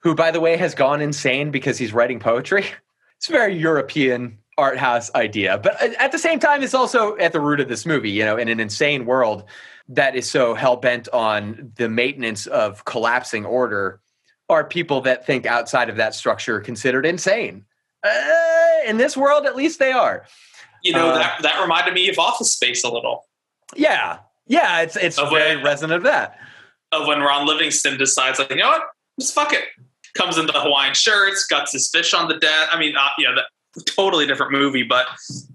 who 0.00 0.14
by 0.14 0.30
the 0.30 0.40
way 0.40 0.56
has 0.56 0.74
gone 0.74 1.00
insane 1.00 1.50
because 1.50 1.78
he's 1.78 1.92
writing 1.92 2.20
poetry. 2.20 2.64
It's 3.16 3.28
a 3.28 3.32
very 3.32 3.56
european 3.58 4.38
art 4.56 4.78
house 4.78 5.12
idea 5.16 5.58
but 5.58 5.80
at 5.82 6.12
the 6.12 6.18
same 6.20 6.38
time 6.38 6.62
it's 6.62 6.74
also 6.74 7.16
at 7.16 7.32
the 7.32 7.40
root 7.40 7.58
of 7.58 7.68
this 7.68 7.84
movie 7.84 8.10
you 8.10 8.24
know 8.24 8.36
in 8.36 8.48
an 8.48 8.60
insane 8.60 9.06
world 9.06 9.42
that 9.88 10.14
is 10.14 10.30
so 10.30 10.54
hell-bent 10.54 11.08
on 11.12 11.72
the 11.76 11.88
maintenance 11.88 12.46
of 12.46 12.84
collapsing 12.84 13.44
order 13.44 14.00
are 14.48 14.64
people 14.64 15.00
that 15.00 15.26
think 15.26 15.46
outside 15.46 15.88
of 15.88 15.96
that 15.96 16.14
structure 16.14 16.60
considered 16.60 17.04
insane. 17.04 17.64
Uh, 18.04 18.10
in 18.86 18.98
this 18.98 19.16
world 19.16 19.46
at 19.46 19.56
least 19.56 19.78
they 19.78 19.92
are. 19.92 20.24
You 20.84 20.92
know 20.92 21.10
Uh, 21.10 21.14
that 21.18 21.42
that 21.42 21.60
reminded 21.60 21.94
me 21.94 22.08
of 22.08 22.18
Office 22.18 22.52
Space 22.52 22.84
a 22.84 22.88
little. 22.90 23.26
Yeah 23.76 24.18
yeah 24.46 24.80
it's 24.80 24.96
it's 24.96 25.18
Of 25.18 25.30
very 25.30 25.56
when- 25.56 25.64
resonant 25.64 25.94
of 25.94 26.02
that 26.04 26.38
of 26.92 27.06
when 27.06 27.20
Ron 27.20 27.46
Livingston 27.46 27.98
decides, 27.98 28.38
like, 28.38 28.48
you 28.48 28.56
know 28.56 28.68
what, 28.68 28.82
just 29.20 29.34
fuck 29.34 29.52
it. 29.52 29.64
Comes 30.14 30.38
into 30.38 30.54
Hawaiian 30.54 30.94
shirts, 30.94 31.44
guts 31.44 31.72
his 31.72 31.90
fish 31.90 32.14
on 32.14 32.28
the 32.28 32.38
deck. 32.38 32.68
I 32.72 32.78
mean, 32.78 32.96
uh, 32.96 33.08
you 33.18 33.28
know, 33.28 33.34
that 33.34 33.44
totally 33.84 34.26
different 34.26 34.52
movie, 34.52 34.82
but 34.84 35.06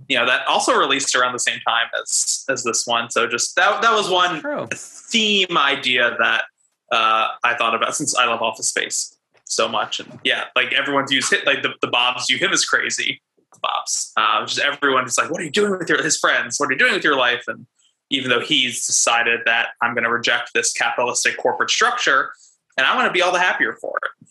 you 0.08 0.18
know 0.18 0.28
that 0.28 0.46
also 0.48 0.78
released 0.78 1.16
around 1.16 1.34
the 1.34 1.40
same 1.40 1.60
time 1.68 1.88
as 2.00 2.46
as 2.50 2.64
this 2.64 2.86
one. 2.86 3.10
So 3.10 3.26
just 3.28 3.56
that 3.56 3.82
that 3.82 3.94
was 3.94 4.10
one 4.12 4.42
True. 4.42 4.68
theme 4.72 5.58
idea 5.58 6.16
that 6.20 6.44
uh, 6.92 7.30
I 7.44 7.56
thought 7.56 7.74
about 7.74 7.96
since 7.96 8.16
I 8.16 8.26
love 8.26 8.44
Office 8.44 8.70
Space 8.70 9.18
so 9.46 9.68
much, 9.68 10.00
and 10.00 10.20
yeah, 10.24 10.46
like 10.56 10.72
everyone's 10.72 11.12
used 11.12 11.32
hit 11.32 11.48
like 11.48 11.64
the, 11.64 11.74
the 11.82 11.88
Bobs 11.88 12.28
view 12.28 12.38
him 12.38 12.52
as 12.52 12.64
crazy. 12.64 13.22
Bobs, 13.62 14.12
uh, 14.18 14.46
just 14.46 14.60
everyone 14.60 15.06
is 15.06 15.18
like, 15.18 15.32
what 15.32 15.42
are 15.42 15.46
you 15.46 15.52
doing 15.52 15.72
with 15.80 15.90
your 15.90 16.04
his 16.04 16.18
friends? 16.20 16.60
What 16.60 16.70
are 16.70 16.74
you 16.74 16.78
doing 16.78 16.94
with 16.94 17.04
your 17.04 17.18
life? 17.18 17.44
And 17.48 17.66
even 18.10 18.30
though 18.30 18.40
he's 18.40 18.86
decided 18.86 19.42
that 19.46 19.70
I'm 19.82 19.94
going 19.94 20.04
to 20.04 20.12
reject 20.12 20.52
this 20.54 20.74
capitalistic 20.74 21.38
corporate 21.38 21.70
structure 21.70 22.32
and 22.78 22.88
I 22.88 22.96
want 22.96 23.08
to 23.08 23.14
be 23.14 23.22
all 23.22 23.32
the 23.32 23.40
happier 23.40 23.74
for 23.74 23.98
it. 24.04 24.28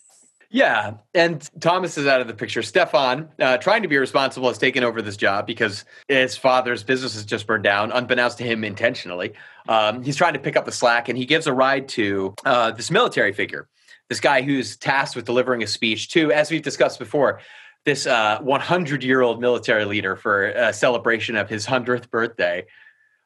Yeah, 0.51 0.95
and 1.15 1.49
Thomas 1.61 1.97
is 1.97 2.07
out 2.07 2.21
of 2.21 2.27
the 2.27 2.35
picture. 2.35 2.61
Stefan, 2.61 3.31
uh, 3.39 3.57
trying 3.57 3.81
to 3.83 3.89
be 3.89 3.97
responsible, 3.97 4.49
has 4.49 4.59
taken 4.59 4.85
over 4.85 5.01
this 5.01 5.17
job 5.17 5.47
because 5.47 5.87
his 6.09 6.37
father's 6.37 6.83
business 6.83 7.15
has 7.15 7.25
just 7.25 7.47
burned 7.47 7.65
down, 7.65 7.91
unbeknownst 7.91 8.37
to 8.37 8.45
him 8.45 8.63
intentionally. 8.63 9.33
Um, 9.67 10.03
he's 10.03 10.17
trying 10.17 10.35
to 10.35 10.39
pick 10.39 10.55
up 10.55 10.67
the 10.67 10.73
slack, 10.73 11.09
and 11.09 11.17
he 11.17 11.25
gives 11.25 11.47
a 11.47 11.55
ride 11.55 11.89
to 11.91 12.35
uh, 12.45 12.71
this 12.73 12.91
military 12.91 13.33
figure, 13.33 13.67
this 14.11 14.21
guy 14.21 14.43
who's 14.43 14.77
tasked 14.77 15.17
with 15.17 15.25
delivering 15.25 15.63
a 15.63 15.67
speech 15.67 16.11
to, 16.11 16.31
as 16.33 16.51
we've 16.51 16.61
discussed 16.61 16.99
before, 16.99 17.41
this 17.87 18.05
100 18.05 19.03
year 19.03 19.23
old 19.23 19.41
military 19.41 19.87
leader 19.87 20.17
for 20.17 20.49
a 20.49 20.73
celebration 20.75 21.35
of 21.35 21.49
his 21.49 21.67
100th 21.67 22.11
birthday. 22.11 22.67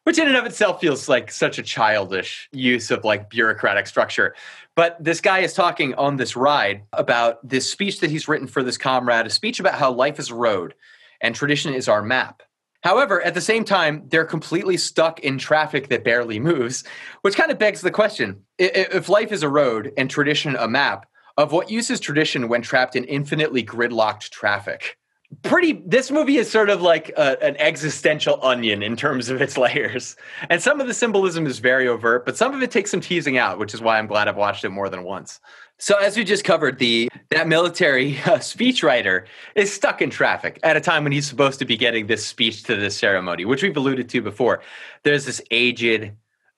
Which 0.07 0.21
in 0.21 0.29
and 0.29 0.37
of 0.37 0.47
itself 0.47 0.81
feels 0.81 1.09
like 1.09 1.33
such 1.33 1.59
a 1.59 1.65
childish 1.65 2.49
use 2.53 2.93
of 2.93 3.05
like 3.05 3.29
bureaucratic 3.29 3.89
structure. 3.89 4.37
But 4.77 4.97
this 5.03 5.21
guy 5.21 5.41
is 5.41 5.53
talking 5.53 5.95
on 5.95 6.17
this 6.17 6.37
ride 6.37 6.85
about 6.93 7.47
this 7.47 7.69
speech 7.69 7.99
that 7.99 8.11
he's 8.11 8.29
written 8.29 8.47
for 8.47 8.63
this 8.63 8.79
comrade, 8.79 9.27
a 9.27 9.31
speech 9.31 9.59
about 9.59 9.75
how 9.75 9.91
life 9.91 10.21
is 10.21 10.31
a 10.31 10.35
road 10.37 10.75
and 11.21 11.35
tradition 11.35 11.75
is 11.75 11.89
our 11.89 12.05
map. 12.05 12.45
However, 12.83 13.21
at 13.21 13.35
the 13.35 13.41
same 13.41 13.65
time, 13.65 14.05
they're 14.07 14.25
completely 14.25 14.77
stuck 14.77 15.19
in 15.19 15.39
traffic 15.39 15.89
that 15.89 16.05
barely 16.05 16.39
moves, 16.39 16.85
which 17.23 17.35
kind 17.35 17.51
of 17.51 17.59
begs 17.59 17.81
the 17.81 17.91
question 17.91 18.43
if 18.59 19.09
life 19.09 19.33
is 19.33 19.43
a 19.43 19.49
road 19.49 19.93
and 19.97 20.09
tradition 20.09 20.55
a 20.55 20.69
map, 20.69 21.07
of 21.37 21.51
what 21.51 21.69
use 21.69 21.91
is 21.91 21.99
tradition 21.99 22.47
when 22.47 22.63
trapped 22.63 22.95
in 22.95 23.03
infinitely 23.07 23.65
gridlocked 23.65 24.31
traffic? 24.31 24.99
Pretty, 25.43 25.73
this 25.85 26.11
movie 26.11 26.37
is 26.37 26.51
sort 26.51 26.71
of 26.71 26.83
like 26.83 27.11
a, 27.17 27.43
an 27.43 27.57
existential 27.57 28.39
onion 28.43 28.83
in 28.83 28.97
terms 28.97 29.29
of 29.29 29.43
its 29.43 29.59
layers. 29.59 30.17
And 30.49 30.63
some 30.63 30.81
of 30.81 30.87
the 30.87 30.95
symbolism 30.95 31.47
is 31.47 31.59
very 31.59 31.89
overt, 31.89 32.25
but 32.25 32.37
some 32.37 32.55
of 32.55 32.63
it 32.63 32.71
takes 32.71 32.91
some 32.91 33.01
teasing 33.01 33.37
out, 33.37 33.59
which 33.59 33.75
is 33.75 33.81
why 33.81 33.99
I'm 33.99 34.07
glad 34.07 34.29
I've 34.29 34.37
watched 34.37 34.65
it 34.65 34.71
more 34.71 34.89
than 34.89 35.03
once. 35.03 35.41
So 35.79 35.97
as 35.99 36.17
we 36.17 36.25
just 36.25 36.45
covered, 36.45 36.79
the 36.79 37.11
that 37.31 37.49
military 37.49 38.19
uh, 38.19 38.39
speechwriter 38.39 39.27
is 39.55 39.73
stuck 39.73 40.01
in 40.01 40.11
traffic 40.11 40.59
at 40.63 40.77
a 40.77 40.81
time 40.81 41.03
when 41.03 41.13
he's 41.13 41.27
supposed 41.27 41.59
to 41.59 41.65
be 41.65 41.77
getting 41.77 42.07
this 42.07 42.27
speech 42.27 42.63
to 42.65 42.77
this 42.77 42.97
ceremony, 42.97 43.45
which 43.45 43.63
we've 43.63 43.77
alluded 43.77 44.09
to 44.11 44.23
before. 44.23 44.63
There's 45.03 45.27
this 45.27 45.43
aged, 45.51 46.13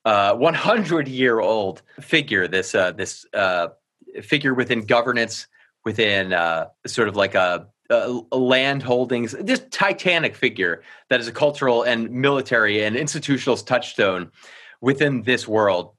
uh, 0.04 0.34
100 0.34 1.08
year 1.08 1.40
old 1.40 1.82
figure, 2.00 2.46
this 2.46 2.74
uh, 2.74 2.92
this 2.92 3.26
uh, 3.34 3.68
figure 4.22 4.54
within 4.54 4.86
governance, 4.86 5.48
within 5.84 6.32
uh, 6.32 6.66
sort 6.86 7.08
of 7.08 7.16
like 7.16 7.34
a, 7.34 7.66
a 7.90 8.36
land 8.36 8.82
holdings, 8.82 9.32
this 9.40 9.62
titanic 9.70 10.36
figure 10.36 10.82
that 11.08 11.20
is 11.20 11.28
a 11.28 11.32
cultural 11.32 11.82
and 11.82 12.10
military 12.10 12.84
and 12.84 12.96
institutional 12.96 13.56
touchstone 13.56 14.30
within 14.80 15.22
this 15.22 15.48
world, 15.48 15.94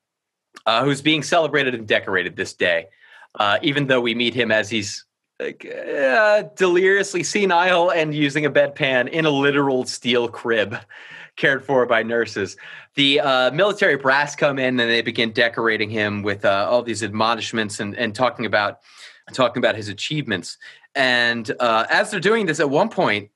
uh, 0.65 0.83
who's 0.83 1.01
being 1.01 1.23
celebrated 1.23 1.73
and 1.73 1.87
decorated 1.87 2.35
this 2.35 2.53
day. 2.53 2.87
Uh, 3.35 3.59
even 3.61 3.87
though 3.87 4.01
we 4.01 4.15
meet 4.15 4.33
him 4.33 4.51
as 4.51 4.69
he's 4.69 5.05
uh, 5.39 6.43
deliriously 6.55 7.23
senile 7.23 7.91
and 7.91 8.13
using 8.13 8.45
a 8.45 8.51
bedpan 8.51 9.07
in 9.07 9.25
a 9.25 9.29
literal 9.29 9.85
steel 9.85 10.27
crib 10.27 10.75
cared 11.37 11.65
for 11.65 11.85
by 11.85 12.03
nurses. 12.03 12.57
The 12.95 13.21
uh, 13.21 13.51
military 13.51 13.95
brass 13.95 14.35
come 14.35 14.59
in 14.59 14.79
and 14.79 14.91
they 14.91 15.01
begin 15.01 15.31
decorating 15.31 15.89
him 15.89 16.23
with 16.23 16.43
uh, 16.43 16.67
all 16.69 16.83
these 16.83 17.03
admonishments 17.03 17.79
and, 17.79 17.95
and 17.97 18.13
talking 18.13 18.45
about 18.45 18.79
talking 19.31 19.61
about 19.61 19.75
his 19.75 19.87
achievements. 19.87 20.57
And 20.95 21.49
uh, 21.59 21.85
as 21.89 22.11
they're 22.11 22.19
doing 22.19 22.45
this, 22.45 22.59
at 22.59 22.69
one 22.69 22.89
point, 22.89 23.29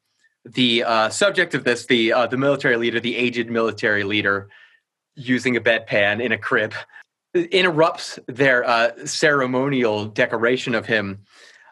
the 0.46 0.84
uh, 0.84 1.10
subject 1.10 1.54
of 1.54 1.64
this, 1.64 1.86
the 1.86 2.12
uh, 2.12 2.28
the 2.28 2.38
military 2.38 2.78
leader, 2.78 3.00
the 3.00 3.16
aged 3.16 3.50
military 3.50 4.04
leader, 4.04 4.50
using 5.16 5.56
a 5.56 5.62
bedpan 5.62 6.22
in 6.22 6.32
a 6.32 6.38
crib, 6.38 6.74
interrupts 7.34 8.20
their 8.28 8.68
uh, 8.68 9.06
ceremonial 9.06 10.06
decoration 10.06 10.76
of 10.76 10.86
him 10.86 11.24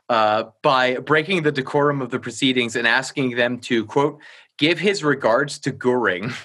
uh, 0.10 0.46
by 0.62 0.96
breaking 0.98 1.44
the 1.44 1.52
decorum 1.52 2.02
of 2.02 2.12
the 2.12 2.20
proceedings 2.20 2.76
and 2.76 2.88
asking 2.88 3.36
them 3.36 3.60
to 3.60 3.86
quote 3.86 4.20
give 4.58 4.80
his 4.80 5.04
regards 5.04 5.60
to 5.60 5.72
Goering. 5.72 6.34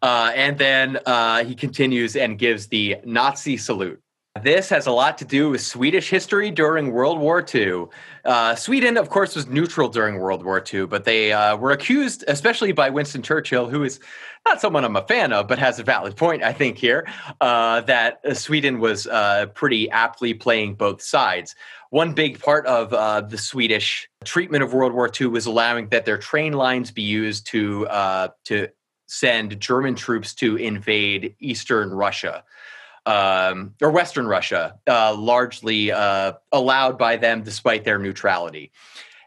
Uh, 0.00 0.32
and 0.34 0.56
then 0.56 0.98
he 1.46 1.54
continues 1.54 2.16
and 2.16 2.38
gives 2.38 2.68
the 2.68 2.96
Nazi 3.04 3.58
salute. 3.58 4.00
This 4.42 4.68
has 4.70 4.88
a 4.88 4.90
lot 4.90 5.16
to 5.18 5.24
do 5.24 5.50
with 5.50 5.60
Swedish 5.60 6.10
history 6.10 6.50
during 6.50 6.90
World 6.90 7.20
War 7.20 7.46
II. 7.54 7.84
Uh, 8.24 8.56
Sweden, 8.56 8.96
of 8.96 9.08
course, 9.08 9.36
was 9.36 9.46
neutral 9.46 9.88
during 9.88 10.18
World 10.18 10.44
War 10.44 10.60
II, 10.72 10.86
but 10.86 11.04
they 11.04 11.32
uh, 11.32 11.56
were 11.56 11.70
accused, 11.70 12.24
especially 12.26 12.72
by 12.72 12.90
Winston 12.90 13.22
Churchill, 13.22 13.68
who 13.68 13.84
is 13.84 14.00
not 14.44 14.60
someone 14.60 14.84
I'm 14.84 14.96
a 14.96 15.06
fan 15.06 15.32
of, 15.32 15.46
but 15.46 15.60
has 15.60 15.78
a 15.78 15.84
valid 15.84 16.16
point, 16.16 16.42
I 16.42 16.52
think, 16.52 16.78
here, 16.78 17.06
uh, 17.40 17.82
that 17.82 18.18
uh, 18.24 18.34
Sweden 18.34 18.80
was 18.80 19.06
uh, 19.06 19.46
pretty 19.54 19.88
aptly 19.90 20.34
playing 20.34 20.74
both 20.74 21.00
sides. 21.00 21.54
One 21.90 22.12
big 22.12 22.40
part 22.40 22.66
of 22.66 22.92
uh, 22.92 23.20
the 23.20 23.38
Swedish 23.38 24.10
treatment 24.24 24.64
of 24.64 24.74
World 24.74 24.94
War 24.94 25.08
II 25.08 25.28
was 25.28 25.46
allowing 25.46 25.90
that 25.90 26.06
their 26.06 26.18
train 26.18 26.54
lines 26.54 26.90
be 26.90 27.02
used 27.02 27.46
to 27.46 27.86
to 28.46 28.68
send 29.06 29.60
German 29.60 29.94
troops 29.94 30.34
to 30.34 30.56
invade 30.56 31.36
Eastern 31.38 31.90
Russia 31.90 32.42
um, 33.06 33.74
or 33.80 33.90
Western 33.90 34.26
Russia, 34.26 34.78
uh, 34.86 35.14
largely 35.14 35.92
uh, 35.92 36.32
allowed 36.52 36.98
by 36.98 37.16
them 37.16 37.42
despite 37.42 37.84
their 37.84 37.98
neutrality. 37.98 38.72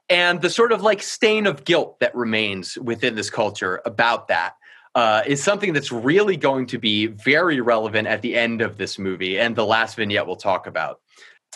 And 0.09 0.41
the 0.41 0.49
sort 0.49 0.71
of 0.71 0.81
like 0.81 1.03
stain 1.03 1.47
of 1.47 1.65
guilt 1.65 1.99
that 1.99 2.15
remains 2.15 2.77
within 2.77 3.15
this 3.15 3.29
culture 3.29 3.81
about 3.85 4.29
that 4.29 4.55
uh, 4.95 5.21
is 5.27 5.43
something 5.43 5.73
that's 5.73 5.91
really 5.91 6.37
going 6.37 6.65
to 6.67 6.79
be 6.79 7.07
very 7.07 7.61
relevant 7.61 8.07
at 8.07 8.21
the 8.21 8.35
end 8.35 8.61
of 8.61 8.77
this 8.77 8.97
movie 8.97 9.37
and 9.37 9.55
the 9.55 9.65
last 9.65 9.95
vignette 9.95 10.25
we'll 10.25 10.35
talk 10.35 10.65
about. 10.65 11.01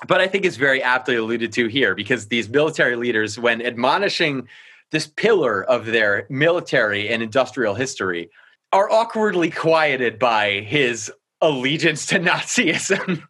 But 0.07 0.21
I 0.21 0.27
think 0.27 0.45
it's 0.45 0.57
very 0.57 0.83
aptly 0.83 1.15
alluded 1.15 1.51
to 1.53 1.67
here 1.67 1.95
because 1.95 2.27
these 2.27 2.49
military 2.49 2.95
leaders, 2.95 3.39
when 3.39 3.61
admonishing 3.61 4.47
this 4.91 5.07
pillar 5.07 5.63
of 5.63 5.85
their 5.85 6.27
military 6.29 7.09
and 7.09 7.23
industrial 7.23 7.75
history, 7.75 8.29
are 8.73 8.89
awkwardly 8.91 9.49
quieted 9.49 10.19
by 10.19 10.59
his 10.61 11.11
allegiance 11.41 12.05
to 12.07 12.19
Nazism, 12.19 13.23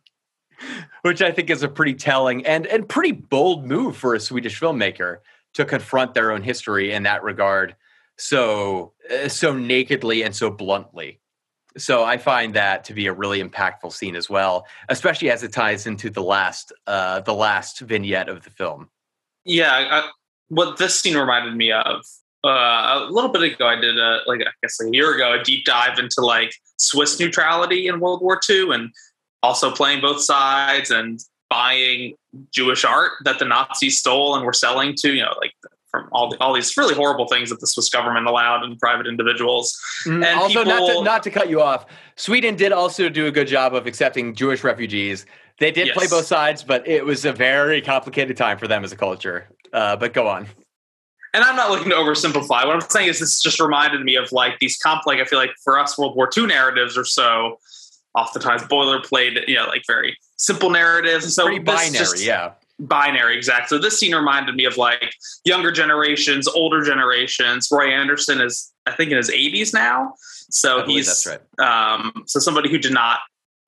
which 1.01 1.21
I 1.21 1.31
think 1.31 1.49
is 1.49 1.63
a 1.63 1.69
pretty 1.69 1.93
telling 1.93 2.45
and, 2.45 2.67
and 2.67 2.87
pretty 2.87 3.11
bold 3.11 3.65
move 3.65 3.97
for 3.97 4.13
a 4.13 4.19
Swedish 4.19 4.59
filmmaker 4.59 5.17
to 5.53 5.65
confront 5.65 6.13
their 6.13 6.31
own 6.31 6.41
history 6.41 6.91
in 6.91 7.03
that 7.03 7.23
regard 7.23 7.75
so 8.21 8.93
uh, 9.11 9.27
so 9.27 9.53
nakedly 9.53 10.23
and 10.23 10.35
so 10.35 10.49
bluntly. 10.49 11.19
So 11.77 12.03
I 12.03 12.17
find 12.17 12.53
that 12.53 12.83
to 12.85 12.93
be 12.93 13.07
a 13.07 13.13
really 13.13 13.41
impactful 13.41 13.93
scene 13.93 14.15
as 14.15 14.29
well, 14.29 14.67
especially 14.89 15.31
as 15.31 15.41
it 15.41 15.53
ties 15.53 15.87
into 15.87 16.09
the 16.09 16.21
last 16.21 16.71
uh, 16.87 17.21
the 17.21 17.33
last 17.33 17.79
vignette 17.79 18.29
of 18.29 18.43
the 18.43 18.49
film. 18.49 18.89
Yeah, 19.45 19.71
I, 19.71 20.09
what 20.49 20.77
this 20.77 20.99
scene 20.99 21.17
reminded 21.17 21.55
me 21.55 21.71
of 21.71 22.05
uh, 22.43 22.47
a 22.49 23.07
little 23.09 23.31
bit 23.31 23.53
ago, 23.53 23.67
I 23.67 23.79
did 23.79 23.97
a 23.97 24.19
like 24.27 24.41
I 24.41 24.51
guess 24.61 24.77
a 24.81 24.89
year 24.91 25.15
ago 25.15 25.39
a 25.39 25.43
deep 25.43 25.65
dive 25.65 25.97
into 25.97 26.21
like 26.21 26.53
Swiss 26.81 27.19
neutrality 27.19 27.87
in 27.87 27.99
World 27.99 28.21
War 28.21 28.39
II 28.49 28.73
and 28.73 28.91
also 29.43 29.71
playing 29.71 30.01
both 30.01 30.21
sides 30.21 30.91
and 30.91 31.19
buying 31.49 32.15
Jewish 32.51 32.85
art 32.85 33.11
that 33.25 33.39
the 33.39 33.45
Nazis 33.45 33.99
stole 33.99 34.35
and 34.35 34.45
were 34.45 34.53
selling 34.53 34.95
to 34.97 35.13
you 35.13 35.21
know 35.21 35.33
like 35.39 35.53
from 35.91 36.07
all 36.13 36.29
the, 36.29 36.37
all 36.39 36.53
these 36.53 36.75
really 36.77 36.95
horrible 36.95 37.27
things 37.27 37.49
that 37.49 37.59
the 37.59 37.67
Swiss 37.67 37.89
government 37.89 38.25
allowed 38.25 38.63
and 38.63 38.79
private 38.79 39.05
individuals. 39.05 39.77
Mm, 40.05 40.25
and 40.25 40.39
also, 40.39 40.63
people, 40.63 40.65
not 40.65 40.87
to, 40.87 41.03
not 41.03 41.23
to 41.23 41.29
cut 41.29 41.49
you 41.49 41.61
off, 41.61 41.85
Sweden 42.15 42.55
did 42.55 42.71
also 42.71 43.09
do 43.09 43.25
a 43.27 43.31
good 43.31 43.47
job 43.47 43.75
of 43.75 43.85
accepting 43.87 44.33
Jewish 44.33 44.63
refugees. 44.63 45.25
They 45.59 45.69
did 45.69 45.87
Yes. 45.87 45.97
play 45.97 46.07
both 46.07 46.25
sides, 46.25 46.63
but 46.63 46.87
it 46.87 47.05
was 47.05 47.25
a 47.25 47.33
very 47.33 47.81
complicated 47.81 48.37
time 48.37 48.57
for 48.57 48.67
them 48.69 48.85
as 48.85 48.93
a 48.93 48.95
culture. 48.95 49.49
Uh, 49.73 49.97
but 49.97 50.13
go 50.13 50.27
on. 50.27 50.47
And 51.33 51.43
I'm 51.43 51.55
not 51.55 51.69
looking 51.71 51.89
to 51.89 51.95
oversimplify. 51.95 52.65
What 52.65 52.71
I'm 52.75 52.81
saying 52.81 53.07
is 53.07 53.19
this 53.19 53.41
just 53.41 53.59
reminded 53.61 54.01
me 54.03 54.15
of 54.15 54.31
like 54.31 54.59
these 54.59 54.77
comp. 54.77 55.05
Like 55.05 55.19
I 55.19 55.25
feel 55.25 55.39
like 55.39 55.51
for 55.63 55.79
us, 55.79 55.97
World 55.97 56.15
War 56.15 56.29
II 56.35 56.45
narratives 56.47 56.97
are 56.97 57.05
so 57.05 57.57
oftentimes 58.15 58.63
boilerplate. 58.63 59.47
You 59.47 59.55
know, 59.55 59.65
like 59.67 59.83
very 59.87 60.17
simple 60.35 60.69
narratives. 60.69 61.23
And 61.23 61.33
so 61.33 61.45
Pretty 61.45 61.59
binary, 61.59 61.91
just- 61.97 62.21
yeah. 62.23 62.51
binary 62.79 63.37
exactly. 63.37 63.77
So 63.77 63.81
this 63.81 63.97
scene 63.99 64.13
reminded 64.13 64.55
me 64.55 64.65
of 64.65 64.75
like 64.77 65.13
younger 65.45 65.71
generations, 65.71 66.47
older 66.47 66.83
generations. 66.83 67.69
Roy 67.71 67.91
Andersson 67.91 68.41
is, 68.41 68.71
I 68.85 68.91
think, 68.91 69.11
in 69.11 69.17
his 69.17 69.29
80s 69.29 69.73
now. 69.73 70.15
So 70.49 70.83
he's 70.85 71.05
that's 71.07 71.27
right. 71.59 71.93
um, 71.93 72.23
so 72.25 72.39
somebody 72.39 72.69
who 72.69 72.77
did 72.77 72.91
not 72.91 73.19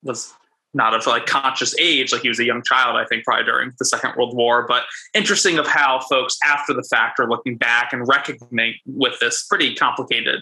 was 0.04 0.34
not 0.74 0.94
of 0.94 1.06
like 1.06 1.26
conscious 1.26 1.78
age, 1.80 2.12
like 2.12 2.22
he 2.22 2.30
was 2.30 2.40
a 2.40 2.46
young 2.46 2.64
child, 2.64 2.96
I 2.98 3.06
think, 3.06 3.24
probably 3.24 3.46
during 3.46 3.72
the 3.78 3.86
Second 3.86 4.16
World 4.16 4.36
War. 4.36 4.66
But 4.68 4.84
interesting 5.14 5.60
of 5.60 5.68
how 5.68 6.00
folks 6.10 6.38
after 6.46 6.74
the 6.74 6.84
fact 6.84 7.20
are 7.20 7.30
looking 7.30 7.58
back 7.58 7.94
and 7.94 8.08
recognizing 8.08 8.76
with 8.86 9.20
this 9.20 9.46
pretty 9.46 9.76
complicated 9.76 10.42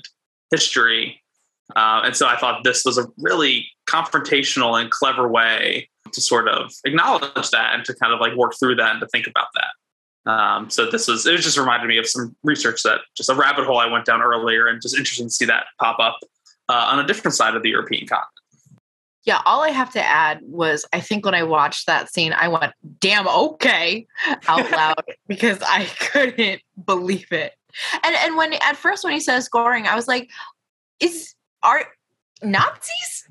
history. 0.49 1.21
Uh, 1.75 2.01
and 2.05 2.15
so 2.15 2.27
I 2.27 2.37
thought 2.37 2.63
this 2.63 2.83
was 2.85 2.97
a 2.97 3.07
really 3.17 3.67
confrontational 3.89 4.79
and 4.79 4.89
clever 4.89 5.27
way 5.27 5.89
to 6.11 6.21
sort 6.21 6.47
of 6.47 6.73
acknowledge 6.85 7.49
that 7.51 7.73
and 7.73 7.85
to 7.85 7.93
kind 7.95 8.13
of 8.13 8.19
like 8.19 8.35
work 8.35 8.53
through 8.59 8.75
that 8.75 8.91
and 8.91 8.99
to 9.01 9.07
think 9.07 9.27
about 9.27 9.47
that. 9.55 10.31
Um, 10.31 10.69
so 10.69 10.89
this 10.89 11.07
was 11.07 11.25
it 11.25 11.37
just 11.37 11.57
reminded 11.57 11.87
me 11.87 11.97
of 11.97 12.07
some 12.07 12.35
research 12.43 12.83
that 12.83 13.01
just 13.17 13.29
a 13.29 13.35
rabbit 13.35 13.65
hole 13.65 13.79
I 13.79 13.87
went 13.87 14.05
down 14.05 14.21
earlier 14.21 14.67
and 14.67 14.81
just 14.81 14.95
interesting 14.95 15.27
to 15.27 15.33
see 15.33 15.45
that 15.45 15.65
pop 15.79 15.99
up 15.99 16.19
uh, 16.69 16.89
on 16.91 16.99
a 16.99 17.07
different 17.07 17.33
side 17.35 17.55
of 17.55 17.63
the 17.63 17.69
European 17.69 18.07
continent. 18.07 18.40
Yeah, 19.23 19.41
all 19.45 19.61
I 19.61 19.69
have 19.69 19.91
to 19.93 20.03
add 20.03 20.39
was 20.41 20.85
I 20.93 20.99
think 20.99 21.25
when 21.25 21.35
I 21.35 21.43
watched 21.43 21.85
that 21.85 22.11
scene, 22.11 22.33
I 22.33 22.47
went, 22.47 22.73
damn, 22.99 23.27
okay, 23.27 24.07
out 24.47 24.71
loud 24.71 25.03
because 25.27 25.59
I 25.61 25.85
couldn't 25.99 26.61
believe 26.83 27.31
it. 27.31 27.53
And 28.03 28.15
and 28.15 28.35
when 28.35 28.53
at 28.53 28.75
first 28.75 29.03
when 29.03 29.13
he 29.13 29.19
says 29.19 29.47
Goering, 29.47 29.87
I 29.87 29.95
was 29.95 30.07
like, 30.07 30.29
is 30.99 31.35
are 31.63 31.85
Nazis? 32.43 33.27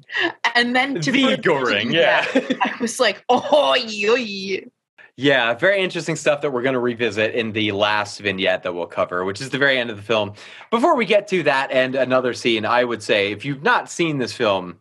And 0.55 0.75
then 0.75 1.01
to 1.01 1.13
The 1.13 1.37
Goering, 1.37 1.93
yeah. 1.93 2.25
I 2.35 2.75
was 2.81 3.01
like, 3.01 3.25
oh 3.29 3.75
yeah. 3.75 4.61
Yeah, 5.17 5.53
very 5.53 5.83
interesting 5.83 6.17
stuff 6.17 6.41
that 6.41 6.51
we're 6.51 6.63
going 6.63 6.75
to 6.75 6.81
revisit 6.81 7.35
in 7.35 7.53
the 7.53 7.73
last 7.73 8.21
vignette 8.21 8.63
that 8.63 8.75
we'll 8.75 8.87
cover, 8.87 9.23
which 9.23 9.43
is 9.43 9.51
the 9.51 9.59
very 9.59 9.77
end 9.77 9.91
of 9.91 9.97
the 9.97 10.03
film. 10.03 10.33
Before 10.71 10.97
we 10.97 11.05
get 11.05 11.29
to 11.29 11.43
that 11.43 11.71
and 11.71 11.95
another 11.95 12.33
scene, 12.33 12.65
I 12.65 12.85
would 12.85 13.03
say 13.03 13.31
if 13.31 13.45
you've 13.45 13.63
not 13.63 13.91
seen 13.91 14.17
this 14.17 14.33
film, 14.33 14.79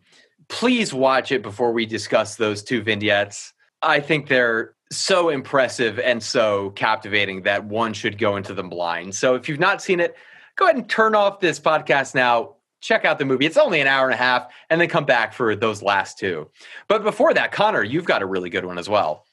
please 0.50 0.92
watch 0.92 1.32
it 1.32 1.42
before 1.42 1.72
we 1.72 1.86
discuss 1.86 2.36
those 2.36 2.62
two 2.62 2.82
vignettes. 2.82 3.54
I 3.80 4.00
think 4.00 4.28
they're 4.28 4.74
so 4.92 5.30
impressive 5.30 5.98
and 5.98 6.22
so 6.22 6.70
captivating 6.70 7.42
that 7.42 7.64
one 7.64 7.92
should 7.94 8.18
go 8.18 8.36
into 8.36 8.52
them 8.52 8.68
blind. 8.68 9.14
So 9.14 9.36
if 9.36 9.48
you've 9.48 9.60
not 9.60 9.80
seen 9.80 10.00
it, 10.00 10.16
go 10.56 10.66
ahead 10.66 10.76
and 10.76 10.88
turn 10.88 11.14
off 11.14 11.40
this 11.40 11.60
podcast 11.60 12.14
now. 12.14 12.56
Check 12.80 13.04
out 13.04 13.18
the 13.18 13.24
movie. 13.24 13.46
It's 13.46 13.56
only 13.56 13.80
an 13.80 13.86
hour 13.86 14.06
and 14.06 14.14
a 14.14 14.16
half, 14.16 14.50
and 14.70 14.80
then 14.80 14.88
come 14.88 15.04
back 15.04 15.34
for 15.34 15.54
those 15.54 15.82
last 15.82 16.18
two. 16.18 16.48
But 16.88 17.02
before 17.02 17.34
that, 17.34 17.52
Connor, 17.52 17.84
you've 17.84 18.06
got 18.06 18.22
a 18.22 18.26
really 18.26 18.50
good 18.50 18.64
one 18.64 18.78
as 18.78 18.88
well. 18.88 19.26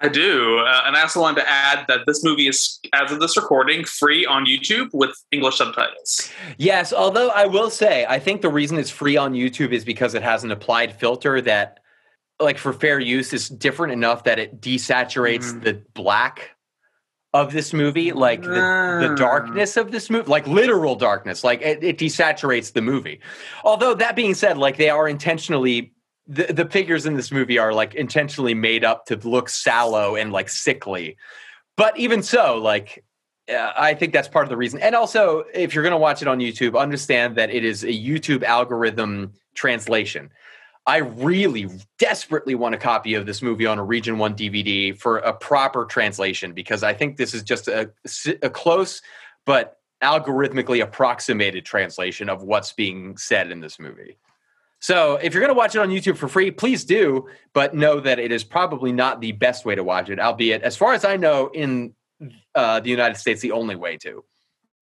I 0.00 0.06
do, 0.08 0.58
uh, 0.60 0.82
and 0.86 0.96
I 0.96 1.02
also 1.02 1.20
wanted 1.20 1.40
to 1.40 1.50
add 1.50 1.84
that 1.88 2.00
this 2.06 2.22
movie 2.22 2.46
is, 2.46 2.78
as 2.92 3.10
of 3.10 3.18
this 3.18 3.36
recording, 3.36 3.84
free 3.84 4.24
on 4.24 4.46
YouTube 4.46 4.90
with 4.92 5.10
English 5.32 5.56
subtitles. 5.58 6.30
Yes, 6.56 6.92
although 6.92 7.30
I 7.30 7.46
will 7.46 7.68
say, 7.68 8.06
I 8.08 8.20
think 8.20 8.40
the 8.42 8.48
reason 8.48 8.78
it's 8.78 8.90
free 8.90 9.16
on 9.16 9.32
YouTube 9.32 9.72
is 9.72 9.84
because 9.84 10.14
it 10.14 10.22
has 10.22 10.44
an 10.44 10.52
applied 10.52 10.92
filter 11.00 11.40
that, 11.40 11.80
like 12.38 12.58
for 12.58 12.72
fair 12.72 13.00
use, 13.00 13.32
is 13.32 13.48
different 13.48 13.92
enough 13.92 14.22
that 14.22 14.38
it 14.38 14.60
desaturates 14.60 15.52
Mm. 15.52 15.62
the 15.64 15.82
black 15.94 16.50
of 17.34 17.52
this 17.52 17.72
movie, 17.72 18.12
like 18.12 18.42
the, 18.42 18.48
the 18.50 19.08
Ah. 19.10 19.14
darkness 19.16 19.76
of 19.76 19.90
this 19.90 20.08
movie, 20.10 20.30
like 20.30 20.46
literal 20.46 20.94
darkness, 20.94 21.42
like 21.42 21.60
it, 21.60 21.82
it 21.82 21.98
desaturates 21.98 22.72
the 22.72 22.80
movie. 22.82 23.20
Although 23.64 23.94
that 23.94 24.14
being 24.14 24.34
said, 24.34 24.58
like 24.58 24.76
they 24.76 24.90
are 24.90 25.08
intentionally. 25.08 25.92
The, 26.28 26.52
the 26.52 26.66
figures 26.66 27.06
in 27.06 27.14
this 27.14 27.32
movie 27.32 27.58
are 27.58 27.72
like 27.72 27.94
intentionally 27.94 28.54
made 28.54 28.84
up 28.84 29.06
to 29.06 29.16
look 29.16 29.48
sallow 29.48 30.14
and 30.14 30.30
like 30.30 30.50
sickly, 30.50 31.16
but 31.76 31.98
even 31.98 32.22
so, 32.22 32.58
like 32.58 33.02
uh, 33.48 33.72
I 33.76 33.94
think 33.94 34.12
that's 34.12 34.28
part 34.28 34.44
of 34.44 34.50
the 34.50 34.56
reason. 34.56 34.80
And 34.80 34.94
also, 34.94 35.44
if 35.54 35.74
you're 35.74 35.82
going 35.82 35.92
to 35.92 35.98
watch 35.98 36.20
it 36.22 36.28
on 36.28 36.38
YouTube, 36.38 36.78
understand 36.78 37.36
that 37.36 37.50
it 37.50 37.64
is 37.64 37.82
a 37.82 37.88
YouTube 37.88 38.42
algorithm 38.42 39.32
translation. 39.54 40.30
I 40.86 40.98
really 40.98 41.68
desperately 41.98 42.54
want 42.54 42.74
a 42.74 42.78
copy 42.78 43.14
of 43.14 43.26
this 43.26 43.42
movie 43.42 43.66
on 43.66 43.78
a 43.78 43.84
Region 43.84 44.16
1 44.18 44.34
DVD 44.34 44.98
for 44.98 45.18
a 45.18 45.34
proper 45.34 45.84
translation 45.84 46.52
because 46.52 46.82
I 46.82 46.94
think 46.94 47.16
this 47.16 47.34
is 47.34 47.42
just 47.42 47.68
a, 47.68 47.90
a 48.42 48.50
close 48.50 49.02
but 49.44 49.76
algorithmically 50.02 50.82
approximated 50.82 51.64
translation 51.64 52.28
of 52.28 52.42
what's 52.42 52.72
being 52.72 53.16
said 53.16 53.50
in 53.50 53.60
this 53.60 53.78
movie. 53.78 54.16
So 54.80 55.16
if 55.16 55.34
you're 55.34 55.40
going 55.40 55.52
to 55.52 55.58
watch 55.58 55.74
it 55.74 55.80
on 55.80 55.88
YouTube 55.88 56.16
for 56.16 56.28
free, 56.28 56.50
please 56.50 56.84
do, 56.84 57.28
but 57.52 57.74
know 57.74 58.00
that 58.00 58.18
it 58.18 58.30
is 58.30 58.44
probably 58.44 58.92
not 58.92 59.20
the 59.20 59.32
best 59.32 59.64
way 59.64 59.74
to 59.74 59.82
watch 59.82 60.08
it, 60.08 60.20
albeit, 60.20 60.62
as 60.62 60.76
far 60.76 60.92
as 60.94 61.04
I 61.04 61.16
know, 61.16 61.48
in 61.48 61.94
uh, 62.54 62.80
the 62.80 62.90
United 62.90 63.16
States, 63.16 63.40
the 63.40 63.52
only 63.52 63.76
way 63.76 63.96
to. 63.98 64.24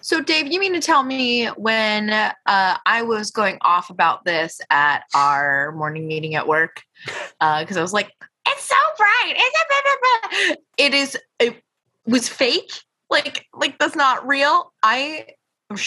So, 0.02 0.20
Dave, 0.20 0.52
you 0.52 0.60
mean 0.60 0.74
to 0.74 0.80
tell 0.80 1.02
me 1.02 1.46
when 1.56 2.10
uh, 2.10 2.32
I 2.44 3.02
was 3.02 3.30
going 3.30 3.58
off 3.62 3.88
about 3.90 4.24
this 4.24 4.60
at 4.70 5.04
our 5.14 5.72
morning 5.72 6.06
meeting 6.06 6.34
at 6.34 6.46
work? 6.46 6.82
Because 7.04 7.76
uh, 7.76 7.80
I 7.80 7.82
was 7.82 7.94
like, 7.94 8.12
"It's 8.46 8.62
so 8.62 8.76
bright! 8.98 9.34
It's 9.36 9.56
a 9.56 9.64
blah, 9.68 9.80
blah, 9.82 10.46
blah. 10.48 10.56
It 10.76 10.94
is. 10.94 11.18
It 11.40 11.62
was 12.06 12.28
fake. 12.28 12.72
Like, 13.08 13.46
like 13.54 13.78
that's 13.78 13.96
not 13.96 14.26
real." 14.26 14.72
I. 14.82 15.26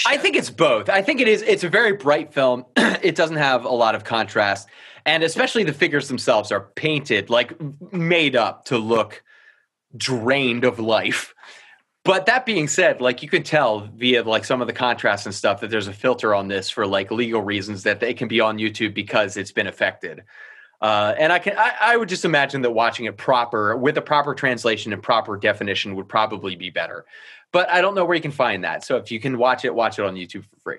I 0.06 0.18
think 0.18 0.36
it's 0.36 0.50
both. 0.50 0.90
I 0.90 1.02
think 1.02 1.22
it 1.22 1.28
is. 1.28 1.42
It's 1.42 1.64
a 1.64 1.70
very 1.70 1.94
bright 1.94 2.34
film. 2.34 2.66
it 2.78 3.16
doesn't 3.16 3.38
have 3.38 3.64
a 3.66 3.70
lot 3.70 3.96
of 3.96 4.04
contrast, 4.04 4.68
and 5.06 5.24
especially 5.24 5.64
the 5.64 5.74
figures 5.74 6.08
themselves 6.08 6.52
are 6.52 6.70
painted 6.76 7.30
like 7.30 7.54
made 7.94 8.36
up 8.36 8.66
to 8.66 8.78
look 8.78 9.24
drained 9.96 10.66
of 10.66 10.80
life. 10.80 11.34
But 12.04 12.26
that 12.26 12.46
being 12.46 12.68
said, 12.68 13.02
like 13.02 13.24
you 13.24 13.30
can 13.30 13.44
tell 13.44 13.90
via 13.96 14.24
like 14.24 14.46
some 14.46 14.62
of 14.62 14.68
the 14.68 14.74
contrast 14.74 15.26
and 15.26 15.36
stuff 15.36 15.62
that 15.62 15.70
there's 15.70 15.88
a 15.88 15.94
filter 15.94 16.34
on 16.34 16.48
this 16.48 16.70
for 16.70 16.86
like 16.88 17.12
legal 17.12 17.42
reasons 17.42 17.84
that 17.84 18.00
they 18.00 18.14
can 18.14 18.28
be 18.28 18.40
on 18.40 18.58
YouTube 18.58 18.94
because 18.94 19.38
it's 19.38 19.52
been 19.52 19.68
affected. 19.68 20.24
Uh, 20.82 21.14
and 21.20 21.34
I 21.34 21.40
can 21.40 21.58
I, 21.58 21.74
I, 21.82 21.98
would 21.98 22.08
just 22.08 22.24
imagine 22.24 22.62
that 22.62 22.72
watching 22.72 23.06
it 23.06 23.18
proper 23.18 23.76
with 23.76 23.98
a 23.98 24.02
proper 24.02 24.34
translation 24.34 24.94
and 24.94 25.04
proper 25.04 25.36
definition 25.36 25.94
would 25.96 26.08
probably 26.08 26.56
be 26.56 26.70
better. 26.70 27.06
But 27.52 27.70
I 27.70 27.82
don't 27.82 27.96
know 27.96 28.06
where 28.06 28.16
you 28.16 28.22
can 28.22 28.32
find 28.32 28.64
that. 28.64 28.84
So 28.84 28.98
if 28.98 29.12
you 29.12 29.20
can 29.20 29.38
watch 29.38 29.66
it, 29.66 29.74
watch 29.74 29.98
it 29.98 30.06
on 30.06 30.16
YouTube 30.16 30.46
for 30.46 30.60
free. 30.62 30.78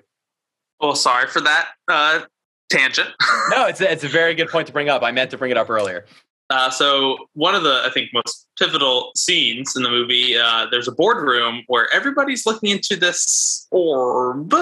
Well, 0.79 0.95
sorry 0.95 1.27
for 1.27 1.41
that 1.41 1.69
uh, 1.87 2.21
tangent. 2.69 3.09
no, 3.49 3.65
it's 3.67 3.81
a, 3.81 3.91
it's 3.91 4.03
a 4.03 4.07
very 4.07 4.33
good 4.33 4.49
point 4.49 4.67
to 4.67 4.73
bring 4.73 4.89
up. 4.89 5.03
I 5.03 5.11
meant 5.11 5.31
to 5.31 5.37
bring 5.37 5.51
it 5.51 5.57
up 5.57 5.69
earlier. 5.69 6.05
Uh, 6.49 6.69
so 6.69 7.17
one 7.33 7.55
of 7.55 7.63
the 7.63 7.81
I 7.85 7.91
think 7.93 8.09
most 8.13 8.47
pivotal 8.59 9.11
scenes 9.15 9.75
in 9.75 9.83
the 9.83 9.89
movie, 9.89 10.37
uh, 10.37 10.67
there's 10.69 10.87
a 10.87 10.91
boardroom 10.91 11.63
where 11.67 11.87
everybody's 11.93 12.45
looking 12.45 12.69
into 12.69 12.97
this 12.97 13.67
orb 13.71 14.53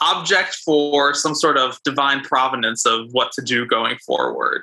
object 0.00 0.56
for 0.64 1.14
some 1.14 1.34
sort 1.34 1.56
of 1.56 1.78
divine 1.84 2.20
provenance 2.22 2.84
of 2.84 3.12
what 3.12 3.30
to 3.32 3.42
do 3.42 3.64
going 3.64 3.96
forward. 4.04 4.62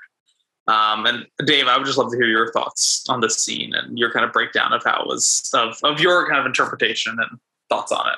Um, 0.68 1.06
and 1.06 1.26
Dave, 1.46 1.68
I 1.68 1.78
would 1.78 1.86
just 1.86 1.98
love 1.98 2.12
to 2.12 2.18
hear 2.18 2.28
your 2.28 2.52
thoughts 2.52 3.04
on 3.10 3.20
this 3.20 3.38
scene 3.38 3.74
and 3.74 3.98
your 3.98 4.12
kind 4.12 4.24
of 4.24 4.32
breakdown 4.32 4.74
of 4.74 4.84
how 4.84 5.02
it 5.02 5.08
was 5.08 5.50
of 5.54 5.78
of 5.84 6.00
your 6.00 6.28
kind 6.28 6.40
of 6.40 6.46
interpretation 6.46 7.18
and 7.20 7.40
thoughts 7.70 7.92
on 7.92 8.08
it. 8.08 8.18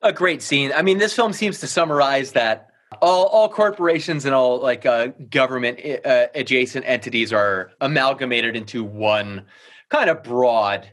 A 0.00 0.12
great 0.12 0.42
scene. 0.42 0.72
I 0.74 0.82
mean, 0.82 0.98
this 0.98 1.14
film 1.14 1.32
seems 1.32 1.60
to 1.60 1.66
summarize 1.66 2.32
that 2.32 2.68
all 3.02 3.26
all 3.26 3.48
corporations 3.48 4.24
and 4.24 4.34
all 4.34 4.60
like 4.60 4.86
uh, 4.86 5.08
government 5.30 5.80
uh, 6.04 6.26
adjacent 6.34 6.86
entities 6.86 7.32
are 7.32 7.72
amalgamated 7.80 8.56
into 8.56 8.82
one 8.82 9.44
kind 9.90 10.08
of 10.08 10.22
broad 10.22 10.90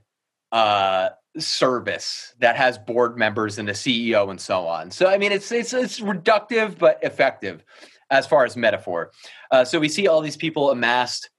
uh, 0.52 1.10
service 1.38 2.34
that 2.40 2.56
has 2.56 2.78
board 2.78 3.18
members 3.18 3.58
and 3.58 3.70
a 3.70 3.74
CEO 3.74 4.30
and 4.30 4.40
so 4.40 4.68
on. 4.68 4.92
So 4.92 5.08
I 5.08 5.18
mean, 5.18 5.32
it's 5.32 5.52
it's 5.52 5.74
it's 5.74 6.00
reductive 6.00 6.78
but 6.78 7.00
effective 7.02 7.64
as 8.12 8.28
far 8.28 8.46
as 8.46 8.56
metaphor. 8.56 9.12
Uh, 9.52 9.66
so 9.66 9.80
we 9.80 9.90
see 9.90 10.08
all 10.08 10.22
these 10.22 10.38
people 10.38 10.72
amassed 10.72 11.30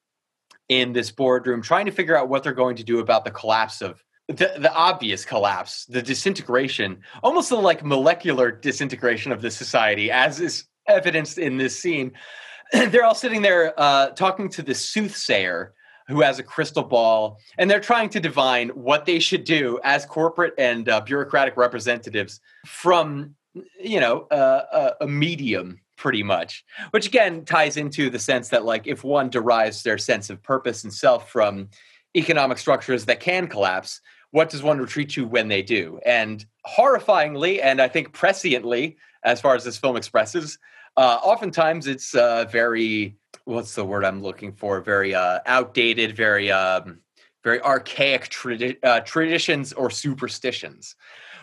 in 0.68 0.92
this 0.92 1.10
boardroom 1.10 1.62
trying 1.62 1.86
to 1.86 1.92
figure 1.92 2.16
out 2.16 2.28
what 2.28 2.42
they're 2.42 2.52
going 2.52 2.76
to 2.76 2.84
do 2.84 2.98
about 2.98 3.24
the 3.24 3.30
collapse 3.30 3.80
of 3.80 4.02
the, 4.28 4.52
the 4.58 4.72
obvious 4.74 5.24
collapse, 5.24 5.84
the 5.86 6.02
disintegration, 6.02 6.98
almost 7.22 7.48
the 7.48 7.56
like 7.56 7.84
molecular 7.84 8.50
disintegration 8.50 9.30
of 9.30 9.40
the 9.40 9.50
society, 9.50 10.10
as 10.10 10.40
is 10.40 10.64
evidenced 10.88 11.38
in 11.38 11.58
this 11.58 11.78
scene. 11.78 12.12
they're 12.72 13.04
all 13.04 13.14
sitting 13.14 13.42
there 13.42 13.72
uh, 13.78 14.08
talking 14.10 14.48
to 14.48 14.62
the 14.62 14.74
soothsayer 14.74 15.72
who 16.08 16.22
has 16.22 16.38
a 16.38 16.42
crystal 16.42 16.84
ball, 16.84 17.38
and 17.58 17.70
they're 17.70 17.80
trying 17.80 18.08
to 18.08 18.20
divine 18.20 18.68
what 18.70 19.06
they 19.06 19.18
should 19.18 19.44
do 19.44 19.78
as 19.82 20.06
corporate 20.06 20.54
and 20.56 20.88
uh, 20.88 21.00
bureaucratic 21.00 21.56
representatives 21.56 22.40
from, 22.64 23.34
you 23.80 23.98
know, 23.98 24.22
uh, 24.30 24.92
a, 25.00 25.04
a 25.04 25.08
medium 25.08 25.80
pretty 25.96 26.22
much 26.22 26.64
which 26.90 27.06
again 27.06 27.44
ties 27.44 27.76
into 27.76 28.10
the 28.10 28.18
sense 28.18 28.48
that 28.50 28.64
like 28.64 28.86
if 28.86 29.02
one 29.02 29.30
derives 29.30 29.82
their 29.82 29.98
sense 29.98 30.30
of 30.30 30.42
purpose 30.42 30.84
and 30.84 30.92
self 30.92 31.30
from 31.30 31.68
economic 32.14 32.58
structures 32.58 33.06
that 33.06 33.20
can 33.20 33.46
collapse 33.46 34.00
what 34.36 34.50
does 34.50 34.62
one 34.62 34.78
retreat 34.78 35.08
to 35.10 35.26
when 35.26 35.48
they 35.48 35.62
do? 35.62 35.98
And 36.04 36.44
horrifyingly, 36.66 37.58
and 37.62 37.80
I 37.80 37.88
think 37.88 38.12
presciently, 38.12 38.96
as 39.24 39.40
far 39.40 39.54
as 39.54 39.64
this 39.64 39.78
film 39.78 39.96
expresses, 39.96 40.58
uh, 40.96 41.18
oftentimes 41.22 41.86
it's 41.86 42.14
uh, 42.14 42.44
very 42.44 43.16
what's 43.44 43.74
the 43.74 43.84
word 43.84 44.04
I'm 44.04 44.22
looking 44.22 44.52
for? 44.52 44.80
Very 44.82 45.14
uh, 45.14 45.40
outdated, 45.46 46.16
very 46.16 46.50
um, 46.50 46.98
very 47.44 47.62
archaic 47.62 48.28
tradi- 48.28 48.76
uh, 48.82 49.00
traditions 49.00 49.72
or 49.72 49.88
superstitions, 49.88 50.96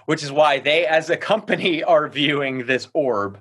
which 0.05 0.21
is 0.21 0.31
why 0.31 0.59
they, 0.59 0.85
as 0.85 1.09
a 1.09 1.17
company, 1.17 1.83
are 1.83 2.07
viewing 2.07 2.67
this 2.67 2.89
orb 2.93 3.39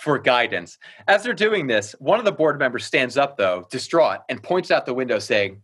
for 0.00 0.18
guidance. 0.18 0.78
As 1.08 1.22
they're 1.22 1.34
doing 1.34 1.66
this, 1.66 1.94
one 1.98 2.18
of 2.18 2.24
the 2.24 2.32
board 2.32 2.58
members 2.58 2.84
stands 2.84 3.16
up, 3.16 3.36
though, 3.36 3.66
distraught, 3.70 4.20
and 4.28 4.42
points 4.42 4.70
out 4.70 4.86
the 4.86 4.94
window, 4.94 5.18
saying, 5.18 5.62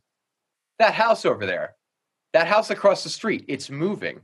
"That 0.79 0.95
house 0.95 1.25
over 1.25 1.47
there 1.47 1.77
that 2.37 2.47
house 2.47 2.69
across 2.69 3.03
the 3.03 3.09
street, 3.09 3.47
it's 3.49 3.71
moving. 3.71 4.21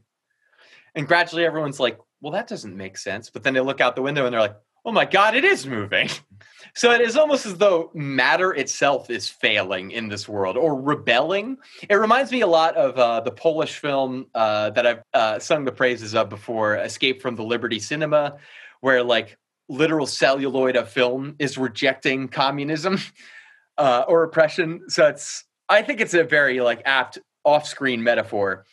And 0.95 1.09
gradually 1.09 1.47
everyone's 1.47 1.81
like, 1.81 1.99
well, 2.21 2.33
that 2.33 2.47
doesn't 2.47 2.77
make 2.77 2.99
sense. 2.99 3.31
But 3.31 3.43
then 3.43 3.55
they 3.55 3.61
look 3.61 3.81
out 3.81 3.97
the 3.97 4.03
window 4.03 4.27
and 4.27 4.35
they're 4.35 4.41
like, 4.41 4.57
oh 4.85 4.93
my 4.93 5.07
God, 5.07 5.35
it 5.35 5.45
is 5.45 5.67
moving. 5.67 6.09
So 6.75 6.91
it 6.91 7.03
is 7.03 7.19
almost 7.19 7.45
as 7.45 7.59
though 7.59 7.91
matter 7.93 8.55
itself 8.55 9.11
is 9.11 9.29
failing 9.29 9.91
in 9.91 10.09
this 10.09 10.27
world 10.27 10.57
or 10.57 10.81
rebelling. 10.81 11.59
It 11.87 11.97
reminds 11.97 12.33
me 12.33 12.41
a 12.41 12.47
lot 12.47 12.77
of 12.77 12.97
uh, 12.97 13.21
the 13.21 13.31
Polish 13.31 13.77
film 13.77 14.29
uh, 14.35 14.71
that 14.71 14.87
I've 14.87 15.03
uh, 15.13 15.39
sung 15.39 15.67
the 15.67 15.73
praises 15.73 16.15
of 16.15 16.31
before, 16.31 16.77
Escape 16.77 17.21
from 17.21 17.37
the 17.37 17.43
Liberty 17.43 17.79
Cinema, 17.79 18.39
where 18.81 19.03
like 19.03 19.37
literal 19.73 20.07
celluloid 20.07 20.77
of 20.77 20.89
film 20.89 21.35
is 21.39 21.57
rejecting 21.57 22.29
communism 22.29 22.99
uh, 23.79 24.05
or 24.07 24.23
oppression. 24.23 24.83
So 24.89 25.09
it's, 25.09 25.45
I 25.69 25.83
think 25.83 26.01
it's 26.01 26.15
a 26.15 26.25
very 26.25 26.61
like 26.61 26.83
apt 26.85 27.19
off-screen 27.45 28.03
metaphor. 28.03 28.67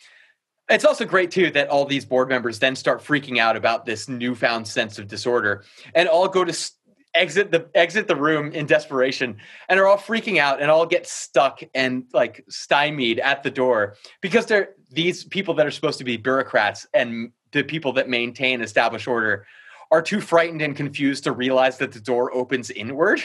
It's 0.70 0.86
also 0.86 1.06
great 1.06 1.32
too 1.32 1.50
that 1.52 1.70
all 1.70 1.86
these 1.86 2.06
board 2.06 2.30
members 2.30 2.60
then 2.60 2.76
start 2.76 3.04
freaking 3.04 3.40
out 3.40 3.56
about 3.56 3.86
this 3.86 4.08
newfound 4.08 4.68
sense 4.68 5.00
of 5.00 5.08
disorder 5.08 5.64
and 5.96 6.08
all 6.08 6.28
go 6.28 6.44
to 6.44 6.54
st- 6.54 6.76
exit 7.16 7.50
the 7.50 7.68
exit 7.74 8.08
the 8.08 8.16
room 8.16 8.52
in 8.52 8.68
desperation 8.68 9.38
and 9.68 9.80
are 9.80 9.88
all 9.88 9.98
freaking 9.98 10.38
out 10.38 10.62
and 10.62 10.70
all 10.70 10.86
get 10.86 11.08
stuck 11.08 11.62
and 11.74 12.04
like 12.14 12.46
stymied 12.50 13.18
at 13.20 13.42
the 13.42 13.50
door 13.50 13.96
because 14.22 14.46
they're 14.46 14.76
these 14.92 15.24
people 15.24 15.56
that 15.56 15.66
are 15.66 15.72
supposed 15.72 15.98
to 15.98 16.04
be 16.04 16.18
bureaucrats 16.18 16.86
and 16.94 17.32
the 17.52 17.64
people 17.64 17.94
that 17.94 18.08
maintain 18.08 18.62
established 18.62 19.08
order 19.08 19.48
are 19.92 20.02
too 20.02 20.22
frightened 20.22 20.62
and 20.62 20.76
confused 20.76 21.24
to 21.24 21.32
realize 21.32 21.78
that 21.78 21.92
the 21.92 22.00
door 22.00 22.34
opens 22.34 22.70
inward. 22.70 23.22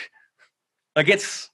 Like 0.96 1.08
it's 1.08 1.50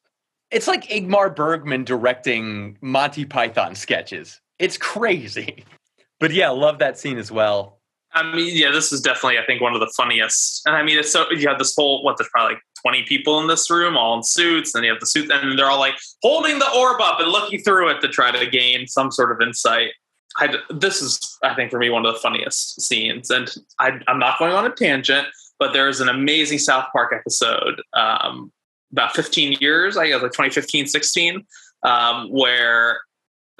it's 0.51 0.67
like 0.67 0.89
Ingmar 0.89 1.35
Bergman 1.35 1.85
directing 1.85 2.77
Monty 2.81 3.25
Python 3.25 3.75
sketches. 3.75 4.41
It's 4.59 4.77
crazy. 4.77 5.65
But 6.21 6.33
yeah, 6.33 6.51
love 6.51 6.81
that 6.81 6.99
scene 6.99 7.17
as 7.17 7.33
well. 7.33 7.81
I 8.13 8.31
mean, 8.35 8.55
yeah, 8.55 8.71
this 8.71 8.93
is 8.93 9.01
definitely, 9.01 9.39
I 9.39 9.47
think, 9.47 9.61
one 9.63 9.73
of 9.73 9.81
the 9.81 9.91
funniest. 9.97 10.67
And 10.67 10.77
I 10.77 10.83
mean, 10.83 10.99
it's 10.99 11.11
so 11.11 11.25
you 11.31 11.49
have 11.49 11.59
this 11.59 11.75
whole 11.75 12.05
what? 12.05 12.19
There's 12.19 12.29
probably 12.29 12.57
like 12.57 12.63
20 12.83 13.05
people 13.05 13.41
in 13.41 13.47
this 13.47 13.71
room, 13.71 13.97
all 13.97 14.17
in 14.17 14.23
suits, 14.23 14.75
and 14.75 14.85
you 14.85 14.91
have 14.91 15.01
the 15.01 15.07
suit, 15.07 15.31
and 15.31 15.59
they're 15.59 15.71
all 15.71 15.79
like 15.79 15.95
holding 16.23 16.59
the 16.59 16.71
orb 16.77 17.01
up 17.01 17.21
and 17.21 17.31
looking 17.31 17.63
through 17.63 17.89
it 17.89 18.01
to 18.01 18.09
try 18.09 18.31
to 18.31 18.51
gain 18.51 18.87
some 18.87 19.11
sort 19.11 19.33
of 19.33 19.41
insight. 19.41 19.93
I, 20.37 20.55
this 20.71 21.03
is, 21.03 21.39
I 21.43 21.55
think, 21.55 21.71
for 21.71 21.79
me, 21.79 21.91
one 21.91 22.07
of 22.07 22.15
the 22.15 22.21
funniest 22.21 22.81
scenes. 22.81 23.31
And 23.31 23.53
I, 23.79 24.01
am 24.07 24.19
not 24.19 24.39
going 24.39 24.53
on 24.53 24.67
a 24.67 24.71
tangent, 24.71 25.27
but 25.59 25.73
there 25.73 25.89
is 25.89 26.01
an 26.01 26.09
amazing 26.09 26.59
South 26.59 26.87
Park 26.93 27.13
episode 27.15 27.83
um, 27.95 28.53
about 28.93 29.15
15 29.15 29.59
years, 29.61 29.97
I 29.97 30.09
guess 30.09 30.23
like 30.23 30.33
2015, 30.33 30.87
16, 30.87 31.47
um, 31.83 32.29
where 32.31 33.01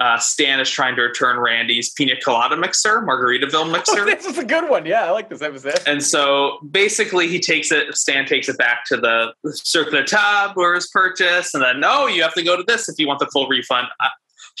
uh, 0.01 0.17
Stan 0.17 0.59
is 0.59 0.69
trying 0.69 0.95
to 0.95 1.03
return 1.03 1.37
Randy's 1.37 1.91
pina 1.91 2.19
colada 2.19 2.57
mixer, 2.57 3.01
Margaritaville 3.01 3.53
oh, 3.53 3.65
mixer. 3.65 4.01
Oh, 4.01 4.05
this 4.05 4.25
is 4.25 4.37
a 4.39 4.43
good 4.43 4.67
one. 4.67 4.85
Yeah, 4.85 5.05
I 5.05 5.11
like 5.11 5.29
this 5.29 5.43
episode. 5.43 5.79
And 5.85 6.03
so 6.03 6.57
basically, 6.71 7.27
he 7.27 7.39
takes 7.39 7.71
it. 7.71 7.95
Stan 7.95 8.25
takes 8.25 8.49
it 8.49 8.57
back 8.57 8.85
to 8.85 8.97
the 8.97 9.33
circular 9.51 10.03
tab 10.03 10.55
where 10.55 10.73
it's 10.73 10.87
purchased, 10.87 11.53
and 11.53 11.63
then 11.63 11.79
no, 11.79 12.07
you 12.07 12.23
have 12.23 12.33
to 12.33 12.43
go 12.43 12.57
to 12.57 12.63
this 12.63 12.89
if 12.89 12.97
you 12.97 13.07
want 13.07 13.19
the 13.19 13.27
full 13.27 13.47
refund. 13.47 13.89
Uh, 13.99 14.07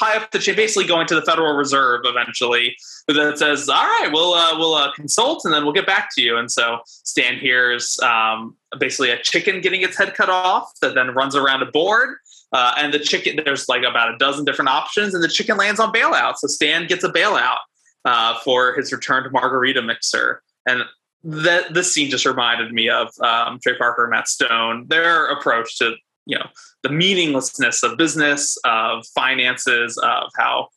high 0.01 0.17
up 0.17 0.31
the 0.31 0.39
chain, 0.39 0.55
basically 0.55 0.87
going 0.87 1.07
to 1.07 1.15
the 1.15 1.21
Federal 1.21 1.55
Reserve 1.55 2.01
eventually, 2.05 2.75
that 3.07 3.37
says, 3.37 3.69
"All 3.69 3.75
right, 3.75 4.09
we'll 4.11 4.33
uh, 4.33 4.57
we'll 4.57 4.73
uh, 4.73 4.91
consult 4.93 5.45
and 5.45 5.53
then 5.53 5.63
we'll 5.63 5.73
get 5.73 5.85
back 5.85 6.09
to 6.15 6.21
you." 6.21 6.37
And 6.37 6.51
so 6.51 6.79
Stan 6.85 7.37
hears 7.37 7.99
um, 7.99 8.57
basically 8.79 9.11
a 9.11 9.21
chicken 9.21 9.61
getting 9.61 9.81
its 9.81 9.97
head 9.97 10.13
cut 10.15 10.29
off 10.29 10.71
that 10.81 10.95
then 10.95 11.13
runs 11.13 11.35
around 11.35 11.61
a 11.61 11.67
board. 11.67 12.17
Uh, 12.53 12.73
and 12.77 12.93
the 12.93 12.99
chicken, 12.99 13.39
there's 13.45 13.69
like 13.69 13.83
about 13.83 14.13
a 14.13 14.17
dozen 14.17 14.43
different 14.43 14.69
options, 14.69 15.13
and 15.13 15.23
the 15.23 15.29
chicken 15.29 15.55
lands 15.55 15.79
on 15.79 15.93
bailout. 15.93 16.35
So 16.37 16.47
Stan 16.47 16.87
gets 16.87 17.03
a 17.03 17.09
bailout 17.09 17.59
uh, 18.05 18.39
for 18.43 18.73
his 18.73 18.91
return 18.91 19.23
to 19.23 19.29
Margarita 19.29 19.81
Mixer. 19.81 20.41
And 20.65 20.83
that 21.23 21.73
this 21.73 21.93
scene 21.93 22.09
just 22.09 22.25
reminded 22.25 22.73
me 22.73 22.89
of 22.89 23.09
um, 23.21 23.59
Trey 23.61 23.77
Parker 23.77 24.03
and 24.03 24.11
Matt 24.11 24.27
Stone, 24.27 24.87
their 24.87 25.27
approach 25.27 25.77
to 25.77 25.95
you 26.31 26.39
know 26.39 26.47
the 26.83 26.89
meaninglessness 26.89 27.83
of 27.83 27.97
business, 27.97 28.57
of 28.63 29.05
finances, 29.13 29.97
of 29.99 30.29
how 30.37 30.69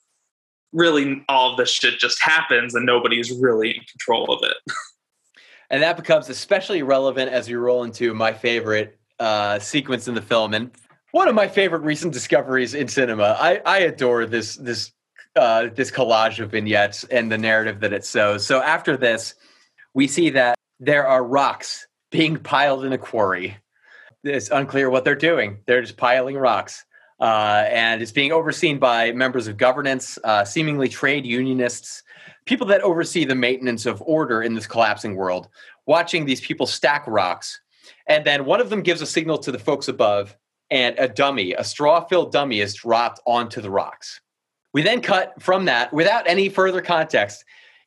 really 0.73 1.25
all 1.29 1.53
of 1.53 1.57
this 1.57 1.71
shit 1.71 1.99
just 1.99 2.21
happens 2.21 2.75
and 2.75 2.85
nobody's 2.85 3.31
really 3.31 3.71
in 3.71 3.83
control 3.85 4.33
of 4.35 4.41
it. 4.43 4.57
And 5.71 5.83
that 5.83 5.97
becomes 5.97 6.29
especially 6.29 6.83
relevant 6.83 7.33
as 7.33 7.49
we 7.49 7.55
roll 7.55 7.85
into 7.85 8.15
my 8.15 8.33
favorite 8.33 8.99
uh, 9.19 9.59
sequence 9.59 10.07
in 10.07 10.15
the 10.15 10.23
film 10.23 10.55
and 10.55 10.71
one 11.11 11.27
of 11.27 11.35
my 11.35 11.49
favorite 11.49 11.83
recent 11.83 12.13
discoveries 12.13 12.75
in 12.75 12.87
cinema. 12.87 13.37
I, 13.41 13.61
I 13.65 13.79
adore 13.79 14.27
this 14.27 14.57
this 14.57 14.93
uh, 15.37 15.69
this 15.75 15.91
collage 15.91 16.39
of 16.39 16.51
vignettes 16.51 17.05
and 17.05 17.33
the 17.33 17.39
narrative 17.39 17.81
that 17.81 17.93
it 17.93 18.05
shows. 18.05 18.47
So 18.47 18.63
after 18.63 18.97
this, 18.97 19.35
we 19.95 20.07
see 20.07 20.31
that 20.31 20.57
there 20.81 21.07
are 21.07 21.25
rocks 21.25 21.87
being 22.11 22.37
piled 22.37 22.85
in 22.85 22.93
a 22.93 22.99
quarry. 22.99 23.57
It's 24.25 24.51
unclear 24.51 24.91
what 24.91 25.05
they're 25.05 25.15
doing. 25.15 25.59
They're 25.67 25.83
just 25.83 25.97
piling 25.97 26.37
rocks. 26.37 26.85
Uh, 27.21 27.65
and 27.69 28.03
it's 28.03 28.11
being 28.11 28.33
overseen 28.33 28.79
by 28.79 29.13
members 29.13 29.47
of 29.47 29.57
governance, 29.57 30.19
uh, 30.25 30.45
seemingly 30.45 30.89
trade 30.89 31.25
unionists, 31.25 32.03
people 32.45 32.67
that 32.67 32.81
oversee 32.83 33.25
the 33.25 33.35
maintenance 33.35 33.87
of 33.87 34.03
order 34.05 34.43
in 34.43 34.55
this 34.55 34.67
collapsing 34.67 35.15
world, 35.15 35.49
watching 35.87 36.25
these 36.25 36.41
people 36.41 36.67
stack 36.67 37.05
rocks. 37.07 37.61
And 38.09 38.25
then 38.25 38.45
one 38.45 38.61
of 38.61 38.71
them 38.71 38.83
gives 38.83 39.01
a 39.01 39.07
signal 39.07 39.39
to 39.39 39.53
the 39.53 39.59
folks 39.59 39.89
above, 39.89 40.37
and 40.71 40.99
a 40.99 41.07
dummy, 41.07 41.53
a 41.53 41.63
straw 41.63 42.05
filled 42.05 42.33
dummy, 42.33 42.61
is 42.61 42.75
dropped 42.75 43.21
onto 43.27 43.61
the 43.61 43.71
rocks. 43.71 44.21
We 44.73 44.83
then 44.83 45.01
cut 45.01 45.41
from 45.41 45.67
that 45.67 45.93
without 45.93 46.27
any 46.27 46.49
further 46.49 46.83
context 46.83 47.45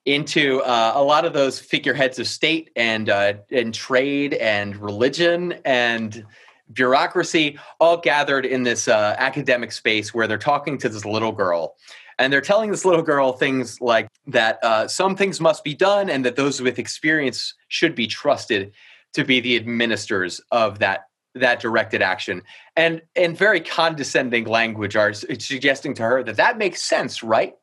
into 0.07 0.61
uh, 0.61 0.93
a 0.95 1.03
lot 1.03 1.25
of 1.25 1.33
those 1.33 1.59
figureheads 1.59 2.17
of 2.17 2.27
state 2.27 2.71
and 2.77 3.09
uh, 3.09 3.33
and 3.51 3.73
trade 3.73 4.33
and 4.35 4.77
religion 4.77 5.55
and 5.65 6.25
bureaucracy 6.71 7.59
all 7.79 7.97
gathered 7.97 8.45
in 8.45 8.63
this 8.63 8.87
uh, 8.87 9.15
academic 9.17 9.71
space 9.71 10.13
where 10.13 10.25
they're 10.25 10.37
talking 10.37 10.77
to 10.77 10.89
this 10.89 11.05
little 11.05 11.33
girl. 11.33 11.75
And 12.19 12.31
they're 12.31 12.41
telling 12.41 12.71
this 12.71 12.85
little 12.85 13.03
girl 13.03 13.33
things 13.33 13.79
like 13.81 14.07
that 14.27 14.63
uh, 14.63 14.87
some 14.87 15.15
things 15.15 15.39
must 15.41 15.63
be 15.63 15.75
done 15.75 16.09
and 16.09 16.25
that 16.25 16.37
those 16.37 16.61
with 16.61 16.79
experience 16.79 17.53
should 17.67 17.93
be 17.93 18.07
trusted 18.07 18.71
to 19.13 19.25
be 19.25 19.41
the 19.41 19.57
administrators 19.57 20.39
of 20.51 20.79
that 20.79 21.09
that 21.35 21.59
directed 21.59 22.01
action. 22.01 22.41
And 22.77 23.01
in 23.13 23.35
very 23.35 23.59
condescending 23.59 24.45
language 24.45 24.95
are 24.95 25.13
suggesting 25.13 25.93
to 25.95 26.03
her 26.03 26.23
that 26.23 26.37
that 26.37 26.57
makes 26.57 26.81
sense 26.81 27.21
right 27.21 27.53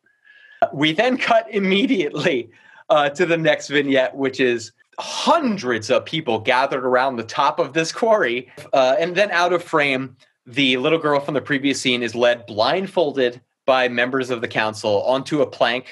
we 0.72 0.92
then 0.92 1.16
cut 1.16 1.46
immediately 1.50 2.50
uh, 2.90 3.08
to 3.10 3.26
the 3.26 3.36
next 3.36 3.68
vignette 3.68 4.14
which 4.14 4.40
is 4.40 4.72
hundreds 4.98 5.90
of 5.90 6.04
people 6.04 6.38
gathered 6.38 6.84
around 6.84 7.16
the 7.16 7.24
top 7.24 7.58
of 7.58 7.72
this 7.72 7.90
quarry 7.92 8.48
uh, 8.72 8.96
and 8.98 9.16
then 9.16 9.30
out 9.30 9.52
of 9.52 9.62
frame 9.62 10.16
the 10.46 10.76
little 10.76 10.98
girl 10.98 11.20
from 11.20 11.34
the 11.34 11.40
previous 11.40 11.80
scene 11.80 12.02
is 12.02 12.14
led 12.14 12.46
blindfolded 12.46 13.40
by 13.66 13.88
members 13.88 14.30
of 14.30 14.40
the 14.40 14.48
council 14.48 15.02
onto 15.04 15.40
a 15.40 15.46
plank 15.46 15.86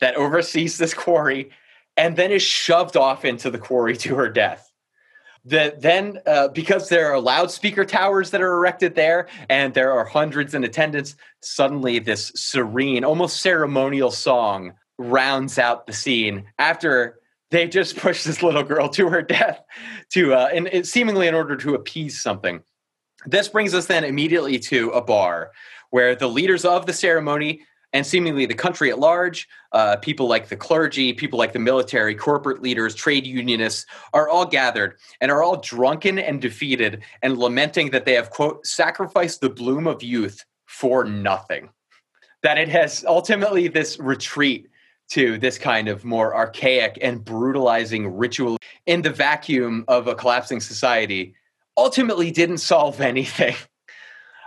that 0.00 0.16
oversees 0.16 0.78
this 0.78 0.94
quarry 0.94 1.50
and 1.96 2.16
then 2.16 2.32
is 2.32 2.42
shoved 2.42 2.96
off 2.96 3.24
into 3.24 3.50
the 3.50 3.58
quarry 3.58 3.96
to 3.96 4.14
her 4.14 4.28
death 4.28 4.71
that 5.44 5.80
then 5.80 6.18
uh, 6.26 6.48
because 6.48 6.88
there 6.88 7.12
are 7.12 7.18
loudspeaker 7.18 7.84
towers 7.84 8.30
that 8.30 8.40
are 8.40 8.54
erected 8.54 8.94
there 8.94 9.26
and 9.48 9.74
there 9.74 9.92
are 9.92 10.04
hundreds 10.04 10.54
in 10.54 10.62
attendance 10.62 11.16
suddenly 11.40 11.98
this 11.98 12.30
serene 12.36 13.04
almost 13.04 13.40
ceremonial 13.40 14.10
song 14.10 14.72
rounds 14.98 15.58
out 15.58 15.86
the 15.86 15.92
scene 15.92 16.44
after 16.58 17.18
they 17.52 17.68
just 17.68 17.96
push 17.96 18.24
this 18.24 18.42
little 18.42 18.64
girl 18.64 18.88
to 18.88 19.08
her 19.08 19.22
death 19.22 19.62
to 20.10 20.34
uh, 20.34 20.48
and 20.52 20.86
seemingly 20.86 21.28
in 21.28 21.34
order 21.34 21.56
to 21.56 21.74
appease 21.74 22.20
something. 22.20 22.62
This 23.24 23.48
brings 23.48 23.72
us 23.72 23.86
then 23.86 24.02
immediately 24.02 24.58
to 24.58 24.90
a 24.90 25.02
bar 25.02 25.52
where 25.90 26.16
the 26.16 26.28
leaders 26.28 26.64
of 26.64 26.86
the 26.86 26.92
ceremony 26.92 27.62
and 27.92 28.06
seemingly 28.06 28.46
the 28.46 28.54
country 28.54 28.90
at 28.90 28.98
large, 28.98 29.48
uh, 29.72 29.96
people 29.96 30.26
like 30.26 30.48
the 30.48 30.56
clergy, 30.56 31.12
people 31.12 31.38
like 31.38 31.52
the 31.52 31.58
military, 31.58 32.14
corporate 32.14 32.62
leaders, 32.62 32.94
trade 32.94 33.26
unionists, 33.26 33.86
are 34.12 34.28
all 34.28 34.46
gathered 34.46 34.96
and 35.20 35.30
are 35.30 35.42
all 35.42 35.58
drunken 35.58 36.18
and 36.18 36.40
defeated 36.40 37.02
and 37.22 37.38
lamenting 37.38 37.90
that 37.90 38.04
they 38.04 38.14
have, 38.14 38.30
quote, 38.30 38.66
sacrificed 38.66 39.40
the 39.40 39.50
bloom 39.50 39.86
of 39.86 40.02
youth 40.02 40.44
for 40.66 41.04
nothing. 41.04 41.68
That 42.42 42.58
it 42.58 42.68
has 42.68 43.04
ultimately 43.06 43.68
this 43.68 43.98
retreat 43.98 44.68
to 45.10 45.38
this 45.38 45.58
kind 45.58 45.88
of 45.88 46.04
more 46.04 46.34
archaic 46.34 46.98
and 47.02 47.24
brutalizing 47.24 48.16
ritual 48.16 48.56
in 48.86 49.02
the 49.02 49.10
vacuum 49.10 49.84
of 49.88 50.06
a 50.06 50.14
collapsing 50.14 50.60
society 50.60 51.34
ultimately 51.76 52.30
didn't 52.30 52.58
solve 52.58 53.00
anything. 53.00 53.54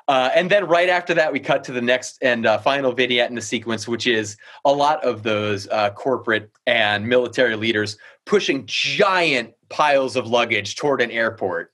Uh, 0.07 0.29
and 0.35 0.51
then 0.51 0.67
right 0.67 0.89
after 0.89 1.13
that, 1.15 1.33
we 1.33 1.39
cut 1.39 1.63
to 1.63 1.71
the 1.71 1.81
next 1.81 2.19
and 2.21 2.45
uh, 2.45 2.59
final 2.59 2.91
vignette 2.91 3.29
in 3.29 3.35
the 3.35 3.41
sequence, 3.41 3.87
which 3.87 4.05
is 4.05 4.37
a 4.63 4.71
lot 4.71 5.03
of 5.03 5.23
those 5.23 5.67
uh, 5.69 5.89
corporate 5.91 6.51
and 6.67 7.07
military 7.07 7.55
leaders 7.55 7.97
pushing 8.25 8.63
giant 8.67 9.53
piles 9.69 10.15
of 10.15 10.27
luggage 10.27 10.75
toward 10.75 11.01
an 11.01 11.09
airport. 11.09 11.71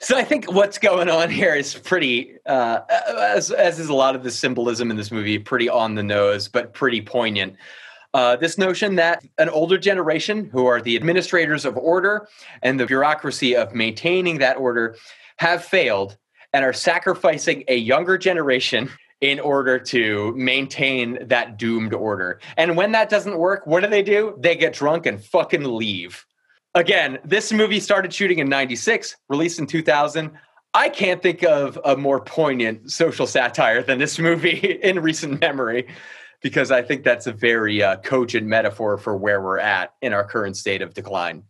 So 0.00 0.16
I 0.16 0.24
think 0.24 0.50
what's 0.50 0.78
going 0.78 1.10
on 1.10 1.30
here 1.30 1.54
is 1.54 1.74
pretty, 1.74 2.36
uh, 2.46 2.80
as, 3.18 3.50
as 3.50 3.78
is 3.78 3.90
a 3.90 3.94
lot 3.94 4.16
of 4.16 4.24
the 4.24 4.30
symbolism 4.30 4.90
in 4.90 4.96
this 4.96 5.12
movie, 5.12 5.38
pretty 5.38 5.68
on 5.68 5.94
the 5.94 6.02
nose, 6.02 6.48
but 6.48 6.72
pretty 6.72 7.02
poignant. 7.02 7.56
Uh, 8.14 8.34
this 8.34 8.58
notion 8.58 8.96
that 8.96 9.22
an 9.38 9.48
older 9.50 9.78
generation, 9.78 10.48
who 10.52 10.66
are 10.66 10.80
the 10.80 10.96
administrators 10.96 11.64
of 11.64 11.76
order 11.76 12.26
and 12.62 12.80
the 12.80 12.86
bureaucracy 12.86 13.54
of 13.54 13.74
maintaining 13.74 14.38
that 14.38 14.56
order, 14.56 14.96
have 15.36 15.62
failed 15.62 16.16
and 16.52 16.64
are 16.64 16.72
sacrificing 16.72 17.64
a 17.68 17.76
younger 17.76 18.18
generation 18.18 18.90
in 19.20 19.38
order 19.38 19.78
to 19.78 20.32
maintain 20.36 21.18
that 21.28 21.58
doomed 21.58 21.92
order. 21.92 22.40
And 22.56 22.76
when 22.76 22.92
that 22.92 23.10
doesn't 23.10 23.36
work, 23.36 23.66
what 23.66 23.82
do 23.82 23.90
they 23.90 24.02
do? 24.02 24.34
They 24.38 24.56
get 24.56 24.72
drunk 24.72 25.06
and 25.06 25.22
fucking 25.22 25.64
leave. 25.64 26.24
Again, 26.74 27.18
this 27.24 27.52
movie 27.52 27.80
started 27.80 28.14
shooting 28.14 28.38
in 28.38 28.48
96, 28.48 29.16
released 29.28 29.58
in 29.58 29.66
2000. 29.66 30.30
I 30.72 30.88
can't 30.88 31.20
think 31.20 31.42
of 31.42 31.78
a 31.84 31.96
more 31.96 32.20
poignant 32.20 32.90
social 32.90 33.26
satire 33.26 33.82
than 33.82 33.98
this 33.98 34.18
movie 34.18 34.78
in 34.82 35.00
recent 35.00 35.40
memory 35.40 35.88
because 36.40 36.70
I 36.70 36.80
think 36.80 37.04
that's 37.04 37.26
a 37.26 37.32
very 37.32 37.82
uh, 37.82 37.96
cogent 37.96 38.46
metaphor 38.46 38.96
for 38.96 39.16
where 39.16 39.42
we're 39.42 39.58
at 39.58 39.94
in 40.00 40.14
our 40.14 40.24
current 40.24 40.56
state 40.56 40.80
of 40.80 40.94
decline 40.94 41.42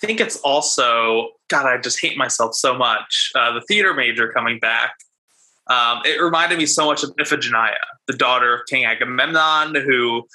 think 0.00 0.20
it's 0.20 0.36
also 0.38 1.30
God. 1.48 1.66
I 1.66 1.78
just 1.78 2.00
hate 2.00 2.16
myself 2.16 2.54
so 2.54 2.76
much. 2.76 3.32
Uh, 3.34 3.52
the 3.52 3.60
theater 3.62 3.94
major 3.94 4.28
coming 4.32 4.58
back. 4.58 4.94
Um, 5.68 6.00
it 6.04 6.20
reminded 6.20 6.58
me 6.58 6.66
so 6.66 6.86
much 6.86 7.04
of 7.04 7.14
Iphigenia, 7.16 7.76
the 8.08 8.16
daughter 8.16 8.54
of 8.54 8.60
King 8.68 8.86
Agamemnon, 8.86 9.74
who 9.76 10.26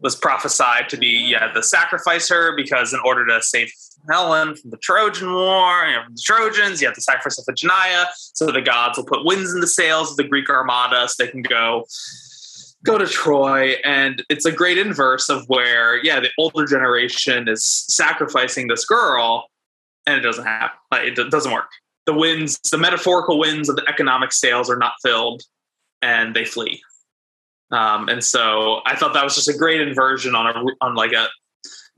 was 0.00 0.16
prophesied 0.16 0.88
to 0.88 0.96
be 0.96 1.30
yeah 1.30 1.52
the 1.52 1.62
sacrificer 1.62 2.54
because 2.56 2.92
in 2.94 3.00
order 3.04 3.26
to 3.26 3.42
save 3.42 3.70
Helen 4.10 4.56
from 4.56 4.70
the 4.70 4.78
Trojan 4.78 5.32
War, 5.32 5.84
you 5.84 5.92
know, 5.92 6.02
the 6.08 6.22
Trojans, 6.22 6.80
you 6.80 6.88
have 6.88 6.94
to 6.94 7.02
sacrifice 7.02 7.38
Iphigenia, 7.38 8.06
so 8.14 8.46
the 8.46 8.62
gods 8.62 8.96
will 8.96 9.04
put 9.04 9.24
winds 9.24 9.52
in 9.52 9.60
the 9.60 9.66
sails 9.66 10.10
of 10.10 10.16
the 10.16 10.24
Greek 10.24 10.48
armada 10.48 11.06
so 11.08 11.22
they 11.22 11.30
can 11.30 11.42
go 11.42 11.84
go 12.84 12.98
to 12.98 13.06
Troy, 13.06 13.74
and 13.84 14.24
it's 14.28 14.44
a 14.44 14.52
great 14.52 14.78
inverse 14.78 15.28
of 15.28 15.48
where, 15.48 16.02
yeah, 16.02 16.20
the 16.20 16.30
older 16.38 16.66
generation 16.66 17.48
is 17.48 17.64
sacrificing 17.64 18.68
this 18.68 18.84
girl, 18.84 19.48
and 20.06 20.16
it 20.16 20.22
doesn't 20.22 20.46
happen. 20.46 20.78
Like, 20.90 21.04
it 21.04 21.30
doesn't 21.30 21.52
work. 21.52 21.70
The 22.06 22.14
winds, 22.14 22.58
the 22.70 22.78
metaphorical 22.78 23.38
winds 23.38 23.68
of 23.68 23.76
the 23.76 23.86
economic 23.88 24.32
sails 24.32 24.70
are 24.70 24.78
not 24.78 24.92
filled, 25.02 25.42
and 26.02 26.34
they 26.34 26.44
flee. 26.44 26.82
Um, 27.70 28.08
and 28.08 28.24
so 28.24 28.80
I 28.86 28.96
thought 28.96 29.14
that 29.14 29.22
was 29.22 29.34
just 29.34 29.48
a 29.48 29.56
great 29.56 29.80
inversion 29.80 30.34
on 30.34 30.46
a 30.46 30.84
on 30.84 30.94
like 30.94 31.12
a 31.12 31.28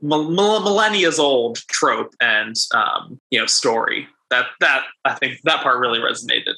millennia 0.01 1.11
old 1.17 1.57
trope 1.69 2.13
and 2.21 2.55
um, 2.73 3.19
you 3.31 3.39
know 3.39 3.45
story. 3.45 4.07
That 4.29 4.47
that 4.59 4.85
I 5.05 5.13
think 5.15 5.39
that 5.45 5.63
part 5.63 5.79
really 5.79 5.99
resonated. 5.99 6.52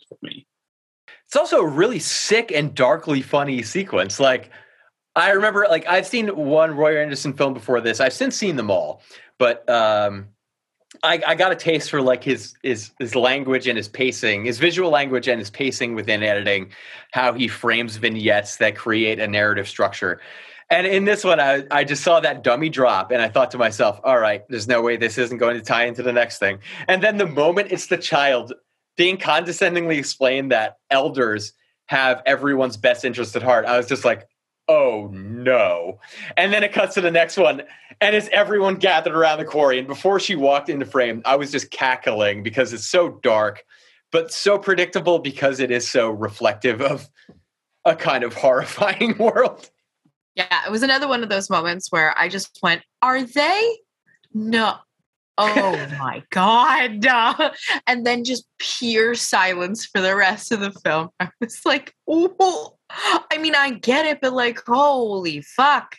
It's 1.36 1.52
also 1.52 1.60
a 1.60 1.68
really 1.68 2.00
sick 2.00 2.54
and 2.54 2.74
darkly 2.74 3.22
funny 3.22 3.62
sequence. 3.62 4.22
Like 4.22 4.52
I 5.18 5.32
remember, 5.32 5.68
like 5.70 5.86
I've 5.86 6.08
seen 6.08 6.30
one 6.30 6.78
Roy 6.78 6.98
Andersson 6.98 7.34
film 7.34 7.54
before 7.54 7.82
this. 7.82 8.00
I've 8.00 8.14
since 8.14 8.38
seen 8.38 8.56
them 8.56 8.72
all, 8.72 9.02
but 9.38 9.70
um, 9.70 10.30
I, 11.04 11.22
I, 11.28 11.36
got 11.36 11.52
a 11.52 11.56
taste 11.58 11.90
for 11.90 12.02
like 12.02 12.24
his 12.24 12.56
his 12.64 12.92
his 13.00 13.16
language 13.16 13.68
and 13.68 13.76
his 13.76 13.90
pacing, 13.90 14.46
his 14.46 14.60
visual 14.60 14.90
language 14.90 15.28
and 15.28 15.38
his 15.38 15.50
pacing 15.50 15.94
within 15.94 16.24
editing, 16.24 16.72
how 17.12 17.34
he 17.34 17.50
frames 17.50 17.98
vignettes 17.98 18.56
that 18.56 18.78
create 18.78 19.20
a 19.20 19.28
narrative 19.28 19.68
structure. 19.68 20.22
And 20.70 20.88
in 20.88 21.04
this 21.04 21.26
one, 21.26 21.42
I, 21.42 21.64
I 21.70 21.84
just 21.84 22.02
saw 22.02 22.22
that 22.22 22.46
dummy 22.46 22.70
drop 22.70 23.12
and 23.12 23.22
I 23.22 23.28
thought 23.28 23.52
to 23.52 23.58
myself, 23.58 24.00
all 24.06 24.20
right, 24.20 24.44
there's 24.48 24.70
no 24.70 24.82
way 24.82 24.96
this 24.96 25.18
isn't 25.18 25.38
going 25.38 25.58
to 25.58 25.62
tie 25.62 25.86
into 25.86 26.02
the 26.02 26.14
next 26.14 26.40
thing. 26.40 26.60
And 26.88 27.04
then 27.04 27.18
the 27.18 27.28
moment 27.28 27.74
it's 27.74 27.88
the 27.88 27.98
child 27.98 28.54
being 28.96 29.18
condescendingly 29.18 29.98
explained 29.98 30.52
that 30.52 30.78
elders 30.90 31.54
have 31.88 32.22
everyone's 32.26 32.78
best 32.78 33.06
interest 33.06 33.36
at 33.36 33.44
heart, 33.44 33.66
I 33.66 33.78
was 33.78 33.88
just 33.88 34.06
like, 34.06 34.28
oh 34.68 35.10
no. 35.14 36.00
And 36.38 36.52
then 36.52 36.64
it 36.64 36.74
cuts 36.74 36.96
to 36.96 37.02
the 37.02 37.12
next 37.12 37.38
one, 37.38 37.64
and 38.02 38.16
it's 38.16 38.30
everyone 38.30 38.76
gathered 38.76 39.16
around 39.16 39.40
the 39.40 39.46
quarry. 39.46 39.80
And 39.80 39.88
before 39.88 40.20
she 40.20 40.36
walked 40.36 40.70
into 40.70 40.86
frame, 40.86 41.22
I 41.26 41.36
was 41.36 41.52
just 41.52 41.72
cackling 41.72 42.44
because 42.44 42.74
it's 42.74 42.88
so 42.88 43.20
dark, 43.22 43.64
but 44.12 44.32
so 44.32 44.58
predictable 44.58 45.20
because 45.20 45.60
it 45.60 45.72
is 45.72 45.90
so 45.90 46.10
reflective 46.10 46.82
of 46.82 47.10
a 47.86 47.96
kind 47.96 48.24
of 48.24 48.34
horrifying 48.36 49.18
world. 49.20 49.70
Yeah, 50.36 50.66
it 50.66 50.72
was 50.72 50.84
another 50.84 51.08
one 51.08 51.24
of 51.24 51.30
those 51.30 51.50
moments 51.50 51.92
where 51.92 52.18
I 52.18 52.28
just 52.28 52.60
went, 52.62 52.82
"Are 53.02 53.24
they? 53.24 53.78
No." 54.34 54.76
Oh 55.38 55.88
my 56.00 56.24
god! 56.30 57.06
And 57.88 58.06
then 58.06 58.24
just 58.24 58.46
pure 58.58 59.16
silence 59.16 59.86
for 59.86 60.02
the 60.02 60.16
rest 60.16 60.52
of 60.52 60.60
the 60.60 60.72
film. 60.72 61.10
I 61.20 61.30
was 61.40 61.62
like, 61.66 61.94
"Oh." 62.08 62.78
I 63.32 63.38
mean, 63.40 63.56
I 63.56 63.72
get 63.72 64.06
it, 64.06 64.20
but 64.22 64.34
like, 64.34 64.62
holy 64.66 65.42
fuck! 65.42 65.96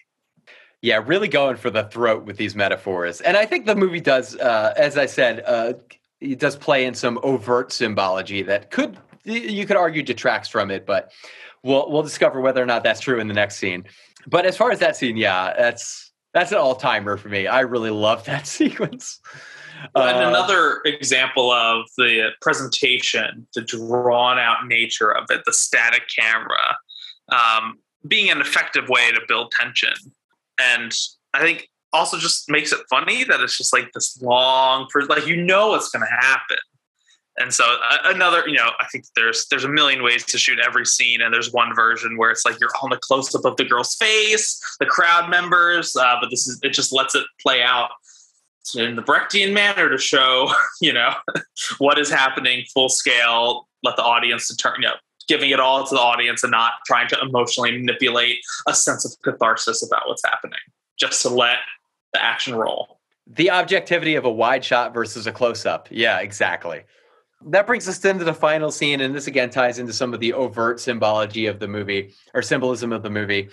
Yeah, 0.82 1.02
really 1.04 1.28
going 1.28 1.56
for 1.56 1.70
the 1.70 1.84
throat 1.84 2.24
with 2.24 2.36
these 2.36 2.54
metaphors, 2.54 3.20
and 3.20 3.36
I 3.36 3.44
think 3.44 3.66
the 3.66 3.74
movie 3.74 4.00
does, 4.00 4.36
uh, 4.36 4.72
as 4.76 4.96
I 4.96 5.06
said, 5.06 5.42
uh, 5.46 5.74
it 6.20 6.38
does 6.38 6.56
play 6.56 6.86
in 6.86 6.94
some 6.94 7.18
overt 7.22 7.72
symbology 7.72 8.42
that 8.42 8.70
could 8.70 8.98
you 9.24 9.66
could 9.66 9.76
argue 9.76 10.02
detracts 10.02 10.48
from 10.48 10.70
it, 10.70 10.86
but 10.86 11.12
we'll 11.62 11.90
we'll 11.90 12.02
discover 12.02 12.40
whether 12.40 12.62
or 12.62 12.66
not 12.66 12.82
that's 12.84 13.00
true 13.00 13.20
in 13.20 13.28
the 13.28 13.34
next 13.34 13.56
scene. 13.56 13.84
But 14.26 14.46
as 14.46 14.56
far 14.56 14.70
as 14.70 14.78
that 14.80 14.96
scene, 14.96 15.16
yeah, 15.16 15.54
that's 15.56 16.05
that's 16.36 16.52
an 16.52 16.58
all 16.58 16.74
timer 16.74 17.16
for 17.16 17.30
me. 17.30 17.46
I 17.46 17.60
really 17.60 17.88
love 17.88 18.24
that 18.24 18.46
sequence. 18.58 19.20
and 19.94 20.18
uh, 20.18 20.28
another 20.28 20.82
example 20.84 21.50
of 21.50 21.86
the 21.96 22.28
presentation, 22.42 23.46
the 23.54 23.62
drawn 23.62 24.38
out 24.38 24.66
nature 24.66 25.10
of 25.10 25.30
it, 25.30 25.40
the 25.46 25.52
static 25.54 26.02
camera, 26.14 26.76
um, 27.30 27.78
being 28.06 28.28
an 28.30 28.42
effective 28.42 28.86
way 28.90 29.10
to 29.12 29.20
build 29.26 29.50
tension. 29.58 29.94
And 30.60 30.94
I 31.32 31.40
think 31.40 31.70
also 31.94 32.18
just 32.18 32.50
makes 32.50 32.70
it 32.70 32.80
funny 32.90 33.24
that 33.24 33.40
it's 33.40 33.56
just 33.56 33.72
like 33.72 33.90
this 33.94 34.20
long, 34.20 34.88
for 34.92 35.06
like 35.06 35.26
you 35.26 35.42
know 35.42 35.68
what's 35.68 35.88
going 35.88 36.04
to 36.06 36.26
happen 36.26 36.58
and 37.38 37.52
so 37.52 37.64
uh, 37.90 37.98
another 38.04 38.46
you 38.46 38.54
know 38.54 38.70
i 38.80 38.86
think 38.86 39.04
there's 39.14 39.46
there's 39.50 39.64
a 39.64 39.68
million 39.68 40.02
ways 40.02 40.24
to 40.24 40.38
shoot 40.38 40.58
every 40.58 40.86
scene 40.86 41.20
and 41.20 41.32
there's 41.32 41.52
one 41.52 41.74
version 41.74 42.16
where 42.16 42.30
it's 42.30 42.44
like 42.44 42.58
you're 42.60 42.70
on 42.82 42.90
the 42.90 42.98
close 42.98 43.34
up 43.34 43.44
of 43.44 43.56
the 43.56 43.64
girl's 43.64 43.94
face 43.94 44.60
the 44.80 44.86
crowd 44.86 45.30
members 45.30 45.94
uh, 45.96 46.16
but 46.20 46.30
this 46.30 46.46
is 46.46 46.58
it 46.62 46.70
just 46.70 46.92
lets 46.92 47.14
it 47.14 47.24
play 47.40 47.62
out 47.62 47.90
in 48.74 48.96
the 48.96 49.02
brechtian 49.02 49.52
manner 49.52 49.88
to 49.88 49.98
show 49.98 50.50
you 50.80 50.92
know 50.92 51.12
what 51.78 51.98
is 51.98 52.10
happening 52.10 52.64
full 52.72 52.88
scale 52.88 53.68
let 53.82 53.96
the 53.96 54.02
audience 54.02 54.48
determine 54.48 54.82
you 54.82 54.88
know 54.88 54.94
giving 55.28 55.50
it 55.50 55.60
all 55.60 55.84
to 55.84 55.94
the 55.94 56.00
audience 56.00 56.42
and 56.44 56.50
not 56.50 56.74
trying 56.86 57.08
to 57.08 57.18
emotionally 57.20 57.72
manipulate 57.72 58.38
a 58.68 58.74
sense 58.74 59.04
of 59.04 59.12
catharsis 59.22 59.84
about 59.84 60.02
what's 60.06 60.22
happening 60.24 60.58
just 60.98 61.22
to 61.22 61.28
let 61.28 61.58
the 62.12 62.22
action 62.22 62.54
roll. 62.54 63.00
The 63.26 63.50
objectivity 63.50 64.14
of 64.14 64.24
a 64.24 64.30
wide 64.30 64.64
shot 64.64 64.94
versus 64.94 65.26
a 65.26 65.32
close 65.32 65.66
up. 65.66 65.88
Yeah 65.90 66.20
exactly 66.20 66.82
that 67.44 67.66
brings 67.66 67.88
us 67.88 68.04
into 68.04 68.24
the 68.24 68.34
final 68.34 68.70
scene, 68.70 69.00
and 69.00 69.14
this 69.14 69.26
again 69.26 69.50
ties 69.50 69.78
into 69.78 69.92
some 69.92 70.14
of 70.14 70.20
the 70.20 70.32
overt 70.32 70.80
symbology 70.80 71.46
of 71.46 71.60
the 71.60 71.68
movie 71.68 72.14
or 72.34 72.42
symbolism 72.42 72.92
of 72.92 73.02
the 73.02 73.10
movie. 73.10 73.48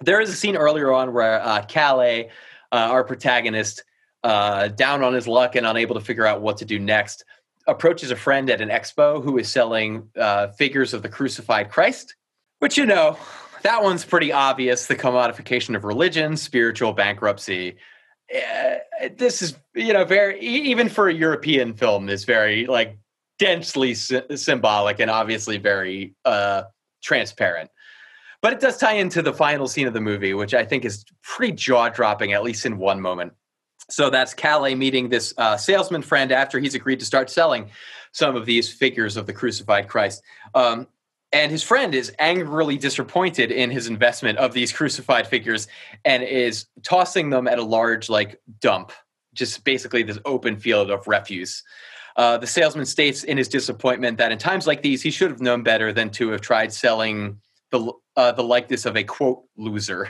There 0.00 0.20
is 0.20 0.30
a 0.30 0.34
scene 0.34 0.56
earlier 0.56 0.92
on 0.92 1.12
where 1.12 1.40
uh, 1.40 1.64
Kalle, 1.66 2.28
uh, 2.72 2.74
our 2.74 3.04
protagonist, 3.04 3.84
uh, 4.22 4.68
down 4.68 5.02
on 5.02 5.14
his 5.14 5.26
luck 5.26 5.56
and 5.56 5.66
unable 5.66 5.94
to 5.94 6.00
figure 6.00 6.26
out 6.26 6.42
what 6.42 6.58
to 6.58 6.64
do 6.64 6.78
next, 6.78 7.24
approaches 7.66 8.10
a 8.10 8.16
friend 8.16 8.50
at 8.50 8.60
an 8.60 8.68
expo 8.68 9.22
who 9.22 9.38
is 9.38 9.48
selling 9.48 10.08
uh, 10.16 10.48
figures 10.48 10.92
of 10.92 11.02
the 11.02 11.08
crucified 11.08 11.70
Christ, 11.70 12.14
which, 12.58 12.76
you 12.76 12.86
know, 12.86 13.16
that 13.62 13.82
one's 13.82 14.04
pretty 14.04 14.32
obvious 14.32 14.86
the 14.86 14.96
commodification 14.96 15.74
of 15.74 15.84
religion, 15.84 16.36
spiritual 16.36 16.92
bankruptcy. 16.92 17.76
Uh, 18.32 18.76
this 19.16 19.42
is, 19.42 19.56
you 19.74 19.92
know, 19.92 20.04
very, 20.04 20.38
even 20.40 20.88
for 20.88 21.08
a 21.08 21.14
European 21.14 21.74
film, 21.74 22.08
is 22.08 22.24
very 22.24 22.66
like 22.66 22.98
densely 23.38 23.94
sy- 23.94 24.22
symbolic 24.34 25.00
and 25.00 25.10
obviously 25.10 25.58
very 25.58 26.14
uh, 26.24 26.64
transparent. 27.02 27.70
But 28.42 28.52
it 28.52 28.60
does 28.60 28.78
tie 28.78 28.94
into 28.94 29.22
the 29.22 29.32
final 29.32 29.66
scene 29.66 29.86
of 29.86 29.94
the 29.94 30.00
movie, 30.00 30.34
which 30.34 30.54
I 30.54 30.64
think 30.64 30.84
is 30.84 31.04
pretty 31.22 31.54
jaw 31.54 31.88
dropping, 31.88 32.32
at 32.32 32.42
least 32.42 32.66
in 32.66 32.78
one 32.78 33.00
moment. 33.00 33.32
So 33.88 34.10
that's 34.10 34.34
Kalle 34.34 34.74
meeting 34.74 35.08
this 35.08 35.32
uh, 35.38 35.56
salesman 35.56 36.02
friend 36.02 36.32
after 36.32 36.58
he's 36.58 36.74
agreed 36.74 37.00
to 37.00 37.06
start 37.06 37.30
selling 37.30 37.70
some 38.12 38.34
of 38.34 38.46
these 38.46 38.72
figures 38.72 39.16
of 39.16 39.26
the 39.26 39.32
crucified 39.32 39.88
Christ. 39.88 40.22
Um, 40.54 40.88
and 41.32 41.50
his 41.50 41.62
friend 41.62 41.94
is 41.94 42.12
angrily 42.18 42.78
disappointed 42.78 43.50
in 43.50 43.70
his 43.70 43.88
investment 43.88 44.38
of 44.38 44.52
these 44.52 44.72
crucified 44.72 45.26
figures 45.26 45.68
and 46.04 46.22
is 46.22 46.66
tossing 46.82 47.30
them 47.30 47.46
at 47.46 47.58
a 47.58 47.62
large 47.62 48.08
like 48.08 48.40
dump, 48.60 48.92
just 49.34 49.64
basically 49.64 50.02
this 50.02 50.18
open 50.24 50.56
field 50.56 50.90
of 50.90 51.06
refuse. 51.06 51.62
Uh, 52.16 52.38
the 52.38 52.46
salesman 52.46 52.86
states 52.86 53.24
in 53.24 53.36
his 53.36 53.48
disappointment 53.48 54.16
that 54.18 54.32
in 54.32 54.38
times 54.38 54.66
like 54.66 54.82
these, 54.82 55.02
he 55.02 55.10
should 55.10 55.30
have 55.30 55.40
known 55.40 55.62
better 55.62 55.92
than 55.92 56.10
to 56.10 56.30
have 56.30 56.40
tried 56.40 56.72
selling 56.72 57.38
the 57.70 57.92
uh, 58.16 58.32
the 58.32 58.42
likeness 58.42 58.86
of 58.86 58.96
a 58.96 59.04
quote 59.04 59.42
loser. 59.56 60.08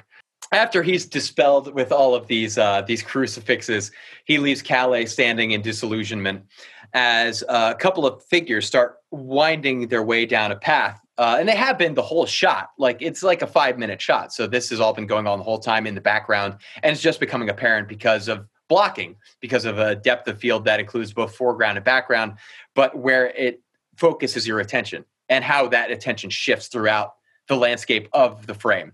After 0.52 0.84
he's 0.84 1.06
dispelled 1.06 1.74
with 1.74 1.90
all 1.90 2.14
of 2.14 2.28
these 2.28 2.56
uh, 2.58 2.82
these 2.82 3.02
crucifixes, 3.02 3.90
he 4.24 4.38
leaves 4.38 4.62
Kalle 4.62 5.06
standing 5.06 5.50
in 5.50 5.62
disillusionment 5.62 6.44
as 6.92 7.42
a 7.48 7.74
couple 7.74 8.06
of 8.06 8.22
figures 8.24 8.66
start 8.66 8.98
winding 9.10 9.88
their 9.88 10.04
way 10.04 10.24
down 10.24 10.52
a 10.52 10.56
path. 10.56 11.00
Uh, 11.18 11.36
and 11.40 11.48
they 11.48 11.56
have 11.56 11.78
been 11.78 11.94
the 11.94 12.02
whole 12.02 12.26
shot. 12.26 12.70
Like 12.78 12.98
it's 13.00 13.22
like 13.22 13.42
a 13.42 13.46
five 13.46 13.78
minute 13.78 14.00
shot. 14.00 14.32
So 14.32 14.46
this 14.46 14.70
has 14.70 14.80
all 14.80 14.92
been 14.92 15.06
going 15.06 15.26
on 15.26 15.38
the 15.38 15.44
whole 15.44 15.58
time 15.58 15.86
in 15.86 15.94
the 15.96 16.00
background, 16.00 16.56
and 16.82 16.92
it's 16.92 17.02
just 17.02 17.18
becoming 17.18 17.48
apparent 17.48 17.88
because 17.88 18.28
of 18.28 18.46
blocking 18.68 19.16
because 19.40 19.64
of 19.64 19.78
a 19.78 19.94
depth 19.94 20.28
of 20.28 20.38
field 20.38 20.64
that 20.64 20.80
includes 20.80 21.12
both 21.12 21.34
foreground 21.34 21.78
and 21.78 21.84
background, 21.84 22.34
but 22.74 22.96
where 22.98 23.28
it 23.28 23.62
focuses 23.96 24.46
your 24.46 24.60
attention 24.60 25.04
and 25.28 25.44
how 25.44 25.68
that 25.68 25.90
attention 25.90 26.30
shifts 26.30 26.68
throughout 26.68 27.14
the 27.48 27.56
landscape 27.56 28.08
of 28.12 28.46
the 28.46 28.54
frame. 28.54 28.92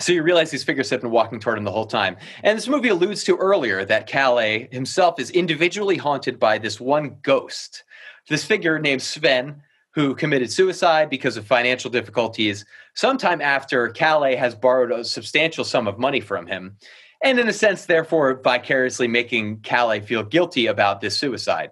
So 0.00 0.12
you 0.12 0.22
realize 0.22 0.50
these 0.50 0.64
figures 0.64 0.90
have 0.90 1.02
been 1.02 1.10
walking 1.10 1.38
toward 1.38 1.56
him 1.56 1.64
the 1.64 1.70
whole 1.70 1.86
time. 1.86 2.16
And 2.42 2.58
this 2.58 2.66
movie 2.66 2.88
alludes 2.88 3.22
to 3.24 3.36
earlier 3.36 3.84
that 3.84 4.08
Kalle 4.08 4.66
himself 4.72 5.20
is 5.20 5.30
individually 5.30 5.96
haunted 5.96 6.40
by 6.40 6.58
this 6.58 6.80
one 6.80 7.16
ghost. 7.22 7.84
This 8.28 8.44
figure 8.44 8.80
named 8.80 9.02
Sven, 9.02 9.62
who 9.92 10.16
committed 10.16 10.50
suicide 10.50 11.08
because 11.08 11.36
of 11.36 11.46
financial 11.46 11.90
difficulties 11.90 12.64
sometime 12.94 13.40
after 13.40 13.88
Kalle 13.90 14.36
has 14.36 14.56
borrowed 14.56 14.90
a 14.90 15.04
substantial 15.04 15.64
sum 15.64 15.86
of 15.86 16.00
money 16.00 16.20
from 16.20 16.48
him 16.48 16.76
and 17.24 17.40
in 17.40 17.48
a 17.48 17.52
sense, 17.52 17.86
therefore, 17.86 18.34
vicariously 18.34 19.08
making 19.08 19.60
Kalle 19.60 20.00
feel 20.00 20.22
guilty 20.22 20.66
about 20.66 21.00
this 21.00 21.18
suicide. 21.18 21.70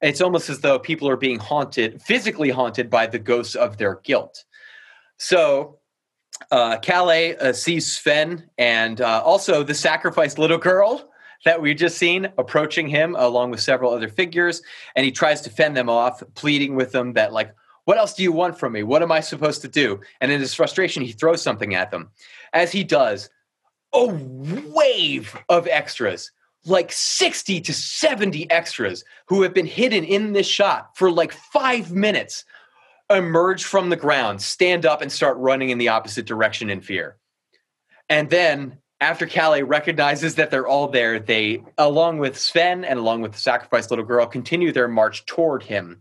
It's 0.00 0.20
almost 0.20 0.48
as 0.48 0.60
though 0.60 0.78
people 0.78 1.08
are 1.08 1.16
being 1.16 1.38
haunted, 1.38 2.00
physically 2.00 2.50
haunted 2.50 2.88
by 2.88 3.06
the 3.06 3.18
ghosts 3.18 3.54
of 3.54 3.76
their 3.76 3.96
guilt. 4.04 4.44
So 5.18 5.78
uh, 6.50 6.78
Kalle 6.78 7.36
uh, 7.40 7.52
sees 7.52 7.92
Sven 7.92 8.48
and 8.58 9.00
uh, 9.00 9.22
also 9.24 9.62
the 9.62 9.74
sacrificed 9.74 10.38
little 10.38 10.58
girl 10.58 11.08
that 11.44 11.60
we 11.60 11.74
just 11.74 11.98
seen 11.98 12.32
approaching 12.38 12.88
him 12.88 13.16
along 13.18 13.50
with 13.50 13.60
several 13.60 13.92
other 13.92 14.08
figures. 14.08 14.62
And 14.94 15.04
he 15.04 15.12
tries 15.12 15.40
to 15.42 15.50
fend 15.50 15.76
them 15.76 15.88
off, 15.88 16.22
pleading 16.34 16.76
with 16.76 16.92
them 16.92 17.14
that, 17.14 17.32
like, 17.32 17.54
what 17.84 17.98
else 17.98 18.14
do 18.14 18.22
you 18.22 18.30
want 18.30 18.58
from 18.58 18.72
me? 18.72 18.84
What 18.84 19.02
am 19.02 19.10
I 19.10 19.20
supposed 19.20 19.60
to 19.62 19.68
do? 19.68 20.00
And 20.20 20.30
in 20.30 20.40
his 20.40 20.54
frustration, 20.54 21.02
he 21.02 21.12
throws 21.12 21.42
something 21.42 21.74
at 21.74 21.90
them. 21.90 22.10
As 22.52 22.70
he 22.70 22.84
does, 22.84 23.28
a 23.94 24.06
wave 24.06 25.36
of 25.48 25.66
extras 25.66 26.30
like 26.64 26.92
60 26.92 27.60
to 27.60 27.74
70 27.74 28.50
extras 28.50 29.04
who 29.26 29.42
have 29.42 29.52
been 29.52 29.66
hidden 29.66 30.04
in 30.04 30.32
this 30.32 30.46
shot 30.46 30.96
for 30.96 31.10
like 31.10 31.32
five 31.32 31.90
minutes 31.90 32.44
emerge 33.10 33.64
from 33.64 33.90
the 33.90 33.96
ground, 33.96 34.40
stand 34.40 34.86
up, 34.86 35.02
and 35.02 35.10
start 35.10 35.36
running 35.38 35.70
in 35.70 35.78
the 35.78 35.88
opposite 35.88 36.26
direction 36.26 36.70
in 36.70 36.80
fear. 36.80 37.16
And 38.08 38.30
then, 38.30 38.78
after 39.00 39.26
Kalle 39.26 39.62
recognizes 39.64 40.36
that 40.36 40.50
they're 40.50 40.66
all 40.66 40.88
there, 40.88 41.18
they, 41.18 41.62
along 41.76 42.18
with 42.18 42.38
Sven 42.38 42.84
and 42.84 42.98
along 42.98 43.22
with 43.22 43.32
the 43.32 43.38
sacrificed 43.38 43.90
little 43.90 44.04
girl, 44.04 44.26
continue 44.26 44.72
their 44.72 44.88
march 44.88 45.26
toward 45.26 45.62
him, 45.62 46.00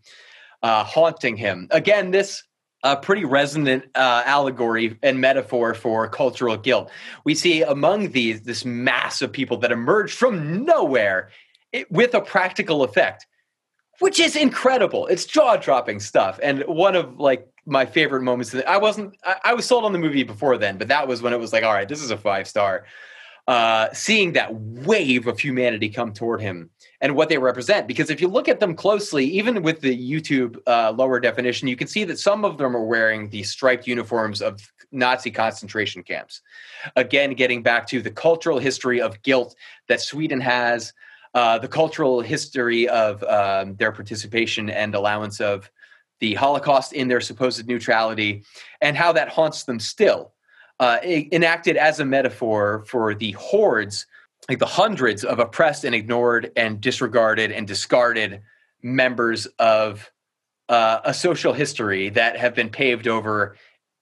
uh, 0.61 0.83
haunting 0.83 1.35
him. 1.35 1.67
Again, 1.71 2.11
this 2.11 2.43
a 2.83 2.97
pretty 2.97 3.25
resonant 3.25 3.85
uh, 3.95 4.23
allegory 4.25 4.97
and 5.03 5.19
metaphor 5.21 5.73
for 5.73 6.07
cultural 6.07 6.57
guilt. 6.57 6.89
We 7.23 7.35
see 7.35 7.61
among 7.61 8.11
these 8.11 8.41
this 8.41 8.65
mass 8.65 9.21
of 9.21 9.31
people 9.31 9.57
that 9.57 9.71
emerge 9.71 10.11
from 10.11 10.65
nowhere 10.65 11.29
it, 11.71 11.91
with 11.91 12.13
a 12.13 12.21
practical 12.21 12.83
effect, 12.83 13.27
which 13.99 14.19
is 14.19 14.35
incredible. 14.35 15.07
It's 15.07 15.25
jaw 15.25 15.57
dropping 15.57 15.99
stuff, 15.99 16.39
and 16.41 16.63
one 16.63 16.95
of 16.95 17.19
like 17.19 17.47
my 17.65 17.85
favorite 17.85 18.21
moments. 18.21 18.55
I 18.67 18.77
wasn't. 18.77 19.15
I, 19.23 19.35
I 19.45 19.53
was 19.53 19.65
sold 19.65 19.85
on 19.85 19.93
the 19.93 19.99
movie 19.99 20.23
before 20.23 20.57
then, 20.57 20.77
but 20.77 20.87
that 20.87 21.07
was 21.07 21.21
when 21.21 21.33
it 21.33 21.39
was 21.39 21.53
like, 21.53 21.63
all 21.63 21.73
right, 21.73 21.87
this 21.87 22.01
is 22.01 22.11
a 22.11 22.17
five 22.17 22.47
star. 22.47 22.85
Uh, 23.47 23.91
seeing 23.91 24.33
that 24.33 24.53
wave 24.53 25.27
of 25.27 25.39
humanity 25.39 25.89
come 25.89 26.13
toward 26.13 26.39
him 26.39 26.69
and 27.01 27.15
what 27.15 27.27
they 27.27 27.39
represent. 27.39 27.87
Because 27.87 28.09
if 28.11 28.21
you 28.21 28.27
look 28.27 28.47
at 28.47 28.59
them 28.59 28.75
closely, 28.75 29.25
even 29.25 29.63
with 29.63 29.81
the 29.81 29.97
YouTube 29.97 30.59
uh, 30.67 30.91
lower 30.91 31.19
definition, 31.19 31.67
you 31.67 31.75
can 31.75 31.87
see 31.87 32.03
that 32.05 32.19
some 32.19 32.45
of 32.45 32.57
them 32.57 32.77
are 32.77 32.85
wearing 32.85 33.29
the 33.29 33.43
striped 33.43 33.87
uniforms 33.87 34.41
of 34.41 34.71
Nazi 34.91 35.31
concentration 35.31 36.03
camps. 36.03 36.41
Again, 36.95 37.33
getting 37.33 37.63
back 37.63 37.87
to 37.87 38.01
the 38.01 38.11
cultural 38.11 38.59
history 38.59 39.01
of 39.01 39.21
guilt 39.23 39.55
that 39.87 40.01
Sweden 40.01 40.39
has, 40.39 40.93
uh, 41.33 41.57
the 41.57 41.67
cultural 41.67 42.21
history 42.21 42.87
of 42.87 43.23
um, 43.23 43.75
their 43.75 43.91
participation 43.91 44.69
and 44.69 44.93
allowance 44.93 45.41
of 45.41 45.69
the 46.19 46.35
Holocaust 46.35 46.93
in 46.93 47.07
their 47.07 47.21
supposed 47.21 47.67
neutrality, 47.67 48.43
and 48.81 48.95
how 48.95 49.11
that 49.13 49.29
haunts 49.29 49.63
them 49.63 49.79
still. 49.79 50.33
Uh, 50.81 50.97
enacted 51.03 51.77
as 51.77 51.99
a 51.99 52.05
metaphor 52.05 52.83
for 52.87 53.13
the 53.13 53.31
hordes, 53.33 54.07
like 54.49 54.57
the 54.57 54.65
hundreds 54.65 55.23
of 55.23 55.37
oppressed 55.37 55.85
and 55.85 55.93
ignored 55.93 56.51
and 56.55 56.81
disregarded 56.81 57.51
and 57.51 57.67
discarded 57.67 58.41
members 58.81 59.45
of 59.59 60.11
uh, 60.69 60.99
a 61.05 61.13
social 61.13 61.53
history 61.53 62.09
that 62.09 62.35
have 62.35 62.55
been 62.55 62.69
paved 62.69 63.07
over 63.07 63.55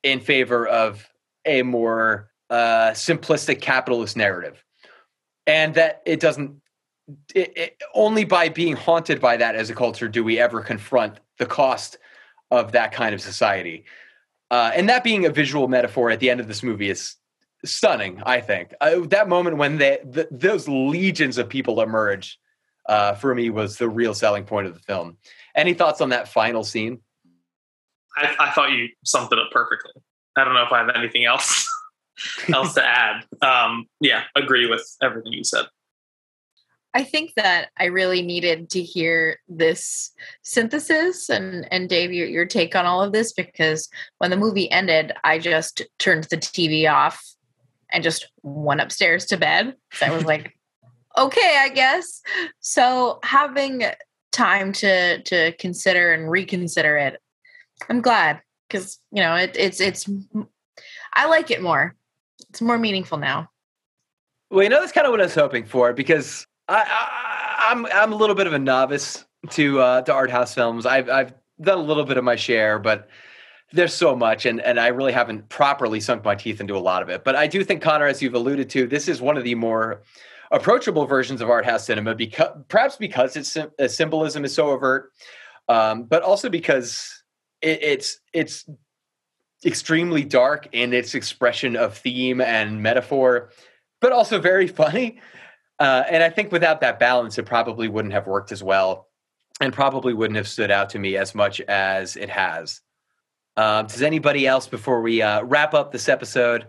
in 0.03 0.21
favor 0.21 0.65
of 0.65 1.09
a 1.43 1.63
more 1.63 2.29
uh, 2.49 2.91
simplistic 2.91 3.59
capitalist 3.59 4.15
narrative. 4.15 4.63
And 5.45 5.75
that 5.75 6.01
it 6.05 6.21
doesn't, 6.21 6.61
it, 7.35 7.57
it, 7.57 7.83
only 7.93 8.23
by 8.23 8.47
being 8.47 8.77
haunted 8.77 9.19
by 9.19 9.35
that 9.35 9.55
as 9.55 9.69
a 9.69 9.75
culture 9.75 10.07
do 10.07 10.23
we 10.23 10.39
ever 10.39 10.61
confront 10.61 11.19
the 11.39 11.45
cost 11.45 11.97
of 12.51 12.71
that 12.71 12.93
kind 12.93 13.13
of 13.13 13.19
society. 13.19 13.83
Uh, 14.51 14.71
and 14.73 14.89
that 14.89 15.03
being 15.03 15.25
a 15.25 15.29
visual 15.29 15.67
metaphor 15.67 16.09
at 16.09 16.19
the 16.19 16.29
end 16.29 16.39
of 16.39 16.47
this 16.47 16.63
movie 16.63 16.89
is 16.89 17.15
stunning. 17.65 18.21
I 18.25 18.41
think 18.41 18.73
uh, 18.81 19.01
that 19.07 19.29
moment 19.29 19.57
when 19.57 19.77
they, 19.77 19.99
the, 20.03 20.27
those 20.31 20.67
legions 20.67 21.37
of 21.37 21.49
people 21.49 21.81
emerge 21.81 22.39
uh, 22.87 23.13
for 23.13 23.35
me 23.35 23.49
was 23.49 23.77
the 23.77 23.89
real 23.89 24.13
selling 24.13 24.45
point 24.45 24.67
of 24.67 24.73
the 24.73 24.79
film. 24.79 25.17
Any 25.55 25.73
thoughts 25.73 26.01
on 26.01 26.09
that 26.09 26.27
final 26.27 26.63
scene? 26.63 26.99
I, 28.17 28.35
I 28.39 28.51
thought 28.51 28.71
you 28.71 28.89
summed 29.05 29.31
it 29.31 29.39
up 29.39 29.51
perfectly. 29.51 29.91
I 30.35 30.43
don't 30.43 30.53
know 30.53 30.63
if 30.63 30.71
I 30.71 30.79
have 30.79 30.89
anything 30.95 31.25
else 31.25 31.67
else 32.53 32.73
to 32.73 32.85
add. 32.85 33.25
Um, 33.41 33.87
yeah, 33.99 34.23
agree 34.35 34.67
with 34.67 34.83
everything 35.01 35.33
you 35.33 35.43
said. 35.43 35.65
I 36.93 37.03
think 37.03 37.33
that 37.35 37.69
I 37.77 37.85
really 37.85 38.21
needed 38.21 38.69
to 38.71 38.81
hear 38.81 39.39
this 39.47 40.11
synthesis 40.41 41.29
and 41.29 41.67
and 41.71 41.87
Dave 41.87 42.11
your, 42.11 42.27
your 42.27 42.45
take 42.45 42.75
on 42.75 42.85
all 42.85 43.03
of 43.03 43.11
this 43.13 43.31
because 43.31 43.89
when 44.17 44.31
the 44.31 44.37
movie 44.37 44.71
ended 44.71 45.13
I 45.23 45.37
just 45.39 45.83
turned 45.99 46.25
the 46.25 46.37
TV 46.37 46.91
off 46.91 47.23
and 47.91 48.03
just 48.03 48.31
went 48.41 48.81
upstairs 48.81 49.25
to 49.27 49.37
bed. 49.37 49.75
So 49.93 50.07
I 50.07 50.11
was 50.11 50.25
like 50.25 50.55
okay, 51.17 51.57
I 51.59 51.69
guess. 51.69 52.21
So 52.59 53.19
having 53.23 53.83
time 54.31 54.73
to 54.73 55.21
to 55.23 55.51
consider 55.53 56.11
and 56.11 56.29
reconsider 56.29 56.97
it 56.97 57.19
I'm 57.89 58.01
glad 58.01 58.41
cuz 58.69 58.99
you 59.11 59.21
know 59.21 59.35
it, 59.35 59.55
it's 59.55 59.79
it's 59.79 60.09
I 61.13 61.27
like 61.27 61.51
it 61.51 61.61
more. 61.61 61.95
It's 62.49 62.61
more 62.61 62.79
meaningful 62.79 63.19
now. 63.19 63.49
Well, 64.49 64.63
you 64.63 64.69
know 64.69 64.79
that's 64.79 64.91
kind 64.91 65.05
of 65.05 65.11
what 65.11 65.19
I 65.19 65.25
was 65.25 65.35
hoping 65.35 65.65
for 65.65 65.93
because 65.93 66.47
I, 66.69 67.71
am 67.71 67.85
I'm, 67.85 67.91
I'm 67.93 68.13
a 68.13 68.15
little 68.15 68.35
bit 68.35 68.47
of 68.47 68.53
a 68.53 68.59
novice 68.59 69.25
to 69.51 69.79
uh, 69.79 70.01
to 70.03 70.13
art 70.13 70.29
house 70.29 70.53
films. 70.53 70.85
I've 70.85 71.09
I've 71.09 71.33
done 71.61 71.77
a 71.77 71.81
little 71.81 72.05
bit 72.05 72.17
of 72.17 72.23
my 72.23 72.35
share, 72.35 72.79
but 72.79 73.09
there's 73.71 73.93
so 73.93 74.15
much, 74.15 74.45
and 74.45 74.61
and 74.61 74.79
I 74.79 74.87
really 74.87 75.13
haven't 75.13 75.49
properly 75.49 75.99
sunk 75.99 76.23
my 76.23 76.35
teeth 76.35 76.61
into 76.61 76.77
a 76.77 76.79
lot 76.79 77.01
of 77.01 77.09
it. 77.09 77.23
But 77.23 77.35
I 77.35 77.47
do 77.47 77.63
think 77.63 77.81
Connor, 77.81 78.07
as 78.07 78.21
you've 78.21 78.35
alluded 78.35 78.69
to, 78.71 78.87
this 78.87 79.07
is 79.07 79.21
one 79.21 79.37
of 79.37 79.43
the 79.43 79.55
more 79.55 80.03
approachable 80.51 81.05
versions 81.05 81.41
of 81.41 81.49
art 81.49 81.65
house 81.65 81.85
cinema 81.85 82.15
because 82.15 82.49
perhaps 82.67 82.97
because 82.97 83.35
its 83.35 83.57
symbolism 83.95 84.45
is 84.45 84.53
so 84.53 84.69
overt, 84.69 85.11
um, 85.67 86.03
but 86.03 86.23
also 86.23 86.49
because 86.49 87.23
it, 87.61 87.81
it's 87.81 88.19
it's 88.33 88.65
extremely 89.65 90.23
dark 90.23 90.67
in 90.71 90.93
its 90.93 91.15
expression 91.15 91.75
of 91.75 91.97
theme 91.97 92.41
and 92.41 92.81
metaphor, 92.81 93.49
but 94.01 94.11
also 94.11 94.39
very 94.39 94.67
funny. 94.83 95.19
Uh, 95.79 96.03
and 96.09 96.21
I 96.21 96.29
think 96.29 96.51
without 96.51 96.81
that 96.81 96.99
balance, 96.99 97.37
it 97.37 97.45
probably 97.45 97.87
wouldn't 97.87 98.13
have 98.13 98.27
worked 98.27 98.51
as 98.51 98.61
well 98.61 99.07
and 99.61 99.73
probably 99.73 100.13
wouldn't 100.13 100.37
have 100.37 100.47
stood 100.47 100.71
out 100.71 100.89
to 100.91 100.99
me 100.99 101.17
as 101.17 101.33
much 101.33 101.61
as 101.61 102.15
it 102.15 102.29
has. 102.29 102.81
Uh, 103.57 103.81
does 103.83 104.01
anybody 104.01 104.47
else, 104.47 104.67
before 104.67 105.01
we 105.01 105.21
uh, 105.21 105.43
wrap 105.43 105.73
up 105.73 105.91
this 105.91 106.07
episode, 106.07 106.67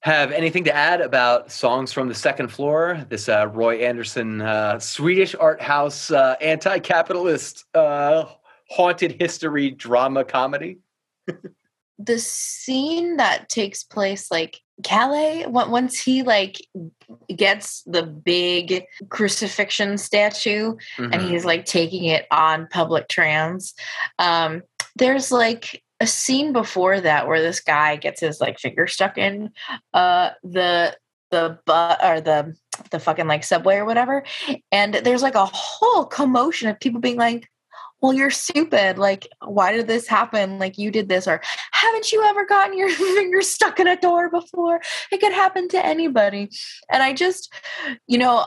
have 0.00 0.32
anything 0.32 0.64
to 0.64 0.74
add 0.74 1.00
about 1.00 1.50
Songs 1.50 1.92
from 1.92 2.08
the 2.08 2.14
Second 2.14 2.48
Floor, 2.48 3.04
this 3.08 3.28
uh, 3.28 3.48
Roy 3.48 3.76
Andersson 3.78 4.42
uh, 4.42 4.78
Swedish 4.78 5.34
art 5.34 5.60
house 5.62 6.10
uh, 6.10 6.36
anti 6.40 6.78
capitalist 6.78 7.64
haunted 7.74 9.16
history 9.18 9.70
drama 9.70 10.24
comedy? 10.24 10.78
the 11.98 12.18
scene 12.18 13.16
that 13.16 13.48
takes 13.48 13.82
place 13.82 14.30
like 14.30 14.60
Kalle 14.82 15.50
once 15.50 15.98
he 15.98 16.22
like 16.22 16.60
gets 17.34 17.82
the 17.86 18.02
big 18.02 18.84
crucifixion 19.08 19.96
statue 19.96 20.74
mm-hmm. 20.98 21.12
and 21.12 21.22
he's 21.22 21.46
like 21.46 21.64
taking 21.64 22.04
it 22.04 22.26
on 22.30 22.68
public 22.70 23.08
trans 23.08 23.74
um 24.18 24.62
there's 24.96 25.32
like 25.32 25.82
a 26.00 26.06
scene 26.06 26.52
before 26.52 27.00
that 27.00 27.26
where 27.26 27.40
this 27.40 27.60
guy 27.60 27.96
gets 27.96 28.20
his 28.20 28.38
like 28.38 28.58
finger 28.58 28.86
stuck 28.86 29.16
in 29.16 29.50
uh 29.94 30.30
the 30.44 30.94
the 31.30 31.58
but 31.64 32.04
or 32.04 32.20
the 32.20 32.54
the 32.90 33.00
fucking 33.00 33.26
like 33.26 33.44
subway 33.44 33.76
or 33.76 33.86
whatever 33.86 34.22
and 34.70 34.92
there's 34.94 35.22
like 35.22 35.34
a 35.34 35.46
whole 35.50 36.04
commotion 36.04 36.68
of 36.68 36.78
people 36.78 37.00
being 37.00 37.16
like 37.16 37.48
well, 38.00 38.12
you're 38.12 38.30
stupid. 38.30 38.98
Like, 38.98 39.28
why 39.44 39.72
did 39.72 39.86
this 39.86 40.06
happen? 40.06 40.58
Like, 40.58 40.78
you 40.78 40.90
did 40.90 41.08
this, 41.08 41.26
or 41.26 41.40
haven't 41.72 42.12
you 42.12 42.22
ever 42.24 42.44
gotten 42.44 42.76
your 42.76 42.90
finger 42.90 43.42
stuck 43.42 43.80
in 43.80 43.86
a 43.86 44.00
door 44.00 44.30
before? 44.30 44.80
It 45.10 45.20
could 45.20 45.32
happen 45.32 45.68
to 45.70 45.84
anybody. 45.84 46.50
And 46.90 47.02
I 47.02 47.12
just, 47.12 47.52
you 48.06 48.18
know, 48.18 48.46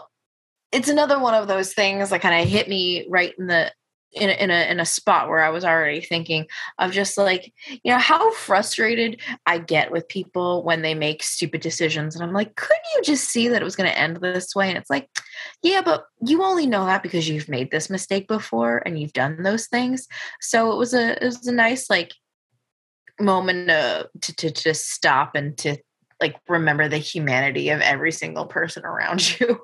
it's 0.71 0.89
another 0.89 1.19
one 1.19 1.33
of 1.33 1.47
those 1.47 1.73
things 1.73 2.09
that 2.09 2.21
kind 2.21 2.41
of 2.41 2.47
hit 2.47 2.69
me 2.69 3.07
right 3.09 3.33
in 3.39 3.47
the 3.47 3.71
in 4.13 4.29
a, 4.29 4.33
in 4.33 4.49
a 4.49 4.71
in 4.71 4.79
a 4.79 4.85
spot 4.85 5.29
where 5.29 5.39
I 5.39 5.49
was 5.49 5.63
already 5.63 6.01
thinking 6.01 6.47
of 6.79 6.91
just 6.91 7.17
like 7.17 7.53
you 7.67 7.91
know 7.91 7.99
how 7.99 8.31
frustrated 8.33 9.21
I 9.45 9.59
get 9.59 9.91
with 9.91 10.07
people 10.07 10.63
when 10.63 10.81
they 10.81 10.95
make 10.95 11.21
stupid 11.21 11.61
decisions 11.61 12.15
and 12.15 12.23
I'm 12.23 12.33
like 12.33 12.55
couldn't 12.55 12.83
you 12.95 13.03
just 13.03 13.29
see 13.29 13.47
that 13.49 13.61
it 13.61 13.65
was 13.65 13.75
going 13.75 13.89
to 13.89 13.97
end 13.97 14.17
this 14.17 14.55
way? 14.55 14.69
And 14.69 14.77
it's 14.77 14.89
like 14.89 15.09
yeah 15.61 15.81
but 15.81 16.05
you 16.25 16.43
only 16.43 16.65
know 16.65 16.85
that 16.85 17.03
because 17.03 17.29
you've 17.29 17.49
made 17.49 17.71
this 17.71 17.89
mistake 17.89 18.27
before 18.27 18.81
and 18.85 18.99
you've 18.99 19.13
done 19.13 19.43
those 19.43 19.67
things. 19.67 20.07
So 20.41 20.71
it 20.71 20.77
was 20.77 20.93
a 20.93 21.23
it 21.23 21.25
was 21.25 21.47
a 21.47 21.53
nice 21.53 21.89
like 21.89 22.13
moment 23.19 23.67
to 23.67 24.09
to, 24.21 24.33
to 24.33 24.51
just 24.51 24.89
stop 24.89 25.35
and 25.35 25.57
to 25.59 25.77
like 26.21 26.35
remember 26.47 26.87
the 26.87 26.97
humanity 26.97 27.69
of 27.69 27.81
every 27.81 28.11
single 28.11 28.45
person 28.45 28.85
around 28.85 29.39
you 29.39 29.59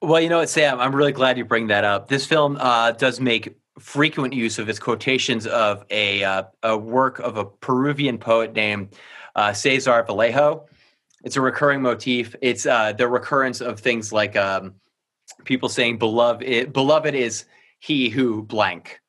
well, 0.00 0.20
you 0.20 0.28
know 0.28 0.38
what, 0.38 0.48
Sam, 0.48 0.80
I'm 0.80 0.94
really 0.94 1.12
glad 1.12 1.38
you 1.38 1.44
bring 1.44 1.68
that 1.68 1.84
up. 1.84 2.08
This 2.08 2.26
film 2.26 2.56
uh, 2.60 2.92
does 2.92 3.20
make 3.20 3.56
frequent 3.78 4.32
use 4.32 4.58
of 4.58 4.68
its 4.68 4.78
quotations 4.78 5.46
of 5.46 5.84
a, 5.90 6.24
uh, 6.24 6.42
a 6.62 6.76
work 6.76 7.18
of 7.18 7.36
a 7.36 7.44
Peruvian 7.44 8.18
poet 8.18 8.54
named 8.54 8.94
uh, 9.34 9.52
Cesar 9.52 10.02
Vallejo. 10.02 10.66
It's 11.24 11.36
a 11.36 11.40
recurring 11.40 11.82
motif. 11.82 12.34
It's 12.40 12.66
uh, 12.66 12.92
the 12.92 13.08
recurrence 13.08 13.60
of 13.60 13.80
things 13.80 14.12
like 14.12 14.36
um, 14.36 14.74
people 15.44 15.68
saying 15.68 15.98
"beloved." 15.98 16.72
beloved 16.72 17.14
is 17.14 17.44
he 17.80 18.08
who 18.08 18.42
blank, 18.42 19.00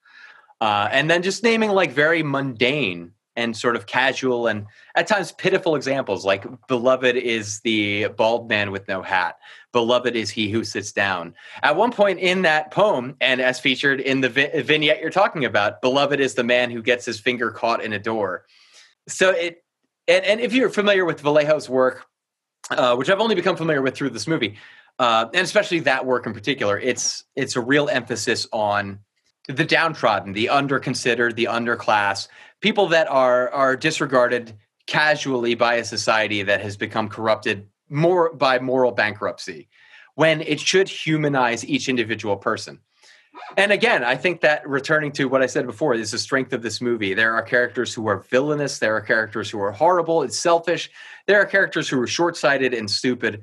uh, 0.60 0.90
and 0.92 1.10
then 1.10 1.22
just 1.22 1.44
naming 1.44 1.70
like 1.70 1.92
very 1.92 2.24
mundane 2.24 3.12
and 3.40 3.56
sort 3.56 3.78
of 3.78 3.86
casual 3.86 4.48
and 4.48 4.66
at 4.96 5.08
times 5.08 5.32
pitiful 5.32 5.76
examples 5.76 6.26
like 6.26 6.46
beloved 6.68 7.16
is 7.16 7.62
the 7.62 8.10
bald 8.10 8.50
man 8.50 8.70
with 8.72 8.86
no 8.90 9.02
hat. 9.02 9.38
Beloved 9.72 10.14
is 10.14 10.30
he 10.30 10.50
who 10.50 10.66
sits 10.66 10.92
down. 10.92 11.34
At 11.64 11.78
one 11.78 11.94
point 11.94 12.20
in 12.20 12.42
that 12.42 12.72
poem 12.72 13.16
and 13.22 13.40
as 13.40 13.58
featured 13.58 14.02
in 14.02 14.20
the 14.20 14.28
vi- 14.28 14.62
vignette 14.62 15.00
you're 15.00 15.10
talking 15.10 15.46
about 15.46 15.82
beloved 15.82 16.20
is 16.20 16.34
the 16.34 16.44
man 16.44 16.70
who 16.70 16.82
gets 16.82 17.06
his 17.06 17.18
finger 17.18 17.50
caught 17.50 17.82
in 17.82 17.94
a 17.94 18.00
door. 18.00 18.46
So 19.08 19.30
it 19.30 19.64
and, 20.10 20.26
and 20.26 20.42
if 20.42 20.52
you're 20.54 20.70
familiar 20.70 21.06
with 21.06 21.22
vallejo's 21.22 21.70
work 21.70 22.06
uh, 22.72 22.96
which 22.96 23.10
i've 23.10 23.22
only 23.22 23.36
become 23.36 23.56
familiar 23.56 23.82
with 23.82 23.96
through 23.96 24.10
this 24.10 24.28
movie 24.28 24.58
uh, 25.00 25.28
and 25.34 25.44
especially 25.44 25.80
that 25.80 26.06
work 26.06 26.26
in 26.28 26.34
particular 26.34 26.78
it's 26.78 27.24
it's 27.36 27.56
a 27.56 27.62
real 27.62 27.88
emphasis 27.88 28.48
on 28.52 29.00
the 29.50 29.66
downtrodden 29.66 30.34
the 30.34 30.46
underconsidered 30.46 31.36
the 31.36 31.46
underclass 31.46 32.28
people 32.62 32.88
that 32.88 33.08
are 33.10 33.50
are 33.50 33.76
disregarded 33.76 34.54
casually 34.86 35.56
by 35.56 35.76
a 35.76 35.84
society 35.84 36.44
that 36.44 36.62
has 36.62 36.78
become 36.78 37.10
corrupted 37.10 37.68
more 37.90 38.32
by 38.34 38.60
moral 38.60 38.92
bankruptcy 38.92 39.68
when 40.16 40.42
it 40.42 40.60
should 40.60 40.88
humanize 40.88 41.66
each 41.66 41.90
individual 41.90 42.38
person. 42.38 42.80
And 43.58 43.72
again 43.72 44.04
i 44.04 44.16
think 44.16 44.42
that 44.42 44.68
returning 44.70 45.12
to 45.14 45.26
what 45.26 45.42
i 45.42 45.48
said 45.48 45.66
before 45.66 45.96
is 45.96 46.12
the 46.12 46.20
strength 46.20 46.54
of 46.54 46.62
this 46.62 46.80
movie. 46.80 47.16
There 47.16 47.34
are 47.34 47.42
characters 47.42 47.92
who 47.92 48.08
are 48.08 48.20
villainous 48.20 48.78
there 48.78 48.96
are 48.96 49.02
characters 49.02 49.50
who 49.50 49.60
are 49.62 49.72
horrible 49.72 50.22
and 50.22 50.32
selfish 50.32 50.92
there 51.26 51.42
are 51.42 51.46
characters 51.46 51.90
who 51.90 52.00
are 52.00 52.08
short-sighted 52.08 52.76
and 52.76 52.90
stupid 52.90 53.42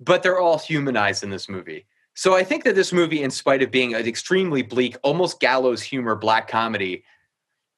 but 0.00 0.24
they're 0.24 0.40
all 0.40 0.58
humanized 0.58 1.22
in 1.22 1.30
this 1.30 1.48
movie 1.48 1.86
so 2.14 2.34
i 2.34 2.44
think 2.44 2.64
that 2.64 2.74
this 2.74 2.92
movie 2.92 3.22
in 3.22 3.30
spite 3.30 3.62
of 3.62 3.70
being 3.70 3.94
an 3.94 4.06
extremely 4.06 4.62
bleak 4.62 4.96
almost 5.02 5.40
gallows 5.40 5.82
humor 5.82 6.14
black 6.14 6.48
comedy 6.48 7.04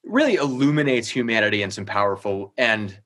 really 0.04 0.34
illuminates 0.34 1.08
humanity 1.08 1.62
in 1.62 1.70
some 1.70 1.86
powerful 1.86 2.52
and 2.58 2.98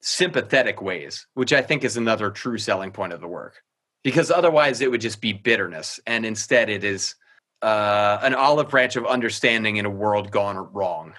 sympathetic 0.00 0.82
ways, 0.82 1.26
which 1.34 1.52
I 1.52 1.62
think 1.62 1.84
is 1.84 1.96
another 1.96 2.30
true 2.30 2.58
selling 2.58 2.90
point 2.90 3.12
of 3.12 3.20
the 3.20 3.28
work. 3.28 3.62
Because 4.02 4.30
otherwise, 4.30 4.80
it 4.80 4.90
would 4.90 5.00
just 5.00 5.20
be 5.20 5.32
bitterness. 5.32 6.00
And 6.06 6.26
instead, 6.26 6.68
it 6.68 6.82
is 6.82 7.14
uh, 7.62 8.18
an 8.22 8.34
olive 8.34 8.68
branch 8.68 8.96
of 8.96 9.06
understanding 9.06 9.76
in 9.76 9.86
a 9.86 9.90
world 9.90 10.32
gone 10.32 10.56
wrong, 10.72 11.14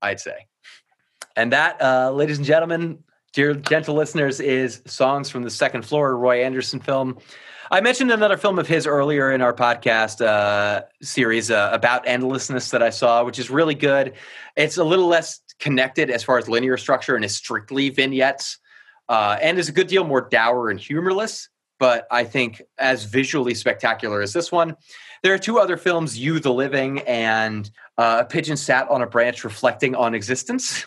I'd 0.00 0.20
say. 0.20 0.46
And 1.34 1.52
that, 1.52 1.82
uh, 1.82 2.12
ladies 2.12 2.38
and 2.38 2.46
gentlemen, 2.46 3.02
dear 3.32 3.54
gentle 3.54 3.96
listeners, 3.96 4.38
is 4.38 4.82
Songs 4.86 5.28
from 5.28 5.42
the 5.42 5.50
Second 5.50 5.84
Floor, 5.84 6.16
Roy 6.16 6.44
Andersson 6.44 6.78
film. 6.78 7.18
I 7.70 7.80
mentioned 7.80 8.12
another 8.12 8.36
film 8.36 8.60
of 8.60 8.68
his 8.68 8.86
earlier 8.86 9.32
in 9.32 9.42
our 9.42 9.52
podcast 9.52 10.24
uh, 10.24 10.82
series 11.02 11.50
uh, 11.50 11.70
about 11.72 12.06
endlessness 12.06 12.70
that 12.70 12.80
I 12.80 12.90
saw, 12.90 13.24
which 13.24 13.40
is 13.40 13.50
really 13.50 13.74
good. 13.74 14.14
It's 14.54 14.76
a 14.76 14.84
little 14.84 15.08
less 15.08 15.40
connected 15.58 16.08
as 16.08 16.22
far 16.22 16.38
as 16.38 16.48
linear 16.48 16.76
structure 16.76 17.16
and 17.16 17.24
is 17.24 17.34
strictly 17.34 17.90
vignettes, 17.90 18.58
uh, 19.08 19.38
and 19.40 19.58
is 19.58 19.68
a 19.68 19.72
good 19.72 19.88
deal 19.88 20.04
more 20.04 20.20
dour 20.20 20.70
and 20.70 20.78
humorless. 20.78 21.48
But 21.80 22.06
I 22.10 22.22
think 22.22 22.62
as 22.78 23.04
visually 23.04 23.54
spectacular 23.54 24.22
as 24.22 24.32
this 24.32 24.52
one, 24.52 24.76
there 25.24 25.34
are 25.34 25.38
two 25.38 25.58
other 25.58 25.76
films, 25.76 26.16
You 26.16 26.38
the 26.38 26.52
Living 26.52 27.00
and 27.00 27.68
uh, 27.98 28.18
A 28.20 28.24
Pigeon 28.24 28.56
Sat 28.56 28.88
on 28.88 29.02
a 29.02 29.06
Branch 29.06 29.42
Reflecting 29.42 29.96
on 29.96 30.14
Existence, 30.14 30.86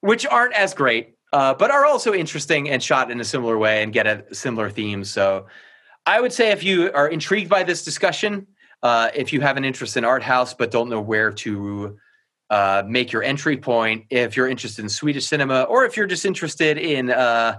which 0.00 0.26
aren't 0.26 0.54
as 0.54 0.74
great, 0.74 1.16
uh, 1.32 1.54
but 1.54 1.72
are 1.72 1.84
also 1.84 2.14
interesting 2.14 2.70
and 2.70 2.80
shot 2.80 3.10
in 3.10 3.20
a 3.20 3.24
similar 3.24 3.58
way 3.58 3.82
and 3.82 3.92
get 3.92 4.06
at 4.06 4.34
similar 4.36 4.70
themes. 4.70 5.10
So 5.10 5.46
I 6.06 6.20
would 6.20 6.32
say 6.32 6.50
if 6.50 6.62
you 6.62 6.90
are 6.92 7.08
intrigued 7.08 7.48
by 7.48 7.62
this 7.62 7.84
discussion, 7.84 8.46
uh, 8.82 9.10
if 9.14 9.32
you 9.32 9.40
have 9.40 9.56
an 9.56 9.64
interest 9.64 9.96
in 9.96 10.04
art 10.04 10.22
house 10.22 10.52
but 10.52 10.70
don't 10.70 10.90
know 10.90 11.00
where 11.00 11.32
to 11.32 11.96
uh, 12.50 12.82
make 12.86 13.12
your 13.12 13.22
entry 13.22 13.56
point, 13.56 14.04
if 14.10 14.36
you're 14.36 14.48
interested 14.48 14.82
in 14.82 14.88
Swedish 14.88 15.26
cinema, 15.26 15.62
or 15.62 15.84
if 15.84 15.96
you're 15.96 16.06
just 16.06 16.26
interested 16.26 16.76
in 16.76 17.10
uh, 17.10 17.58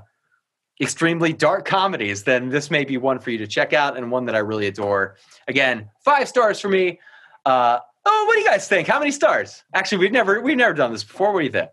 extremely 0.79 1.33
dark 1.33 1.65
comedies, 1.65 2.23
then 2.23 2.49
this 2.49 2.69
may 2.69 2.85
be 2.85 2.97
one 2.97 3.19
for 3.19 3.31
you 3.31 3.39
to 3.39 3.47
check 3.47 3.73
out 3.73 3.97
and 3.97 4.11
one 4.11 4.25
that 4.25 4.35
I 4.35 4.39
really 4.39 4.67
adore. 4.67 5.15
Again, 5.47 5.89
five 6.03 6.27
stars 6.27 6.59
for 6.59 6.69
me. 6.69 6.99
Uh, 7.45 7.79
oh, 8.05 8.25
what 8.27 8.35
do 8.35 8.39
you 8.41 8.45
guys 8.45 8.67
think? 8.67 8.87
How 8.87 8.99
many 8.99 9.11
stars? 9.11 9.63
Actually, 9.73 9.99
we've 9.99 10.11
never 10.11 10.41
we've 10.41 10.57
never 10.57 10.73
done 10.73 10.91
this 10.91 11.03
before. 11.03 11.33
What 11.33 11.39
do 11.39 11.45
you 11.45 11.51
think? 11.51 11.69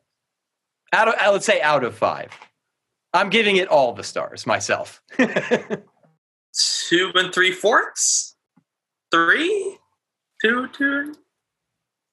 Out 0.92 1.08
of 1.08 1.14
I 1.14 1.30
would 1.30 1.42
say 1.42 1.60
out 1.60 1.84
of 1.84 1.94
five. 1.94 2.30
I'm 3.14 3.28
giving 3.28 3.56
it 3.56 3.68
all 3.68 3.92
the 3.92 4.04
stars 4.04 4.46
myself. 4.46 5.02
Two 6.58 7.12
and 7.14 7.32
three 7.32 7.52
fourths. 7.52 8.36
Three, 9.10 9.78
two, 10.40 10.68
two. 10.68 11.14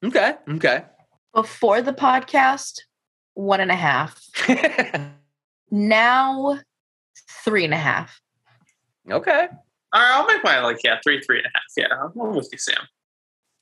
okay, 0.06 0.36
okay. 0.50 0.86
Before 1.34 1.82
the 1.82 1.94
podcast, 1.94 2.82
one 3.34 3.60
and 3.62 3.72
a 3.72 3.76
half. 3.76 4.22
Now, 5.72 6.60
three 7.44 7.64
and 7.66 7.74
a 7.74 7.78
half. 7.78 8.20
okay. 9.10 9.48
All 9.92 10.02
right, 10.02 10.12
I'll 10.14 10.28
make 10.28 10.44
mine 10.44 10.64
like 10.64 10.80
yeah, 10.84 11.00
three, 11.04 11.22
three 11.22 11.38
and 11.38 11.48
a 11.48 11.52
half. 11.54 11.64
Yeah, 11.78 12.22
I'm 12.26 12.36
with 12.36 12.50
you, 12.52 12.58
Sam. 12.58 12.88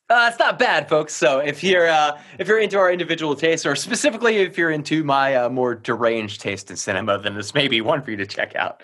Uh, 0.09 0.29
it's 0.29 0.39
not 0.39 0.57
bad, 0.57 0.87
folks. 0.87 1.13
So 1.13 1.39
if 1.39 1.61
you're 1.61 1.89
uh, 1.89 2.17
if 2.39 2.47
you're 2.47 2.59
into 2.59 2.77
our 2.77 2.89
individual 2.89 3.35
tastes, 3.35 3.65
or 3.65 3.75
specifically 3.75 4.37
if 4.37 4.57
you're 4.57 4.71
into 4.71 5.03
my 5.03 5.35
uh, 5.35 5.49
more 5.49 5.75
deranged 5.75 6.39
taste 6.39 6.71
in 6.71 6.77
cinema, 6.77 7.19
then 7.19 7.35
this 7.35 7.53
may 7.53 7.67
be 7.67 7.81
one 7.81 8.01
for 8.01 8.11
you 8.11 8.17
to 8.17 8.25
check 8.25 8.55
out. 8.55 8.81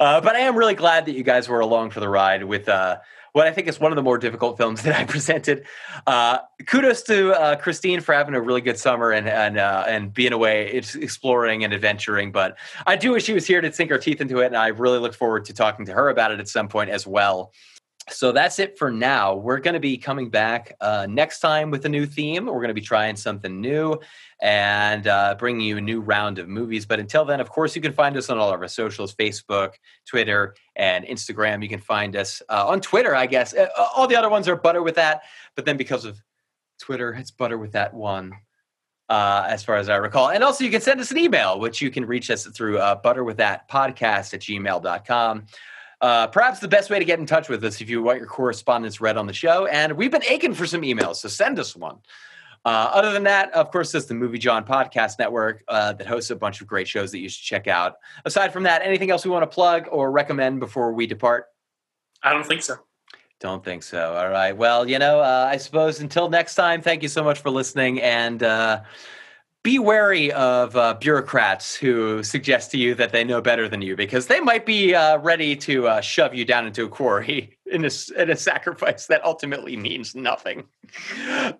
Uh, 0.00 0.22
but 0.22 0.34
I 0.34 0.40
am 0.40 0.56
really 0.56 0.74
glad 0.74 1.04
that 1.06 1.12
you 1.12 1.24
guys 1.24 1.46
were 1.46 1.60
along 1.60 1.90
for 1.90 2.00
the 2.00 2.08
ride 2.08 2.44
with 2.44 2.70
uh, 2.70 3.00
what 3.32 3.46
I 3.46 3.52
think 3.52 3.68
is 3.68 3.80
one 3.80 3.92
of 3.92 3.96
the 3.96 4.02
more 4.02 4.16
difficult 4.16 4.56
films 4.56 4.80
that 4.84 4.98
I 4.98 5.04
presented. 5.04 5.66
Uh, 6.06 6.38
kudos 6.66 7.02
to 7.02 7.58
Christine 7.60 8.00
for 8.00 8.14
having 8.14 8.34
a 8.34 8.40
really 8.40 8.62
good 8.62 8.78
summer 8.78 9.10
and 9.10 9.28
and 9.28 9.58
and 9.58 10.14
being 10.14 10.32
away, 10.32 10.68
exploring 10.70 11.64
and 11.64 11.74
adventuring. 11.74 12.32
But 12.32 12.56
I 12.86 12.96
do 12.96 13.12
wish 13.12 13.24
she 13.24 13.34
was 13.34 13.46
here 13.46 13.60
to 13.60 13.70
sink 13.70 13.90
her 13.90 13.98
teeth 13.98 14.22
into 14.22 14.38
it, 14.38 14.46
and 14.46 14.56
I 14.56 14.68
really 14.68 15.00
look 15.00 15.12
forward 15.12 15.44
to 15.46 15.52
talking 15.52 15.84
to 15.84 15.92
her 15.92 16.08
about 16.08 16.32
it 16.32 16.40
at 16.40 16.48
some 16.48 16.68
point 16.68 16.88
as 16.88 17.06
well. 17.06 17.52
So 18.10 18.32
that's 18.32 18.58
it 18.58 18.76
for 18.76 18.90
now. 18.90 19.36
We're 19.36 19.60
going 19.60 19.74
to 19.74 19.80
be 19.80 19.96
coming 19.96 20.28
back 20.28 20.74
uh, 20.80 21.06
next 21.08 21.38
time 21.38 21.70
with 21.70 21.84
a 21.84 21.88
new 21.88 22.04
theme. 22.04 22.46
We're 22.46 22.54
going 22.54 22.68
to 22.68 22.74
be 22.74 22.80
trying 22.80 23.14
something 23.14 23.60
new 23.60 24.00
and 24.40 25.06
uh, 25.06 25.36
bringing 25.38 25.60
you 25.66 25.76
a 25.76 25.80
new 25.80 26.00
round 26.00 26.40
of 26.40 26.48
movies. 26.48 26.84
But 26.84 26.98
until 26.98 27.24
then, 27.24 27.40
of 27.40 27.48
course, 27.48 27.76
you 27.76 27.82
can 27.82 27.92
find 27.92 28.16
us 28.16 28.28
on 28.28 28.38
all 28.38 28.52
of 28.52 28.60
our 28.60 28.66
socials 28.66 29.14
Facebook, 29.14 29.74
Twitter, 30.04 30.56
and 30.74 31.04
Instagram. 31.04 31.62
You 31.62 31.68
can 31.68 31.78
find 31.78 32.16
us 32.16 32.42
uh, 32.48 32.66
on 32.66 32.80
Twitter, 32.80 33.14
I 33.14 33.26
guess. 33.26 33.54
Uh, 33.54 33.68
all 33.94 34.08
the 34.08 34.16
other 34.16 34.28
ones 34.28 34.48
are 34.48 34.56
Butter 34.56 34.82
with 34.82 34.96
That. 34.96 35.22
But 35.54 35.64
then 35.64 35.76
because 35.76 36.04
of 36.04 36.20
Twitter, 36.80 37.12
it's 37.12 37.30
Butter 37.30 37.56
with 37.56 37.72
That 37.72 37.94
one. 37.94 38.32
Uh, 39.08 39.44
as 39.46 39.62
far 39.62 39.76
as 39.76 39.90
I 39.90 39.96
recall. 39.96 40.30
And 40.30 40.42
also, 40.42 40.64
you 40.64 40.70
can 40.70 40.80
send 40.80 40.98
us 40.98 41.10
an 41.10 41.18
email, 41.18 41.60
which 41.60 41.82
you 41.82 41.90
can 41.90 42.06
reach 42.06 42.30
us 42.30 42.46
through 42.46 42.78
uh, 42.78 42.98
butterwiththatpodcast 43.02 44.32
at 44.32 44.40
gmail.com. 44.40 45.46
Uh, 46.02 46.26
perhaps 46.26 46.58
the 46.58 46.68
best 46.68 46.90
way 46.90 46.98
to 46.98 47.04
get 47.04 47.20
in 47.20 47.26
touch 47.26 47.48
with 47.48 47.64
us 47.64 47.80
if 47.80 47.88
you 47.88 48.02
want 48.02 48.18
your 48.18 48.26
correspondence 48.26 49.00
read 49.00 49.16
on 49.16 49.26
the 49.26 49.32
show. 49.32 49.66
And 49.66 49.92
we've 49.92 50.10
been 50.10 50.24
aching 50.28 50.52
for 50.52 50.66
some 50.66 50.82
emails, 50.82 51.16
so 51.16 51.28
send 51.28 51.60
us 51.60 51.76
one. 51.76 51.98
Uh, 52.64 52.90
other 52.92 53.12
than 53.12 53.22
that, 53.24 53.52
of 53.54 53.70
course, 53.70 53.92
there's 53.92 54.06
the 54.06 54.14
Movie 54.14 54.38
John 54.38 54.64
Podcast 54.64 55.18
Network 55.18 55.64
uh, 55.68 55.92
that 55.94 56.06
hosts 56.06 56.30
a 56.30 56.36
bunch 56.36 56.60
of 56.60 56.66
great 56.66 56.88
shows 56.88 57.12
that 57.12 57.18
you 57.18 57.28
should 57.28 57.44
check 57.44 57.68
out. 57.68 57.96
Aside 58.24 58.52
from 58.52 58.64
that, 58.64 58.82
anything 58.82 59.10
else 59.10 59.24
we 59.24 59.30
want 59.30 59.48
to 59.48 59.52
plug 59.52 59.86
or 59.90 60.10
recommend 60.10 60.58
before 60.60 60.92
we 60.92 61.06
depart? 61.06 61.46
I 62.22 62.32
don't 62.32 62.46
think 62.46 62.62
so. 62.62 62.76
Don't 63.40 63.64
think 63.64 63.82
so. 63.82 64.14
All 64.14 64.28
right. 64.28 64.56
Well, 64.56 64.88
you 64.88 65.00
know, 65.00 65.20
uh, 65.20 65.48
I 65.50 65.56
suppose 65.56 66.00
until 66.00 66.28
next 66.28 66.54
time, 66.54 66.82
thank 66.82 67.02
you 67.02 67.08
so 67.08 67.24
much 67.24 67.40
for 67.40 67.50
listening. 67.50 68.00
And 68.00 68.42
uh, 68.42 68.82
be 69.62 69.78
wary 69.78 70.32
of 70.32 70.76
uh, 70.76 70.94
bureaucrats 70.94 71.74
who 71.76 72.22
suggest 72.24 72.72
to 72.72 72.78
you 72.78 72.94
that 72.96 73.12
they 73.12 73.22
know 73.22 73.40
better 73.40 73.68
than 73.68 73.80
you 73.80 73.94
because 73.94 74.26
they 74.26 74.40
might 74.40 74.66
be 74.66 74.94
uh, 74.94 75.18
ready 75.18 75.54
to 75.54 75.86
uh, 75.86 76.00
shove 76.00 76.34
you 76.34 76.44
down 76.44 76.66
into 76.66 76.84
a 76.84 76.88
quarry 76.88 77.56
in 77.66 77.84
a, 77.84 77.90
in 78.16 78.30
a 78.30 78.36
sacrifice 78.36 79.06
that 79.06 79.24
ultimately 79.24 79.76
means 79.76 80.14
nothing. 80.14 80.64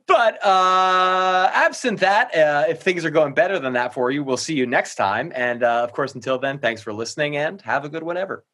But 0.06 0.44
uh, 0.44 1.50
absent 1.54 2.00
that, 2.00 2.34
uh, 2.34 2.64
if 2.68 2.82
things 2.82 3.04
are 3.04 3.10
going 3.10 3.34
better 3.34 3.58
than 3.58 3.72
that 3.74 3.94
for 3.94 4.10
you, 4.10 4.24
we'll 4.24 4.36
see 4.36 4.54
you 4.54 4.66
next 4.66 4.96
time. 4.96 5.32
And 5.34 5.62
uh, 5.62 5.84
of 5.84 5.92
course, 5.92 6.14
until 6.14 6.38
then, 6.38 6.58
thanks 6.58 6.82
for 6.82 6.92
listening 6.92 7.36
and 7.36 7.62
have 7.62 7.84
a 7.84 7.88
good 7.88 8.02
whatever. 8.02 8.44